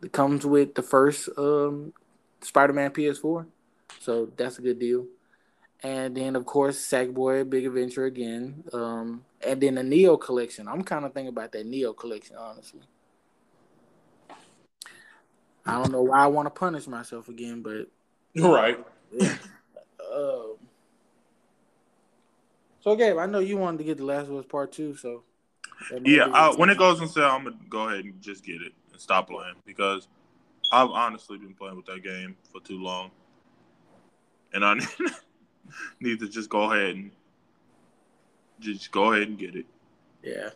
it 0.02 0.12
comes 0.12 0.44
with 0.44 0.74
the 0.74 0.82
first 0.82 1.28
um 1.36 1.92
Spider-Man 2.42 2.90
PS4, 2.90 3.46
so 4.00 4.28
that's 4.36 4.58
a 4.58 4.62
good 4.62 4.78
deal. 4.78 5.06
And 5.82 6.16
then 6.16 6.36
of 6.36 6.46
course 6.46 6.78
Sackboy 6.78 7.48
Big 7.48 7.66
Adventure 7.66 8.06
again. 8.06 8.64
Um, 8.72 9.24
and 9.46 9.60
then 9.60 9.74
the 9.76 9.82
Nioh 9.82 10.20
collection. 10.20 10.68
I'm 10.68 10.82
kind 10.82 11.04
of 11.04 11.12
thinking 11.12 11.28
about 11.28 11.52
that 11.52 11.66
Nioh 11.66 11.96
collection, 11.96 12.36
honestly. 12.36 12.80
I 15.66 15.72
don't 15.72 15.90
know 15.90 16.02
why 16.02 16.20
I 16.20 16.26
want 16.28 16.46
to 16.46 16.50
punish 16.50 16.86
myself 16.86 17.28
again, 17.28 17.62
but 17.62 17.88
Right. 18.40 18.78
yeah. 19.12 19.36
um, 20.14 20.54
so 22.80 22.94
Gabe, 22.94 23.18
I 23.18 23.26
know 23.26 23.40
you 23.40 23.56
wanted 23.56 23.78
to 23.78 23.84
get 23.84 23.98
the 23.98 24.04
Last 24.04 24.28
of 24.28 24.36
Us 24.36 24.46
Part 24.46 24.72
Two, 24.72 24.94
so 24.96 25.24
Yeah, 26.04 26.26
uh, 26.26 26.54
when 26.54 26.70
it 26.70 26.78
goes 26.78 27.00
on 27.00 27.08
sale, 27.08 27.24
I'm 27.24 27.44
gonna 27.44 27.56
go 27.68 27.88
ahead 27.88 28.04
and 28.04 28.20
just 28.22 28.44
get 28.44 28.62
it 28.62 28.72
and 28.92 29.00
stop 29.00 29.28
playing 29.28 29.56
because 29.64 30.06
I've 30.72 30.90
honestly 30.90 31.36
been 31.38 31.54
playing 31.54 31.76
with 31.76 31.86
that 31.86 32.04
game 32.04 32.36
for 32.52 32.60
too 32.60 32.80
long, 32.80 33.10
and 34.52 34.64
I 34.64 34.76
need 36.00 36.20
to 36.20 36.28
just 36.28 36.48
go 36.48 36.70
ahead 36.72 36.96
and 36.96 37.10
just 38.60 38.90
go 38.90 39.12
ahead 39.12 39.28
and 39.28 39.38
get 39.38 39.54
it. 39.54 39.66
yeah, 40.22 40.50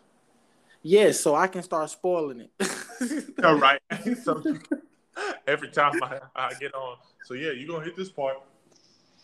yes, 0.81 1.19
so 1.19 1.35
I 1.35 1.47
can 1.47 1.63
start 1.63 1.89
spoiling 1.89 2.41
it. 2.41 3.33
All 3.43 3.57
right. 3.57 3.81
so 4.23 4.43
every 5.47 5.69
time 5.69 5.93
I, 6.03 6.19
I 6.35 6.53
get 6.59 6.73
on, 6.73 6.97
so 7.23 7.33
yeah, 7.33 7.51
you're 7.51 7.67
gonna 7.67 7.85
hit 7.85 7.95
this 7.95 8.09
part, 8.09 8.37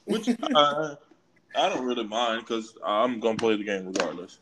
which 0.06 0.30
uh, 0.56 0.96
I 1.56 1.70
don't 1.70 1.86
really 1.86 2.06
mind 2.06 2.42
because 2.42 2.78
I'm 2.84 3.20
gonna 3.20 3.38
play 3.38 3.56
the 3.56 3.64
game 3.64 3.88
regardless. 3.88 4.40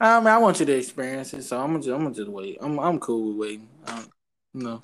I 0.00 0.18
mean, 0.18 0.26
I 0.26 0.38
want 0.38 0.58
you 0.58 0.66
to 0.66 0.72
experience 0.72 1.32
it, 1.32 1.42
so 1.42 1.60
I'm 1.60 1.68
gonna 1.68 1.78
just, 1.78 1.90
I'm 1.90 2.02
gonna 2.02 2.14
just 2.14 2.28
wait. 2.28 2.58
I'm 2.60 2.78
I'm 2.80 2.98
cool 2.98 3.28
with 3.28 3.36
waiting. 3.36 3.68
Um, 3.86 4.10
you 4.54 4.62
know, 4.62 4.80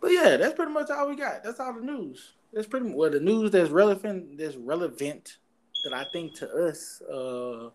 but 0.00 0.08
yeah, 0.08 0.36
that's 0.36 0.54
pretty 0.54 0.72
much 0.72 0.90
all 0.90 1.08
we 1.08 1.16
got. 1.16 1.44
That's 1.44 1.60
all 1.60 1.74
the 1.74 1.82
news. 1.82 2.32
That's 2.56 2.66
pretty 2.66 2.90
well 2.90 3.10
the 3.10 3.20
news 3.20 3.50
that's 3.50 3.68
relevant. 3.68 4.38
That's 4.38 4.56
relevant 4.56 5.36
that 5.84 5.92
I 5.92 6.04
think 6.04 6.34
to 6.36 6.50
us. 6.50 7.02
Uh, 7.02 7.66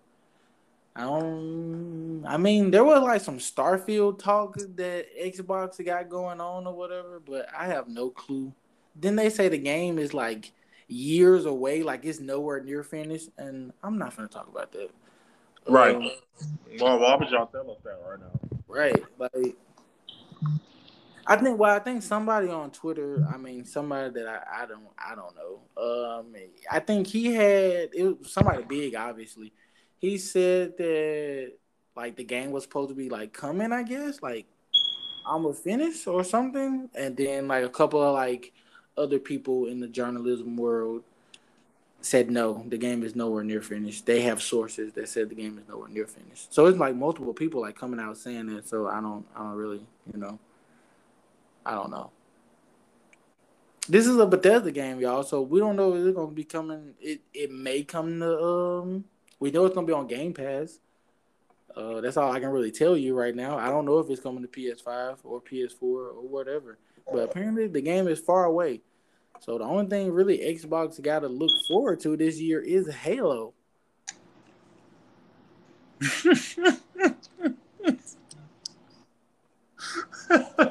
I 0.95 1.01
don't. 1.01 2.25
I 2.27 2.37
mean, 2.37 2.71
there 2.71 2.83
was 2.83 3.03
like 3.03 3.21
some 3.21 3.37
Starfield 3.37 4.17
talk 4.17 4.57
that 4.57 5.05
Xbox 5.23 5.85
got 5.85 6.09
going 6.09 6.41
on 6.41 6.65
or 6.65 6.73
whatever, 6.73 7.21
but 7.23 7.47
I 7.55 7.67
have 7.67 7.89
no 7.89 8.09
clue. 8.09 8.51
Then 8.95 9.15
they 9.15 9.29
say 9.29 9.49
the 9.49 9.59
game 9.59 9.99
is 9.99 10.15
like 10.15 10.51
years 10.87 11.45
away, 11.45 11.83
like 11.83 12.03
it's 12.03 12.19
nowhere 12.19 12.63
near 12.63 12.81
finished, 12.81 13.29
and 13.37 13.73
I'm 13.83 13.99
not 13.99 14.17
gonna 14.17 14.29
talk 14.29 14.47
about 14.47 14.71
that. 14.71 14.89
Right. 15.67 15.95
Um, 15.95 16.09
Well, 16.79 16.97
why 16.97 17.15
would 17.17 17.29
y'all 17.29 17.45
tell 17.45 17.69
us 17.69 17.77
that 17.83 17.99
right 18.03 18.19
now? 18.19 18.59
Right. 18.67 19.03
Like 19.19 19.55
I 21.31 21.37
think 21.37 21.57
well, 21.57 21.73
I 21.73 21.79
think 21.79 22.03
somebody 22.03 22.49
on 22.49 22.71
Twitter, 22.71 23.25
I 23.33 23.37
mean 23.37 23.63
somebody 23.63 24.11
that 24.15 24.27
I, 24.27 24.63
I 24.63 24.65
don't 24.65 24.83
I 24.99 25.15
don't 25.15 25.33
know. 25.33 25.61
Um 25.81 26.35
I 26.69 26.79
think 26.79 27.07
he 27.07 27.33
had 27.33 27.91
it 27.93 28.19
was 28.19 28.33
somebody 28.33 28.63
big 28.63 28.95
obviously. 28.95 29.53
He 29.97 30.17
said 30.17 30.77
that 30.77 31.53
like 31.95 32.17
the 32.17 32.25
game 32.25 32.51
was 32.51 32.63
supposed 32.63 32.89
to 32.89 32.95
be 32.95 33.07
like 33.07 33.31
coming, 33.31 33.71
I 33.71 33.83
guess, 33.83 34.21
like 34.21 34.45
I'm 35.25 35.45
a 35.45 35.53
finish 35.53 36.05
or 36.05 36.25
something. 36.25 36.89
And 36.95 37.15
then 37.15 37.47
like 37.47 37.63
a 37.63 37.69
couple 37.69 38.03
of 38.03 38.13
like 38.13 38.51
other 38.97 39.17
people 39.17 39.67
in 39.67 39.79
the 39.79 39.87
journalism 39.87 40.57
world 40.57 41.01
said 42.01 42.29
no, 42.29 42.65
the 42.67 42.77
game 42.77 43.03
is 43.03 43.15
nowhere 43.15 43.45
near 43.45 43.61
finished. 43.61 44.05
They 44.05 44.19
have 44.23 44.41
sources 44.41 44.91
that 44.93 45.07
said 45.07 45.29
the 45.29 45.35
game 45.35 45.57
is 45.57 45.69
nowhere 45.69 45.87
near 45.87 46.07
finished. 46.07 46.53
So 46.53 46.65
it's 46.65 46.77
like 46.77 46.97
multiple 46.97 47.33
people 47.33 47.61
like 47.61 47.77
coming 47.77 48.01
out 48.01 48.17
saying 48.17 48.47
that. 48.47 48.67
So 48.67 48.89
I 48.89 48.99
don't, 48.99 49.25
I 49.33 49.39
don't 49.43 49.53
really, 49.53 49.85
you 50.11 50.19
know, 50.19 50.37
I 51.65 51.75
don't 51.75 51.91
know. 51.91 52.11
This 53.87 54.07
is 54.07 54.17
a 54.17 54.25
Bethesda 54.25 54.71
game, 54.71 54.99
y'all. 54.99 55.23
So 55.23 55.41
we 55.41 55.59
don't 55.59 55.75
know 55.75 55.93
if 55.93 56.05
it's 56.05 56.15
gonna 56.15 56.31
be 56.31 56.43
coming. 56.43 56.93
It 56.99 57.21
it 57.33 57.51
may 57.51 57.83
come 57.83 58.19
to. 58.19 58.41
Um, 58.41 59.05
we 59.39 59.51
know 59.51 59.65
it's 59.65 59.75
gonna 59.75 59.87
be 59.87 59.93
on 59.93 60.07
Game 60.07 60.33
Pass. 60.33 60.79
Uh, 61.75 62.01
that's 62.01 62.17
all 62.17 62.31
I 62.31 62.39
can 62.39 62.49
really 62.49 62.71
tell 62.71 62.97
you 62.97 63.15
right 63.15 63.35
now. 63.35 63.57
I 63.57 63.69
don't 63.69 63.85
know 63.85 63.99
if 63.99 64.09
it's 64.09 64.21
coming 64.21 64.43
to 64.43 64.47
PS5 64.47 65.19
or 65.23 65.41
PS4 65.41 65.81
or 65.81 66.27
whatever. 66.27 66.77
But 67.11 67.23
apparently 67.23 67.67
the 67.67 67.81
game 67.81 68.07
is 68.07 68.19
far 68.19 68.45
away. 68.45 68.81
So 69.39 69.57
the 69.57 69.63
only 69.63 69.87
thing 69.87 70.11
really 70.11 70.39
Xbox 70.39 71.01
got 71.01 71.19
to 71.19 71.27
look 71.27 71.51
forward 71.67 71.99
to 72.01 72.15
this 72.15 72.39
year 72.39 72.61
is 72.61 72.93
Halo. 72.93 73.53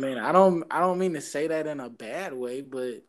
Mean, 0.00 0.18
I 0.18 0.32
don't, 0.32 0.64
I 0.70 0.80
don't 0.80 0.98
mean 0.98 1.12
to 1.12 1.20
say 1.20 1.46
that 1.48 1.66
in 1.66 1.78
a 1.78 1.90
bad 1.90 2.32
way, 2.32 2.62
but 2.62 3.02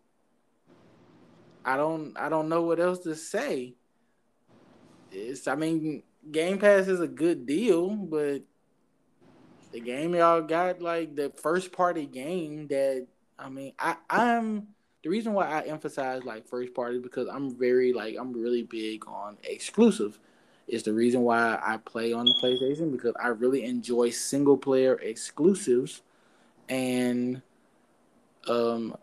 I 1.63 1.77
don't, 1.77 2.17
I 2.17 2.27
don't 2.27 2.49
know 2.49 2.63
what 2.63 2.79
else 2.79 2.99
to 2.99 3.15
say. 3.15 3.75
It's, 5.11 5.47
I 5.47 5.55
mean, 5.55 6.03
Game 6.31 6.57
Pass 6.57 6.87
is 6.87 6.99
a 6.99 7.07
good 7.07 7.45
deal, 7.45 7.89
but 7.89 8.41
the 9.71 9.79
game 9.79 10.13
y'all 10.15 10.41
got, 10.41 10.81
like 10.81 11.15
the 11.15 11.29
first 11.41 11.71
party 11.71 12.05
game 12.05 12.67
that, 12.67 13.07
I 13.39 13.47
mean, 13.47 13.71
I, 13.79 13.95
I'm 14.09 14.67
the 15.03 15.09
reason 15.09 15.33
why 15.33 15.47
I 15.47 15.61
emphasize 15.61 16.23
like 16.25 16.47
first 16.47 16.73
party 16.73 16.99
because 16.99 17.27
I'm 17.27 17.57
very 17.57 17.93
like 17.93 18.15
I'm 18.19 18.33
really 18.33 18.63
big 18.63 19.07
on 19.07 19.37
exclusive. 19.43 20.19
Is 20.67 20.83
the 20.83 20.93
reason 20.93 21.21
why 21.21 21.59
I 21.61 21.77
play 21.77 22.13
on 22.13 22.25
the 22.25 22.35
PlayStation 22.41 22.91
because 22.91 23.13
I 23.21 23.29
really 23.29 23.63
enjoy 23.63 24.11
single 24.11 24.57
player 24.57 24.95
exclusives 24.95 26.01
and 26.69 27.41
um 28.47 28.95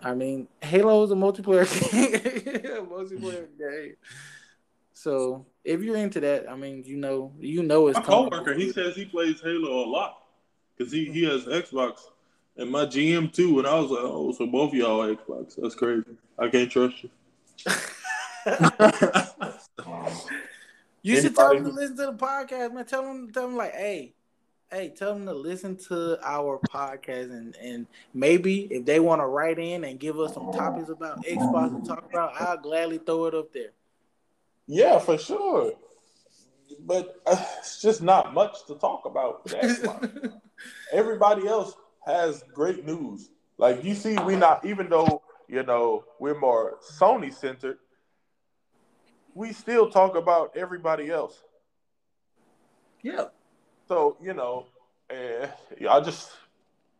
I 0.00 0.14
mean 0.14 0.48
Halo 0.60 1.02
is 1.04 1.10
a 1.10 1.14
multiplayer 1.14 1.66
game, 1.90 2.86
multiplayer 2.86 3.46
game. 3.58 3.96
So 4.92 5.46
if 5.64 5.82
you're 5.82 5.96
into 5.96 6.20
that, 6.20 6.48
I 6.48 6.54
mean, 6.54 6.84
you 6.86 6.96
know, 6.96 7.32
you 7.38 7.62
know 7.62 7.88
it's. 7.88 7.98
My 7.98 8.04
coworker, 8.04 8.54
he 8.54 8.72
says 8.72 8.94
he 8.94 9.04
plays 9.04 9.40
Halo 9.40 9.84
a 9.84 9.88
lot 9.88 10.18
because 10.76 10.92
he 10.92 11.10
he 11.10 11.24
has 11.24 11.44
Xbox 11.44 11.98
and 12.56 12.70
my 12.70 12.84
GM 12.84 13.32
too, 13.32 13.58
and 13.58 13.66
I 13.66 13.78
was 13.78 13.90
like, 13.90 14.00
oh, 14.02 14.32
so 14.32 14.46
both 14.46 14.70
of 14.70 14.74
y'all 14.74 15.14
Xbox. 15.14 15.56
That's 15.60 15.74
crazy. 15.74 16.04
I 16.38 16.48
can't 16.48 16.70
trust 16.70 17.02
you. 17.02 17.10
you 21.02 21.20
should 21.20 21.34
tell 21.34 21.54
them 21.54 21.64
to 21.64 21.70
listen 21.70 21.96
to 21.96 22.06
the 22.06 22.14
podcast, 22.14 22.72
man. 22.72 22.84
Tell 22.84 23.02
them, 23.02 23.32
tell 23.32 23.46
them 23.46 23.56
like, 23.56 23.72
hey, 23.72 24.14
hey, 24.72 24.88
tell 24.88 25.14
them 25.14 25.26
to 25.26 25.34
listen 25.34 25.76
to 25.76 26.18
our 26.24 26.58
podcast 26.58 27.30
and 27.30 27.54
and 27.56 27.86
maybe 28.14 28.62
if 28.70 28.84
they 28.84 29.00
want 29.00 29.20
to 29.20 29.26
write 29.26 29.58
in 29.58 29.84
and 29.84 30.00
give 30.00 30.18
us 30.18 30.34
some 30.34 30.50
topics 30.52 30.88
about 30.88 31.24
Xbox 31.24 31.80
to 31.80 31.88
talk 31.88 32.08
about, 32.10 32.40
I'll 32.40 32.56
gladly 32.56 32.98
throw 32.98 33.26
it 33.26 33.34
up 33.34 33.52
there. 33.52 33.72
Yeah, 34.66 34.98
for 34.98 35.18
sure. 35.18 35.74
But 36.80 37.20
uh, 37.26 37.44
it's 37.58 37.82
just 37.82 38.02
not 38.02 38.32
much 38.32 38.64
to 38.66 38.74
talk 38.76 39.04
about. 39.04 39.52
Everybody 40.92 41.46
else 41.46 41.74
has 42.06 42.42
great 42.54 42.86
news. 42.86 43.30
Like 43.58 43.84
you 43.84 43.94
see, 43.94 44.16
we 44.18 44.36
not 44.36 44.64
even 44.64 44.88
though 44.88 45.22
you 45.48 45.62
know 45.62 46.04
we're 46.18 46.38
more 46.38 46.78
Sony 46.98 47.32
centered, 47.32 47.78
we 49.34 49.52
still 49.52 49.90
talk 49.90 50.16
about 50.16 50.56
everybody 50.56 51.10
else. 51.10 51.40
Yeah. 53.02 53.26
So 53.88 54.16
you 54.22 54.34
know, 54.34 54.66
and 55.10 55.50
I 55.88 56.00
just 56.00 56.30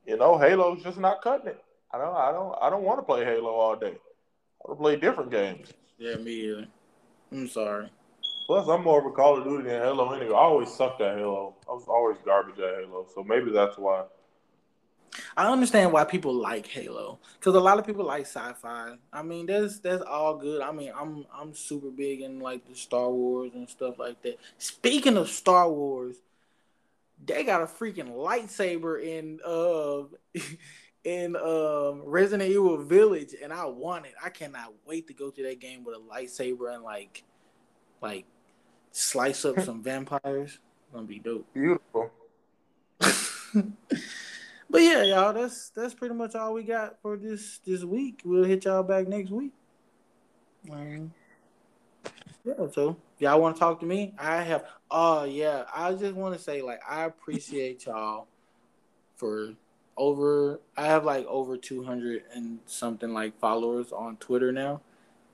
you 0.07 0.17
know, 0.17 0.37
Halo's 0.37 0.83
just 0.83 0.99
not 0.99 1.23
cutting 1.23 1.49
it. 1.49 1.65
I 1.93 1.99
don't, 1.99 2.17
I 2.17 2.33
don't, 2.33 2.55
I 2.61 2.71
don't 2.71 2.83
want 2.83 2.99
to 2.99 3.03
play 3.03 3.25
Halo 3.25 3.51
all 3.51 3.77
day. 3.77 3.95
I 3.95 4.69
want 4.69 4.79
to 4.79 4.83
play 4.83 4.97
different 4.97 5.31
games. 5.31 5.73
Yeah, 5.99 6.17
me 6.17 6.33
either. 6.33 6.67
I'm 7.31 7.49
sorry. 7.49 7.91
Plus, 8.47 8.69
I'm 8.69 8.83
more 8.83 9.01
of 9.01 9.07
a 9.07 9.11
Call 9.11 9.39
of 9.39 9.45
Duty 9.45 9.69
than 9.69 9.81
Halo 9.81 10.13
anyway. 10.13 10.35
I 10.35 10.39
always 10.39 10.73
sucked 10.73 11.01
at 11.01 11.19
Halo. 11.19 11.55
I 11.69 11.73
was 11.73 11.85
always 11.87 12.17
garbage 12.25 12.59
at 12.59 12.75
Halo, 12.81 13.07
so 13.15 13.23
maybe 13.23 13.51
that's 13.51 13.79
why. 13.79 14.05
I 15.37 15.53
understand 15.53 15.93
why 15.93 16.05
people 16.05 16.35
like 16.35 16.67
Halo 16.67 17.19
because 17.39 17.55
a 17.55 17.61
lot 17.61 17.79
of 17.79 17.87
people 17.87 18.07
like 18.07 18.23
sci-fi. 18.23 18.95
I 19.13 19.23
mean, 19.23 19.45
that's 19.45 19.79
that's 19.79 20.03
all 20.03 20.39
good. 20.39 20.63
I 20.63 20.73
mean, 20.73 20.91
I'm 20.99 21.27
I'm 21.35 21.55
super 21.55 21.91
big 21.91 22.23
in 22.23 22.41
like 22.41 22.67
the 22.67 22.75
Star 22.75 23.11
Wars 23.11 23.53
and 23.55 23.69
stuff 23.69 23.99
like 23.99 24.23
that. 24.23 24.39
Speaking 24.57 25.19
of 25.19 25.29
Star 25.29 25.71
Wars, 25.71 26.17
they 27.25 27.45
got 27.45 27.63
a 27.63 27.67
freaking 27.67 28.13
lightsaber 28.13 29.03
in 29.03 29.41
uh 29.45 30.03
in 31.05 31.37
um 31.37 32.03
Resident 32.05 32.51
Evil 32.51 32.79
Village, 32.79 33.35
and 33.43 33.53
I 33.53 33.65
want 33.67 34.07
it. 34.07 34.15
I 34.23 34.31
cannot 34.31 34.73
wait 34.87 35.07
to 35.09 35.15
go 35.15 35.31
to 35.31 35.43
that 35.45 35.61
game 35.61 35.85
with 35.85 35.97
a 35.97 36.01
lightsaber 36.01 36.75
and 36.75 36.83
like 36.83 37.25
like 38.01 38.25
slice 38.91 39.45
up 39.45 39.61
some 39.65 39.83
vampires. 39.83 40.59
It's 40.59 40.93
gonna 40.93 41.07
be 41.07 41.19
dope. 41.19 41.47
Beautiful. 41.55 42.11
but 43.01 44.79
yeah, 44.79 45.03
y'all, 45.03 45.33
that's 45.33 45.71
that's 45.71 45.95
pretty 45.95 46.15
much 46.15 46.35
all 46.35 46.55
we 46.55 46.63
got 46.63 47.01
for 47.03 47.17
this 47.17 47.59
this 47.67 47.85
week. 47.85 48.23
We'll 48.25 48.45
hit 48.45 48.65
y'all 48.65 48.83
back 48.83 49.09
next 49.09 49.31
week. 49.31 49.53
Um, 50.71 51.13
yeah, 52.45 52.69
so 52.73 52.97
y'all 53.23 53.41
want 53.41 53.55
to 53.55 53.61
talk 53.61 53.79
to 53.81 53.87
me? 53.87 54.13
I 54.19 54.43
have. 54.43 54.65
Oh 54.91 55.25
yeah, 55.25 55.65
I 55.75 55.93
just 55.95 56.15
want 56.15 56.37
to 56.37 56.43
say 56.43 56.61
like 56.61 56.81
I 56.89 57.05
appreciate 57.05 57.87
y'all 57.87 58.27
for 59.17 59.55
over. 59.97 60.61
I 60.77 60.87
have 60.87 61.05
like 61.05 61.25
over 61.27 61.57
two 61.57 61.85
hundred 61.85 62.25
and 62.35 62.59
something 62.67 63.13
like 63.13 63.39
followers 63.39 63.93
on 63.93 64.17
Twitter 64.17 64.51
now, 64.51 64.81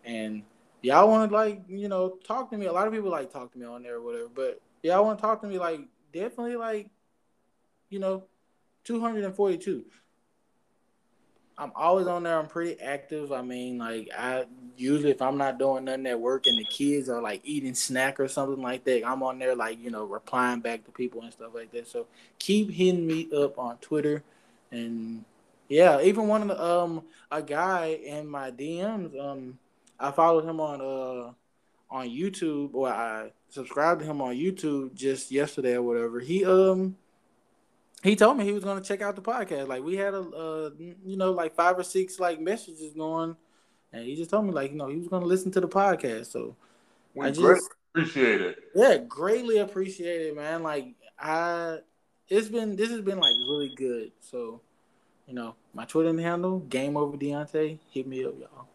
and 0.05 0.43
y'all 0.83 1.09
want 1.09 1.31
to 1.31 1.35
like 1.35 1.63
you 1.67 1.89
know 1.89 2.19
talk 2.27 2.51
to 2.51 2.59
me. 2.59 2.67
A 2.67 2.73
lot 2.73 2.87
of 2.87 2.93
people 2.93 3.11
like 3.11 3.33
talk 3.33 3.53
to 3.53 3.59
me 3.59 3.65
on 3.65 3.83
there 3.83 3.97
or 3.97 4.03
whatever, 4.03 4.29
but 4.35 4.61
y'all 4.83 5.05
want 5.05 5.19
to 5.19 5.23
talk 5.23 5.41
to 5.41 5.49
me 5.49 5.59
like 5.59 5.81
definitely 6.13 6.57
like 6.57 6.91
you 7.89 7.99
know 7.99 8.25
two 8.85 9.01
hundred 9.01 9.25
and 9.25 9.35
forty 9.35 9.57
two. 9.57 9.87
I'm 11.59 11.73
always 11.75 12.07
on 12.07 12.23
there. 12.23 12.39
I'm 12.39 12.47
pretty 12.47 12.81
active. 12.81 13.33
I 13.33 13.43
mean, 13.43 13.79
like 13.79 14.11
I 14.17 14.47
usually 14.77 15.11
if 15.11 15.21
I'm 15.21 15.37
not 15.37 15.59
doing 15.59 15.87
nothing 15.87 16.07
at 16.07 16.21
work 16.21 16.47
and 16.47 16.57
the 16.57 16.65
kids 16.65 17.09
are 17.09 17.21
like 17.21 17.41
eating 17.43 17.75
snack 17.75 18.21
or 18.21 18.29
something 18.29 18.63
like 18.63 18.85
that, 18.85 19.05
I'm 19.05 19.25
on 19.25 19.41
there 19.41 19.57
like 19.57 19.83
you 19.83 19.91
know 19.91 20.05
replying 20.05 20.61
back 20.61 20.85
to 20.85 20.93
people 20.93 21.23
and 21.23 21.33
stuff 21.33 21.53
like 21.55 21.73
that. 21.73 21.89
So 21.89 22.07
keep 22.39 22.71
hitting 22.71 23.07
me 23.07 23.29
up 23.37 23.59
on 23.59 23.77
Twitter, 23.79 24.23
and 24.71 25.25
yeah, 25.69 26.01
even 26.01 26.29
one 26.29 26.43
of 26.43 26.49
the 26.49 26.65
um 26.65 27.03
a 27.31 27.43
guy 27.43 27.87
in 27.87 28.29
my 28.29 28.53
DMs 28.53 29.19
um 29.21 29.59
I 29.99 30.13
followed 30.13 30.45
him 30.45 30.61
on 30.61 30.81
uh 30.81 31.33
on 31.91 32.09
YouTube 32.09 32.75
or 32.75 32.89
I 32.89 33.33
subscribed 33.49 34.01
to 34.03 34.07
him 34.07 34.21
on 34.21 34.37
YouTube 34.37 34.95
just 34.95 35.33
yesterday 35.33 35.75
or 35.75 35.83
whatever. 35.83 36.21
He 36.21 36.45
um 36.45 36.97
he 38.03 38.15
told 38.15 38.37
me 38.37 38.45
he 38.45 38.53
was 38.53 38.65
going 38.65 38.81
to 38.81 38.87
check 38.87 39.03
out 39.03 39.17
the 39.17 39.23
podcast. 39.23 39.69
Like 39.69 39.83
we 39.83 39.97
had 39.97 40.15
a, 40.15 40.21
uh, 40.21 40.71
you 40.79 41.17
know, 41.17 41.33
like 41.33 41.55
five 41.55 41.79
or 41.79 41.83
six 41.83 42.21
like 42.21 42.41
messages 42.41 42.95
going, 42.95 43.37
and 43.93 44.05
he 44.05 44.15
just 44.15 44.31
told 44.31 44.47
me 44.47 44.53
like, 44.53 44.71
you 44.71 44.77
know, 44.77 44.89
he 44.89 44.97
was 44.97 45.09
going 45.09 45.23
to 45.23 45.29
listen 45.29 45.51
to 45.53 45.61
the 45.61 45.69
podcast. 45.69 46.27
So 46.27 46.57
we 47.15 47.27
I 47.27 47.31
just 47.31 47.71
appreciate 47.93 48.41
it. 48.41 48.59
Yeah, 48.75 48.99
greatly 48.99 49.59
appreciate 49.59 50.23
it, 50.23 50.37
man. 50.37 50.63
Like 50.63 50.95
I, 51.19 51.79
it's 52.29 52.49
been 52.49 52.77
this 52.77 52.91
has 52.91 53.01
been 53.01 53.19
like 53.19 53.35
really 53.49 53.75
good. 53.77 54.13
So, 54.21 54.61
you 55.27 55.35
know, 55.35 55.57
my 55.75 55.85
Twitter 55.85 56.17
handle 56.21 56.61
Game 56.61 56.97
Over 56.97 57.17
Deontay. 57.17 57.79
Hit 57.91 58.07
me 58.07 58.25
up, 58.25 58.35
y'all. 58.39 58.69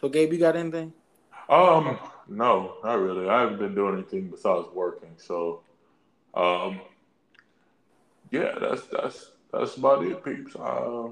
So, 0.00 0.08
Gabe, 0.08 0.32
you 0.32 0.38
got 0.38 0.56
anything? 0.56 0.92
Um, 1.48 1.98
no, 2.28 2.76
not 2.82 2.98
really. 2.98 3.28
I 3.28 3.40
haven't 3.40 3.58
been 3.58 3.74
doing 3.74 3.94
anything 3.94 4.28
besides 4.28 4.66
working. 4.74 5.10
So, 5.18 5.60
um 6.34 6.80
yeah, 8.30 8.54
that's 8.60 8.82
that's 8.86 9.32
that's 9.52 9.76
about 9.76 10.04
it, 10.04 10.24
peeps. 10.24 10.56
Uh, 10.56 11.08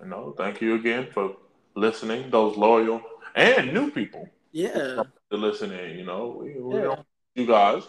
you 0.00 0.08
know, 0.08 0.34
thank 0.36 0.60
you 0.60 0.74
again 0.74 1.08
for 1.12 1.36
listening, 1.74 2.30
those 2.30 2.56
loyal 2.56 3.00
and 3.34 3.72
new 3.72 3.90
people. 3.90 4.28
Yeah, 4.52 5.02
to 5.30 5.36
listen 5.36 5.72
in. 5.72 5.98
You 5.98 6.04
know, 6.04 6.38
we, 6.40 6.60
we 6.60 6.80
yeah. 6.80 6.96
you 7.34 7.46
guys. 7.46 7.82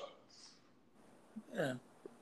Yeah. 1.54 1.74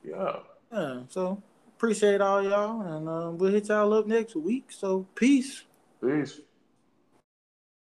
Yeah. 0.04 0.36
Yeah. 0.72 1.00
So 1.08 1.42
appreciate 1.76 2.20
all 2.20 2.42
y'all, 2.42 2.80
and 2.80 3.08
uh, 3.08 3.30
we'll 3.32 3.52
hit 3.52 3.68
y'all 3.68 3.92
up 3.92 4.06
next 4.06 4.36
week. 4.36 4.70
So 4.70 5.06
peace. 5.14 5.64
Peace. 6.02 6.40